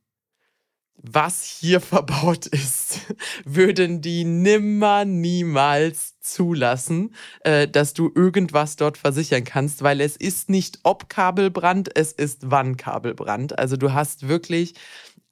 was 0.96 1.44
hier 1.44 1.80
verbaut 1.80 2.46
ist, 2.46 3.01
würden 3.44 4.03
die 4.03 4.24
nimmer, 4.24 5.07
niemals 5.07 6.10
zulassen, 6.21 7.14
äh, 7.45 7.66
dass 7.68 7.95
du 7.95 8.11
irgendwas 8.14 8.77
dort 8.77 8.99
versichern 8.99 9.45
kannst, 9.45 9.83
weil 9.83 10.01
es 10.01 10.16
ist 10.16 10.51
nicht 10.51 10.81
ob 10.83 11.09
Kabelbrand, 11.09 11.97
es 11.97 12.12
ist 12.12 12.51
wann 12.51 12.77
Kabelbrand. 12.77 13.59
Also 13.59 13.77
du 13.77 13.93
hast 13.93 14.29
wirklich 14.29 14.75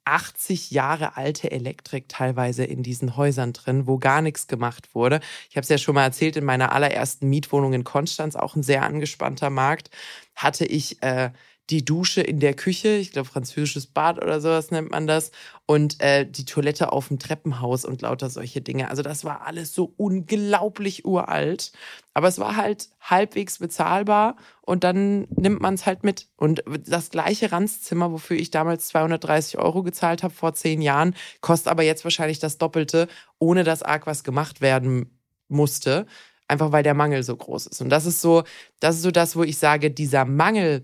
80 0.05 0.71
Jahre 0.71 1.17
alte 1.17 1.51
Elektrik 1.51 2.09
teilweise 2.09 2.63
in 2.63 2.81
diesen 2.81 3.15
Häusern 3.15 3.53
drin, 3.53 3.85
wo 3.85 3.99
gar 3.99 4.21
nichts 4.21 4.47
gemacht 4.47 4.95
wurde. 4.95 5.19
Ich 5.49 5.55
habe 5.55 5.63
es 5.63 5.69
ja 5.69 5.77
schon 5.77 5.95
mal 5.95 6.03
erzählt, 6.03 6.35
in 6.35 6.45
meiner 6.45 6.71
allerersten 6.71 7.29
Mietwohnung 7.29 7.73
in 7.73 7.83
Konstanz, 7.83 8.35
auch 8.35 8.55
ein 8.55 8.63
sehr 8.63 8.83
angespannter 8.83 9.51
Markt, 9.51 9.91
hatte 10.35 10.65
ich 10.65 11.01
äh, 11.03 11.31
die 11.69 11.85
Dusche 11.85 12.21
in 12.21 12.39
der 12.39 12.55
Küche, 12.55 12.89
ich 12.89 13.11
glaube 13.11 13.29
französisches 13.29 13.85
Bad 13.85 14.17
oder 14.17 14.41
sowas 14.41 14.71
nennt 14.71 14.89
man 14.89 15.05
das, 15.05 15.31
und 15.65 16.01
äh, 16.01 16.25
die 16.25 16.45
Toilette 16.45 16.91
auf 16.91 17.09
dem 17.09 17.19
Treppenhaus 17.19 17.85
und 17.85 18.01
lauter 18.01 18.29
solche 18.29 18.61
Dinge. 18.61 18.89
Also 18.89 19.03
das 19.03 19.23
war 19.23 19.45
alles 19.45 19.73
so 19.73 19.93
unglaublich 19.97 21.05
uralt, 21.05 21.71
aber 22.15 22.27
es 22.27 22.39
war 22.39 22.55
halt 22.55 22.89
halbwegs 22.99 23.59
bezahlbar 23.59 24.35
und 24.61 24.83
dann 24.83 25.27
nimmt 25.29 25.61
man 25.61 25.75
es 25.75 25.85
halt 25.85 26.03
mit. 26.03 26.27
Und 26.37 26.63
das 26.87 27.11
gleiche 27.11 27.51
Ranzzimmer, 27.51 28.11
wofür 28.11 28.37
ich 28.37 28.49
damals 28.49 28.87
230 28.87 29.59
Euro 29.59 29.83
gezahlt 29.83 30.23
habe 30.23 30.33
vor 30.33 30.53
zehn 30.53 30.81
Jahren, 30.81 31.15
kostet 31.41 31.67
aber 31.67 31.83
jetzt 31.83 32.03
wahrscheinlich 32.03 32.39
das 32.39 32.57
Doppelte, 32.57 33.07
ohne 33.37 33.63
dass 33.63 33.83
arg 33.83 34.07
was 34.07 34.23
gemacht 34.23 34.61
werden 34.61 35.19
musste 35.47 36.05
einfach 36.49 36.71
weil 36.71 36.81
der 36.81 36.95
Mangel 36.95 37.21
so 37.21 37.35
groß 37.35 37.67
ist. 37.67 37.79
Und 37.79 37.89
das 37.89 38.07
ist 38.07 38.21
so, 38.21 38.43
das 38.79 38.95
ist 38.95 39.03
so 39.03 39.11
das, 39.11 39.35
wo 39.35 39.43
ich 39.43 39.59
sage, 39.59 39.91
dieser 39.91 40.25
Mangel 40.25 40.83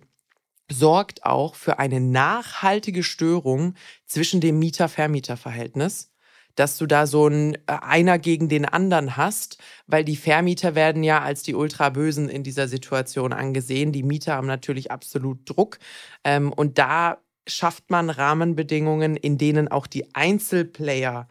sorgt 0.72 1.26
auch 1.26 1.56
für 1.56 1.80
eine 1.80 2.00
nachhaltige 2.00 3.04
Störung 3.04 3.76
zwischen 4.06 4.42
dem 4.42 4.60
Mieter-Vermieter-Verhältnis, 4.60 6.12
dass 6.56 6.78
du 6.78 6.86
da 6.86 7.06
so 7.06 7.28
ein 7.28 7.56
äh, 7.56 7.78
einer 7.82 8.18
gegen 8.18 8.50
den 8.50 8.66
anderen 8.66 9.18
hast, 9.18 9.58
weil 9.88 10.04
die 10.04 10.16
Vermieter 10.16 10.74
werden 10.74 11.04
ja 11.04 11.22
als 11.22 11.44
die 11.44 11.54
Ultrabösen 11.54 12.30
in 12.30 12.44
dieser 12.44 12.68
Situation 12.68 13.34
angesehen. 13.34 13.92
Die 13.92 14.04
Mieter 14.04 14.36
haben 14.36 14.48
natürlich 14.48 14.92
absolut 14.92 15.50
Druck. 15.50 15.80
Ähm, 16.24 16.52
und 16.54 16.78
da 16.78 17.18
schafft 17.48 17.92
man 17.92 18.10
Rahmenbedingungen, 18.10 19.18
in 19.18 19.38
denen 19.38 19.68
auch 19.68 19.88
die 19.88 20.16
Einzelplayer 20.16 21.28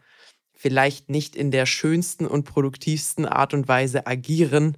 vielleicht 0.53 1.09
nicht 1.09 1.35
in 1.35 1.51
der 1.51 1.65
schönsten 1.65 2.25
und 2.25 2.45
produktivsten 2.45 3.25
Art 3.25 3.53
und 3.53 3.67
Weise 3.67 4.07
agieren, 4.07 4.77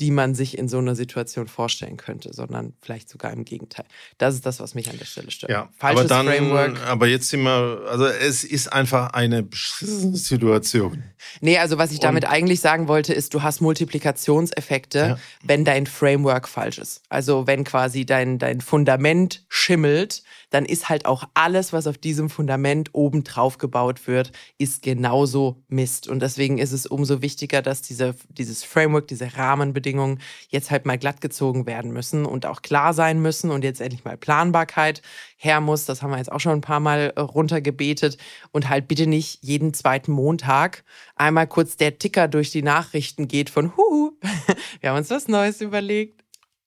die 0.00 0.10
man 0.10 0.34
sich 0.34 0.58
in 0.58 0.68
so 0.68 0.78
einer 0.78 0.96
Situation 0.96 1.46
vorstellen 1.46 1.96
könnte, 1.96 2.32
sondern 2.32 2.74
vielleicht 2.80 3.08
sogar 3.08 3.32
im 3.32 3.44
Gegenteil. 3.44 3.84
Das 4.18 4.34
ist 4.34 4.44
das, 4.44 4.58
was 4.58 4.74
mich 4.74 4.90
an 4.90 4.98
der 4.98 5.04
Stelle 5.04 5.30
stört. 5.30 5.52
Ja, 5.52 5.68
Falsches 5.76 6.10
aber 6.10 6.24
dann, 6.24 6.26
Framework. 6.26 6.82
Aber 6.86 7.06
jetzt 7.06 7.28
sind 7.28 7.42
wir, 7.42 7.82
also 7.88 8.06
es 8.06 8.42
ist 8.42 8.72
einfach 8.72 9.12
eine 9.12 9.46
Situation. 9.52 11.04
Nee, 11.40 11.58
also 11.58 11.78
was 11.78 11.92
ich 11.92 12.00
damit 12.00 12.24
Und, 12.24 12.30
eigentlich 12.30 12.60
sagen 12.60 12.88
wollte, 12.88 13.14
ist, 13.14 13.34
du 13.34 13.42
hast 13.42 13.60
Multiplikationseffekte, 13.60 14.98
ja. 14.98 15.18
wenn 15.44 15.64
dein 15.64 15.86
Framework 15.86 16.48
falsch 16.48 16.78
ist. 16.78 17.02
Also 17.08 17.46
wenn 17.46 17.62
quasi 17.62 18.04
dein, 18.04 18.38
dein 18.38 18.60
Fundament 18.60 19.44
schimmelt, 19.48 20.24
dann 20.54 20.64
ist 20.64 20.88
halt 20.88 21.04
auch 21.04 21.24
alles, 21.34 21.72
was 21.72 21.88
auf 21.88 21.98
diesem 21.98 22.30
Fundament 22.30 22.90
oben 22.92 23.24
drauf 23.24 23.58
gebaut 23.58 24.06
wird, 24.06 24.30
ist 24.56 24.82
genauso 24.82 25.64
Mist. 25.66 26.06
Und 26.06 26.20
deswegen 26.20 26.58
ist 26.58 26.70
es 26.70 26.86
umso 26.86 27.22
wichtiger, 27.22 27.60
dass 27.60 27.82
diese, 27.82 28.14
dieses 28.28 28.62
Framework, 28.62 29.08
diese 29.08 29.36
Rahmenbedingungen 29.36 30.20
jetzt 30.48 30.70
halt 30.70 30.86
mal 30.86 30.96
glatt 30.96 31.20
gezogen 31.20 31.66
werden 31.66 31.92
müssen 31.92 32.24
und 32.24 32.46
auch 32.46 32.62
klar 32.62 32.94
sein 32.94 33.20
müssen 33.20 33.50
und 33.50 33.64
jetzt 33.64 33.80
endlich 33.80 34.04
mal 34.04 34.16
Planbarkeit 34.16 35.02
her 35.36 35.60
muss. 35.60 35.86
Das 35.86 36.02
haben 36.02 36.10
wir 36.10 36.18
jetzt 36.18 36.30
auch 36.30 36.38
schon 36.38 36.52
ein 36.52 36.60
paar 36.60 36.78
Mal 36.78 37.12
äh, 37.16 37.20
runtergebetet. 37.20 38.16
Und 38.52 38.68
halt 38.68 38.86
bitte 38.86 39.08
nicht 39.08 39.42
jeden 39.42 39.74
zweiten 39.74 40.12
Montag 40.12 40.84
einmal 41.16 41.48
kurz 41.48 41.76
der 41.76 41.98
Ticker 41.98 42.28
durch 42.28 42.52
die 42.52 42.62
Nachrichten 42.62 43.26
geht 43.26 43.50
von 43.50 43.76
Huhu, 43.76 44.12
wir 44.80 44.90
haben 44.90 44.98
uns 44.98 45.10
was 45.10 45.26
Neues 45.26 45.60
überlegt. 45.60 46.22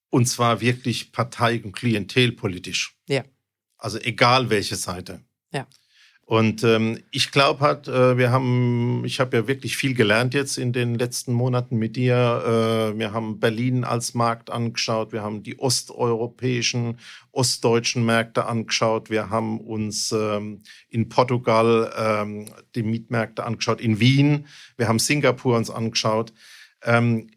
Und 0.10 0.26
zwar 0.26 0.60
wirklich 0.60 1.14
partei- 1.14 1.64
und 1.64 1.72
klientelpolitisch. 1.72 2.98
Ja. 3.08 3.24
Also 3.78 4.00
egal 4.00 4.50
welche 4.50 4.76
Seite. 4.76 5.22
Ja. 5.52 5.68
Und 6.28 6.62
ähm, 6.66 7.00
ich 7.12 7.32
glaube 7.32 7.62
halt, 7.62 7.88
äh, 7.88 8.18
wir 8.18 8.32
haben, 8.32 9.04
ich 9.06 9.22
habe 9.22 9.38
ja 9.38 9.48
wirklich 9.48 9.78
viel 9.78 9.94
gelernt 9.94 10.34
jetzt 10.34 10.58
in 10.58 10.74
den 10.74 10.96
letzten 10.96 11.32
Monaten 11.32 11.78
mit 11.78 11.96
dir. 11.96 12.92
Äh, 12.94 13.00
wir 13.00 13.14
haben 13.14 13.40
Berlin 13.40 13.86
als 13.86 14.14
Markt 14.14 14.50
angeschaut, 14.50 15.14
wir 15.14 15.22
haben 15.22 15.42
die 15.42 15.58
osteuropäischen, 15.58 17.00
ostdeutschen 17.32 18.06
Märkte 18.06 18.46
angeschaut, 18.46 19.10
wir 19.10 19.30
haben 19.30 19.62
uns 19.62 20.12
ähm, 20.12 20.64
in 20.90 21.08
Portugal 21.08 21.94
ähm, 21.98 22.48
die 22.76 22.84
Mietmärkte 22.84 23.46
angeschaut, 23.46 23.80
in 23.80 24.02
Wien, 24.02 24.48
wir 24.76 24.90
haben 24.90 25.00
Singapur 25.00 25.56
uns 25.56 25.70
angeschaut. 25.70 26.34
Ähm, 26.84 27.30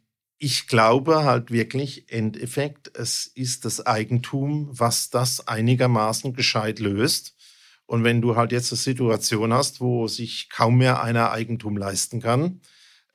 ich 0.43 0.67
glaube 0.67 1.25
halt 1.25 1.51
wirklich, 1.51 2.11
Endeffekt, 2.11 2.97
es 2.97 3.27
ist 3.27 3.67
das 3.67 3.85
Eigentum, 3.85 4.71
was 4.73 5.11
das 5.11 5.47
einigermaßen 5.47 6.33
gescheit 6.33 6.79
löst. 6.79 7.37
Und 7.85 8.05
wenn 8.05 8.23
du 8.23 8.37
halt 8.37 8.51
jetzt 8.51 8.73
eine 8.73 8.79
Situation 8.79 9.53
hast, 9.53 9.83
wo 9.83 10.09
sich 10.09 10.49
kaum 10.49 10.79
mehr 10.79 11.03
einer 11.03 11.31
Eigentum 11.31 11.77
leisten 11.77 12.23
kann, 12.23 12.63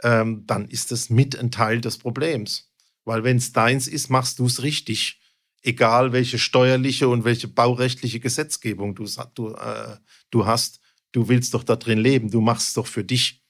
ähm, 0.03 0.43
dann 0.45 0.67
ist 0.67 0.91
das 0.91 1.09
mit 1.09 1.35
ein 1.35 1.49
Teil 1.49 1.81
des 1.81 1.97
Problems. 1.97 2.69
Weil 3.05 3.23
wenn 3.23 3.37
es 3.37 3.53
deins 3.53 3.87
ist, 3.87 4.09
machst 4.09 4.37
du 4.37 4.45
es 4.45 4.61
richtig. 4.61 5.19
Egal 5.63 6.11
welche 6.11 6.37
steuerliche 6.37 7.07
und 7.07 7.25
welche 7.25 7.47
baurechtliche 7.47 8.19
Gesetzgebung 8.19 8.93
du, 8.93 9.05
äh, 9.55 9.97
du 10.29 10.45
hast, 10.45 10.79
du 11.11 11.27
willst 11.27 11.55
doch 11.55 11.63
da 11.63 11.75
drin 11.75 11.97
leben. 11.97 12.29
Du 12.29 12.39
machst 12.39 12.67
es 12.67 12.73
doch 12.75 12.85
für 12.85 13.03
dich. 13.03 13.43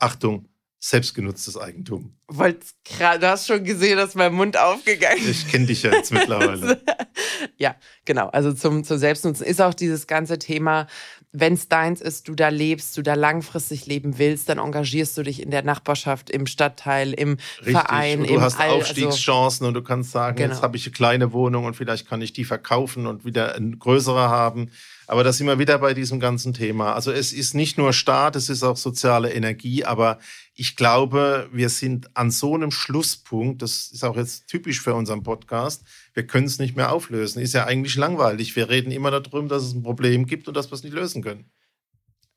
Achtung, 0.00 0.48
selbstgenutztes 0.88 1.56
Eigentum. 1.56 2.16
du 2.28 3.28
hast 3.28 3.46
schon 3.48 3.64
gesehen, 3.64 3.96
dass 3.96 4.14
mein 4.14 4.32
Mund 4.32 4.56
aufgegangen 4.56 5.18
ist. 5.18 5.46
Ich 5.46 5.48
kenne 5.48 5.66
dich 5.66 5.82
ja 5.82 5.92
jetzt 5.92 6.12
mittlerweile. 6.12 6.80
ja, 7.56 7.74
genau. 8.04 8.28
Also 8.28 8.52
zum, 8.52 8.84
zum 8.84 8.98
Selbstnutzen 8.98 9.44
ist 9.44 9.60
auch 9.60 9.74
dieses 9.74 10.06
ganze 10.06 10.38
Thema, 10.38 10.86
wenn 11.32 11.54
es 11.54 11.68
deins 11.68 12.00
ist, 12.00 12.28
du 12.28 12.36
da 12.36 12.50
lebst, 12.50 12.96
du 12.96 13.02
da 13.02 13.14
langfristig 13.14 13.86
leben 13.86 14.18
willst, 14.18 14.48
dann 14.48 14.58
engagierst 14.58 15.18
du 15.18 15.24
dich 15.24 15.42
in 15.42 15.50
der 15.50 15.64
Nachbarschaft, 15.64 16.30
im 16.30 16.46
Stadtteil, 16.46 17.12
im 17.12 17.36
Richtig. 17.58 17.72
Verein. 17.72 18.20
Und 18.20 18.30
du 18.30 18.40
hast 18.40 18.60
All, 18.60 18.68
also 18.68 18.78
Aufstiegschancen 18.78 19.66
also, 19.66 19.68
und 19.68 19.74
du 19.74 19.82
kannst 19.82 20.12
sagen, 20.12 20.36
genau. 20.36 20.52
jetzt 20.52 20.62
habe 20.62 20.76
ich 20.76 20.86
eine 20.86 20.92
kleine 20.92 21.32
Wohnung 21.32 21.64
und 21.64 21.74
vielleicht 21.74 22.08
kann 22.08 22.22
ich 22.22 22.32
die 22.32 22.44
verkaufen 22.44 23.06
und 23.08 23.24
wieder 23.24 23.56
eine 23.56 23.76
größere 23.76 24.28
haben. 24.28 24.70
Aber 25.06 25.22
da 25.22 25.32
sind 25.32 25.46
wir 25.46 25.58
wieder 25.58 25.78
bei 25.78 25.94
diesem 25.94 26.18
ganzen 26.18 26.52
Thema. 26.52 26.94
Also 26.94 27.12
es 27.12 27.32
ist 27.32 27.54
nicht 27.54 27.78
nur 27.78 27.92
Staat, 27.92 28.34
es 28.34 28.48
ist 28.48 28.62
auch 28.62 28.76
soziale 28.76 29.32
Energie, 29.32 29.84
aber 29.84 30.18
ich 30.54 30.74
glaube, 30.74 31.48
wir 31.52 31.68
sind 31.68 32.16
an 32.16 32.30
so 32.30 32.54
einem 32.54 32.70
Schlusspunkt, 32.70 33.62
das 33.62 33.88
ist 33.92 34.04
auch 34.04 34.16
jetzt 34.16 34.48
typisch 34.48 34.80
für 34.80 34.94
unseren 34.94 35.22
Podcast, 35.22 35.84
wir 36.14 36.26
können 36.26 36.46
es 36.46 36.58
nicht 36.58 36.76
mehr 36.76 36.92
auflösen. 36.92 37.40
Ist 37.40 37.54
ja 37.54 37.66
eigentlich 37.66 37.96
langweilig. 37.96 38.56
Wir 38.56 38.68
reden 38.68 38.90
immer 38.90 39.10
darum, 39.10 39.48
dass 39.48 39.62
es 39.62 39.74
ein 39.74 39.82
Problem 39.82 40.26
gibt 40.26 40.48
und 40.48 40.56
dass 40.56 40.70
wir 40.70 40.74
es 40.74 40.82
nicht 40.82 40.94
lösen 40.94 41.22
können. 41.22 41.50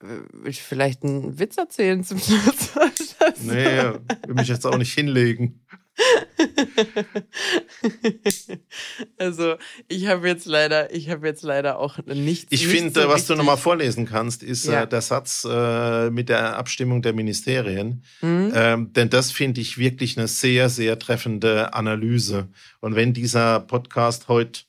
Will 0.02 0.24
ich 0.46 0.62
vielleicht 0.62 1.04
einen 1.04 1.40
Witz 1.40 1.58
erzählen 1.58 2.04
zum 2.04 2.20
Schluss? 2.20 2.72
nee, 3.42 3.84
will 4.26 4.36
mich 4.36 4.48
jetzt 4.48 4.66
auch 4.66 4.78
nicht 4.78 4.94
hinlegen. 4.94 5.66
also 9.18 9.56
ich 9.88 10.08
habe 10.08 10.28
jetzt 10.28 10.46
leider, 10.46 10.94
ich 10.94 11.10
habe 11.10 11.28
jetzt 11.28 11.44
leider 11.44 11.80
auch 11.80 12.00
nichts. 12.06 12.52
Ich 12.52 12.68
finde, 12.68 13.02
so 13.02 13.10
was 13.10 13.28
du 13.28 13.36
nochmal 13.36 13.58
vorlesen 13.58 14.06
kannst, 14.06 14.44
ist 14.44 14.66
ja. 14.66 14.84
äh, 14.84 14.88
der 14.88 15.02
Satz 15.02 15.46
äh, 15.50 16.10
mit 16.10 16.30
der 16.30 16.58
Abstimmung 16.58 17.02
der 17.02 17.14
Ministerien. 17.14 18.04
Mhm. 18.22 18.52
Ähm, 18.56 18.94
denn 18.94 19.10
das 19.10 19.32
finde 19.32 19.62
ich 19.62 19.78
wirklich 19.78 20.18
eine 20.18 20.28
sehr, 20.28 20.70
sehr 20.70 20.98
treffende 21.00 21.74
Analyse. 21.74 22.50
Und 22.80 22.96
wenn 22.96 23.14
dieser 23.14 23.60
Podcast 23.60 24.28
heute 24.28 24.62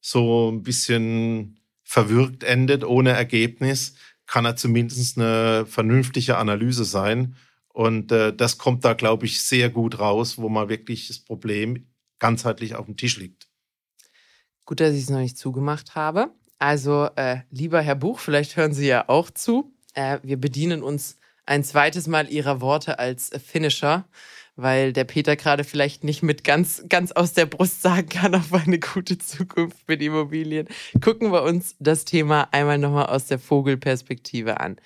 so 0.00 0.50
ein 0.50 0.62
bisschen 0.62 1.58
verwirkt 1.82 2.44
endet, 2.44 2.84
ohne 2.84 3.10
Ergebnis, 3.10 3.94
kann 4.26 4.44
er 4.44 4.56
zumindest 4.56 5.18
eine 5.18 5.66
vernünftige 5.66 6.36
Analyse 6.36 6.84
sein. 6.84 7.36
Und 7.74 8.12
äh, 8.12 8.32
das 8.32 8.56
kommt 8.56 8.84
da, 8.84 8.94
glaube 8.94 9.26
ich, 9.26 9.42
sehr 9.42 9.68
gut 9.68 9.98
raus, 9.98 10.38
wo 10.38 10.48
mal 10.48 10.68
wirklich 10.68 11.08
das 11.08 11.18
Problem 11.18 11.88
ganzheitlich 12.20 12.76
auf 12.76 12.86
dem 12.86 12.96
Tisch 12.96 13.18
liegt. 13.18 13.48
Gut, 14.64 14.78
dass 14.78 14.94
ich 14.94 15.02
es 15.02 15.10
noch 15.10 15.18
nicht 15.18 15.36
zugemacht 15.36 15.96
habe. 15.96 16.32
Also, 16.60 17.08
äh, 17.16 17.38
lieber 17.50 17.82
Herr 17.82 17.96
Buch, 17.96 18.20
vielleicht 18.20 18.56
hören 18.56 18.72
Sie 18.72 18.86
ja 18.86 19.08
auch 19.08 19.28
zu. 19.28 19.74
Äh, 19.94 20.20
wir 20.22 20.36
bedienen 20.36 20.84
uns 20.84 21.18
ein 21.46 21.64
zweites 21.64 22.06
Mal 22.06 22.30
Ihrer 22.30 22.60
Worte 22.60 23.00
als 23.00 23.32
Finisher, 23.44 24.06
weil 24.54 24.92
der 24.92 25.02
Peter 25.02 25.34
gerade 25.34 25.64
vielleicht 25.64 26.04
nicht 26.04 26.22
mit 26.22 26.44
ganz, 26.44 26.84
ganz 26.88 27.10
aus 27.10 27.32
der 27.32 27.46
Brust 27.46 27.82
sagen 27.82 28.08
kann 28.08 28.36
auf 28.36 28.54
eine 28.54 28.78
gute 28.78 29.18
Zukunft 29.18 29.88
mit 29.88 30.00
Immobilien. 30.00 30.68
Gucken 31.02 31.32
wir 31.32 31.42
uns 31.42 31.74
das 31.80 32.04
Thema 32.04 32.48
einmal 32.52 32.78
nochmal 32.78 33.06
aus 33.06 33.26
der 33.26 33.40
Vogelperspektive 33.40 34.60
an. 34.60 34.76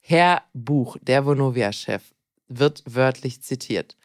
Herr 0.00 0.42
Buch, 0.54 0.96
der 1.02 1.26
Vonovia-Chef, 1.26 2.02
wird 2.48 2.82
wörtlich 2.86 3.42
zitiert. 3.42 3.96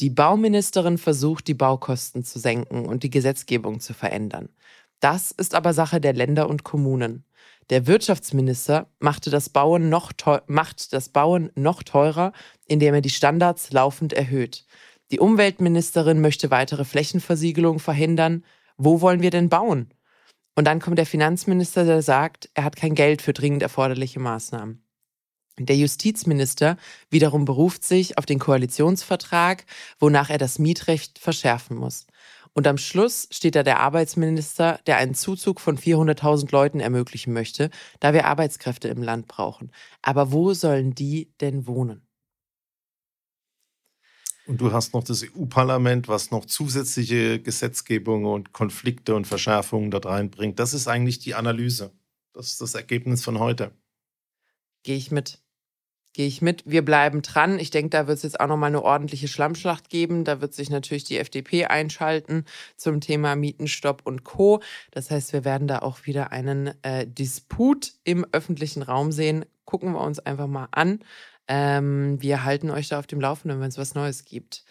Die 0.00 0.10
Bauministerin 0.10 0.98
versucht, 0.98 1.46
die 1.46 1.54
Baukosten 1.54 2.24
zu 2.24 2.38
senken 2.38 2.86
und 2.86 3.02
die 3.02 3.10
Gesetzgebung 3.10 3.80
zu 3.80 3.94
verändern. 3.94 4.48
Das 5.00 5.30
ist 5.30 5.54
aber 5.54 5.72
Sache 5.72 6.00
der 6.00 6.12
Länder 6.12 6.48
und 6.48 6.64
Kommunen. 6.64 7.24
Der 7.70 7.86
Wirtschaftsminister 7.86 8.88
machte 8.98 9.30
das 9.30 9.48
Bauen 9.48 9.88
noch 9.88 10.12
macht 10.46 10.92
das 10.92 11.08
Bauen 11.08 11.50
noch 11.54 11.82
teurer, 11.82 12.32
indem 12.66 12.94
er 12.94 13.00
die 13.00 13.10
Standards 13.10 13.72
laufend 13.72 14.12
erhöht. 14.12 14.64
Die 15.10 15.20
Umweltministerin 15.20 16.20
möchte 16.20 16.50
weitere 16.50 16.84
Flächenversiegelung 16.84 17.78
verhindern. 17.78 18.44
Wo 18.76 19.00
wollen 19.00 19.22
wir 19.22 19.30
denn 19.30 19.48
bauen? 19.48 19.92
Und 20.54 20.64
dann 20.64 20.80
kommt 20.80 20.98
der 20.98 21.06
Finanzminister, 21.06 21.84
der 21.84 22.02
sagt, 22.02 22.48
er 22.54 22.64
hat 22.64 22.76
kein 22.76 22.94
Geld 22.94 23.20
für 23.22 23.32
dringend 23.32 23.62
erforderliche 23.62 24.20
Maßnahmen. 24.20 24.85
Der 25.58 25.76
Justizminister 25.76 26.76
wiederum 27.08 27.46
beruft 27.46 27.82
sich 27.82 28.18
auf 28.18 28.26
den 28.26 28.38
Koalitionsvertrag, 28.38 29.64
wonach 29.98 30.28
er 30.28 30.38
das 30.38 30.58
Mietrecht 30.58 31.18
verschärfen 31.18 31.76
muss. 31.76 32.06
Und 32.52 32.66
am 32.66 32.78
Schluss 32.78 33.28
steht 33.30 33.54
da 33.54 33.62
der 33.62 33.80
Arbeitsminister, 33.80 34.80
der 34.86 34.96
einen 34.96 35.14
Zuzug 35.14 35.60
von 35.60 35.78
400.000 35.78 36.50
Leuten 36.52 36.80
ermöglichen 36.80 37.32
möchte, 37.32 37.70
da 38.00 38.12
wir 38.14 38.26
Arbeitskräfte 38.26 38.88
im 38.88 39.02
Land 39.02 39.28
brauchen. 39.28 39.70
Aber 40.02 40.32
wo 40.32 40.54
sollen 40.54 40.94
die 40.94 41.32
denn 41.40 41.66
wohnen? 41.66 42.06
Und 44.46 44.60
du 44.60 44.72
hast 44.72 44.94
noch 44.94 45.04
das 45.04 45.22
EU-Parlament, 45.22 46.08
was 46.08 46.30
noch 46.30 46.44
zusätzliche 46.44 47.40
Gesetzgebung 47.40 48.24
und 48.26 48.52
Konflikte 48.52 49.14
und 49.14 49.26
Verschärfungen 49.26 49.90
dort 49.90 50.06
reinbringt. 50.06 50.58
Das 50.58 50.72
ist 50.72 50.86
eigentlich 50.86 51.18
die 51.18 51.34
Analyse. 51.34 51.92
Das 52.32 52.48
ist 52.48 52.60
das 52.60 52.74
Ergebnis 52.74 53.24
von 53.24 53.38
heute. 53.38 53.72
Gehe 54.82 54.96
ich 54.96 55.10
mit 55.10 55.42
gehe 56.16 56.26
ich 56.26 56.40
mit. 56.40 56.62
Wir 56.64 56.82
bleiben 56.82 57.20
dran. 57.20 57.58
Ich 57.58 57.70
denke, 57.70 57.90
da 57.90 58.06
wird 58.06 58.16
es 58.16 58.22
jetzt 58.22 58.40
auch 58.40 58.46
nochmal 58.48 58.68
eine 58.68 58.82
ordentliche 58.82 59.28
Schlammschlacht 59.28 59.90
geben. 59.90 60.24
Da 60.24 60.40
wird 60.40 60.54
sich 60.54 60.70
natürlich 60.70 61.04
die 61.04 61.18
FDP 61.18 61.66
einschalten 61.66 62.46
zum 62.76 63.02
Thema 63.02 63.36
Mietenstopp 63.36 64.00
und 64.04 64.24
Co. 64.24 64.60
Das 64.90 65.10
heißt, 65.10 65.34
wir 65.34 65.44
werden 65.44 65.68
da 65.68 65.80
auch 65.80 66.06
wieder 66.06 66.32
einen 66.32 66.72
äh, 66.82 67.06
Disput 67.06 67.92
im 68.02 68.26
öffentlichen 68.32 68.82
Raum 68.82 69.12
sehen. 69.12 69.44
Gucken 69.66 69.92
wir 69.92 70.00
uns 70.00 70.18
einfach 70.18 70.46
mal 70.46 70.68
an. 70.72 71.00
Ähm, 71.48 72.16
wir 72.20 72.44
halten 72.44 72.70
euch 72.70 72.88
da 72.88 72.98
auf 72.98 73.06
dem 73.06 73.20
Laufenden, 73.20 73.60
wenn 73.60 73.68
es 73.68 73.78
was 73.78 73.94
Neues 73.94 74.24
gibt. 74.24 74.64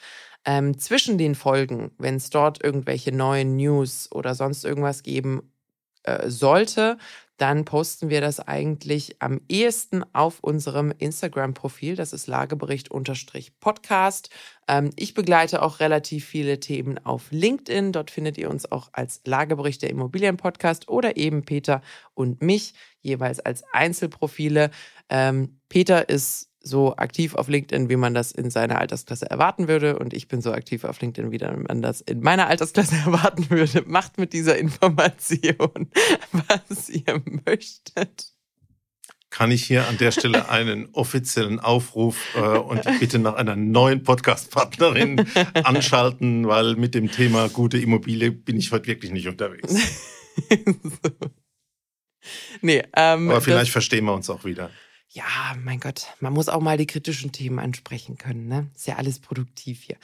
Ähm, 0.46 0.80
zwischen 0.80 1.20
den 1.20 1.36
Folgen, 1.36 1.92
wenn 2.00 2.16
es 2.16 2.32
dort 2.32 2.64
irgendwelche 2.64 3.12
neuen 3.12 3.56
News 3.56 4.12
oder 4.12 4.34
sonst 4.34 4.66
irgendwas 4.66 5.04
geben 5.04 5.52
äh, 6.04 6.30
sollte, 6.30 6.98
dann 7.38 7.66
posten 7.66 8.10
wir 8.10 8.22
das 8.22 8.40
eigentlich 8.40 9.22
am 9.22 9.42
ehesten 9.50 10.04
auf 10.14 10.40
unserem 10.42 10.94
Instagram-Profil. 10.98 11.96
Das 11.96 12.14
ist 12.14 12.28
Lagebericht-Podcast. 12.28 14.30
Ähm, 14.68 14.92
ich 14.96 15.14
begleite 15.14 15.62
auch 15.62 15.80
relativ 15.80 16.26
viele 16.26 16.60
Themen 16.60 17.04
auf 17.06 17.32
LinkedIn. 17.32 17.92
Dort 17.92 18.12
findet 18.12 18.38
ihr 18.38 18.50
uns 18.50 18.72
auch 18.72 18.90
als 18.94 19.22
Lagebericht 19.26 19.82
der 19.82 19.90
Immobilien-Podcast 19.90 20.88
oder 20.88 21.18
eben 21.18 21.44
Peter 21.44 21.82
und 22.14 22.42
mich 22.42 22.74
jeweils 23.02 23.40
als 23.40 23.64
Einzelprofile. 23.74 24.72
Ähm, 25.10 25.60
Peter 25.70 26.10
ist 26.10 26.50
so 26.66 26.96
aktiv 26.98 27.36
auf 27.36 27.48
LinkedIn, 27.48 27.90
wie 27.90 27.96
man 27.96 28.14
das 28.14 28.32
in 28.32 28.50
seiner 28.50 28.80
Altersklasse 28.80 29.30
erwarten 29.30 29.68
würde. 29.68 30.00
Und 30.00 30.14
ich 30.14 30.28
bin 30.28 30.42
so 30.42 30.52
aktiv 30.52 30.84
auf 30.84 31.00
LinkedIn, 31.00 31.32
wie 31.32 31.40
man 31.40 31.82
das 31.82 32.02
in 32.02 32.22
meiner 32.22 32.48
Altersklasse 32.48 32.96
erwarten 33.06 33.50
würde. 33.50 33.84
Macht 33.86 34.18
mit 34.18 34.34
dieser 34.34 34.58
Information, 34.58 35.90
was 36.68 36.90
ihr 36.90 37.22
möchtet. 37.46 38.32
Kann 39.30 39.52
ich 39.52 39.64
hier 39.66 39.88
an 39.88 39.98
der 39.98 40.12
Stelle 40.12 40.50
einen 40.50 40.88
offiziellen 40.94 41.60
Aufruf 41.60 42.18
äh, 42.36 42.40
und 42.40 42.82
bitte 43.00 43.20
nach 43.20 43.36
einer 43.36 43.56
neuen 43.56 44.04
Podcast-Partnerin 44.04 45.28
anschalten, 45.64 46.48
weil 46.48 46.76
mit 46.76 46.96
dem 46.96 47.12
Thema 47.12 47.50
gute 47.50 47.78
Immobilie 47.78 48.32
bin 48.32 48.58
ich 48.58 48.72
heute 48.72 48.88
wirklich 48.88 49.12
nicht 49.12 49.28
unterwegs. 49.28 49.74
so. 50.84 51.10
Nee, 52.62 52.84
ähm, 52.96 53.30
Aber 53.30 53.42
vielleicht 53.42 53.72
verstehen 53.72 54.06
wir 54.06 54.14
uns 54.14 54.30
auch 54.30 54.46
wieder 54.46 54.72
ja, 55.16 55.56
mein 55.64 55.80
Gott, 55.80 56.08
man 56.20 56.34
muss 56.34 56.50
auch 56.50 56.60
mal 56.60 56.78
die 56.78 56.88
kritischen 56.88 57.32
Themen 57.32 57.58
ansprechen 57.58 58.18
können. 58.18 58.50
Ne? 58.50 58.68
Ist 58.76 58.86
ja 58.86 58.98
alles 58.98 59.20
produktiv 59.20 59.84
hier. 59.84 59.96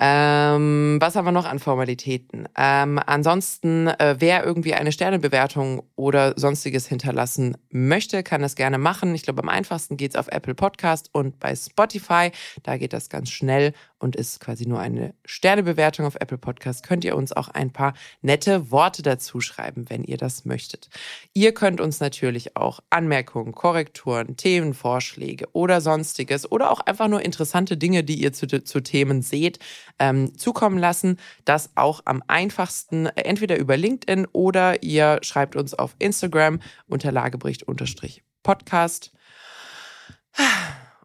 Ähm, 0.00 0.98
was 1.00 1.16
haben 1.16 1.24
wir 1.24 1.32
noch 1.32 1.44
an 1.44 1.58
Formalitäten? 1.58 2.48
Ähm, 2.56 3.00
ansonsten, 3.04 3.88
äh, 3.88 4.16
wer 4.18 4.44
irgendwie 4.44 4.74
eine 4.74 4.92
Sternebewertung 4.92 5.82
oder 5.96 6.34
sonstiges 6.36 6.86
hinterlassen 6.86 7.56
möchte, 7.70 8.22
kann 8.22 8.40
das 8.40 8.54
gerne 8.54 8.78
machen. 8.78 9.14
Ich 9.16 9.22
glaube, 9.24 9.42
am 9.42 9.48
einfachsten 9.48 9.96
geht's 9.96 10.14
auf 10.14 10.28
Apple 10.28 10.54
Podcast 10.54 11.10
und 11.12 11.40
bei 11.40 11.56
Spotify. 11.56 12.30
Da 12.62 12.76
geht 12.76 12.92
das 12.92 13.08
ganz 13.08 13.30
schnell 13.30 13.72
und 13.98 14.14
ist 14.14 14.40
quasi 14.40 14.66
nur 14.66 14.78
eine 14.78 15.14
Sternebewertung 15.24 16.06
auf 16.06 16.14
Apple 16.14 16.38
Podcast. 16.38 16.84
Könnt 16.84 17.04
ihr 17.04 17.16
uns 17.16 17.32
auch 17.32 17.48
ein 17.48 17.72
paar 17.72 17.94
nette 18.22 18.70
Worte 18.70 19.02
dazu 19.02 19.40
schreiben, 19.40 19.86
wenn 19.88 20.04
ihr 20.04 20.16
das 20.16 20.44
möchtet. 20.44 20.88
Ihr 21.34 21.52
könnt 21.52 21.80
uns 21.80 21.98
natürlich 21.98 22.56
auch 22.56 22.80
Anmerkungen, 22.90 23.52
Korrekturen, 23.52 24.36
Themenvorschläge 24.36 25.48
oder 25.52 25.80
sonstiges 25.80 26.50
oder 26.50 26.70
auch 26.70 26.80
einfach 26.80 27.08
nur 27.08 27.22
interessante 27.22 27.76
Dinge, 27.76 28.04
die 28.04 28.22
ihr 28.22 28.32
zu, 28.32 28.46
zu 28.46 28.80
Themen 28.80 29.22
seht, 29.22 29.58
ähm, 29.98 30.36
zukommen 30.38 30.78
lassen. 30.78 31.18
Das 31.44 31.70
auch 31.74 32.02
am 32.04 32.22
einfachsten 32.26 33.06
äh, 33.06 33.22
entweder 33.22 33.58
über 33.58 33.76
LinkedIn 33.76 34.26
oder 34.32 34.82
ihr 34.82 35.18
schreibt 35.22 35.56
uns 35.56 35.74
auf 35.74 35.94
Instagram 35.98 36.60
unter 36.86 37.12
Lagebericht-Podcast. 37.12 39.12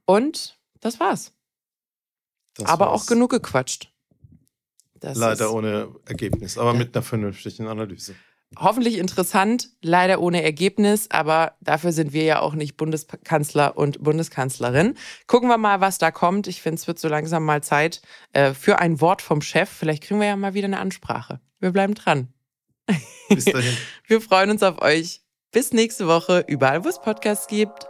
Und 0.06 0.60
das 0.80 1.00
war's. 1.00 1.34
Das 2.56 2.68
aber 2.68 2.88
war's. 2.88 3.02
auch 3.02 3.06
genug 3.08 3.32
gequatscht. 3.32 3.90
Das 4.96 5.18
Leider 5.18 5.52
ohne 5.52 5.94
Ergebnis, 6.06 6.58
aber 6.58 6.74
mit 6.74 6.96
einer 6.96 7.04
vernünftigen 7.04 7.68
Analyse 7.68 8.16
hoffentlich 8.58 8.98
interessant, 8.98 9.70
leider 9.82 10.20
ohne 10.20 10.44
Ergebnis, 10.44 11.10
aber 11.10 11.54
dafür 11.62 11.92
sind 11.92 12.14
wir 12.14 12.24
ja 12.24 12.40
auch 12.40 12.54
nicht 12.54 12.78
Bundeskanzler 12.78 13.78
und 13.78 14.04
Bundeskanzlerin. 14.04 14.96
Gucken 15.28 15.50
wir 15.50 15.58
mal, 15.58 15.82
was 15.82 15.98
da 15.98 16.12
kommt. 16.12 16.48
Ich 16.48 16.62
finde, 16.62 16.80
es 16.80 16.88
wird 16.88 17.00
so 17.00 17.08
langsam 17.08 17.46
mal 17.46 17.64
Zeit 17.64 18.02
äh, 18.34 18.54
für 18.54 18.80
ein 18.80 19.02
Wort 19.02 19.22
vom 19.22 19.42
Chef. 19.42 19.70
Vielleicht 19.70 20.04
kriegen 20.04 20.20
wir 20.20 20.28
ja 20.28 20.36
mal 20.36 20.54
wieder 20.54 20.68
eine 20.68 20.80
Ansprache. 20.80 21.40
Wir 21.60 21.72
bleiben 21.72 21.94
dran. 21.94 22.30
Bis 23.30 23.46
dahin. 23.46 23.78
wir 24.08 24.22
freuen 24.22 24.50
uns 24.50 24.64
auf 24.64 24.82
euch. 24.82 25.22
Bis 25.52 25.72
nächste 25.72 26.08
Woche, 26.08 26.44
überall 26.48 26.84
wo 26.84 26.90
es 26.90 27.00
Podcasts 27.00 27.48
gibt. 27.48 27.88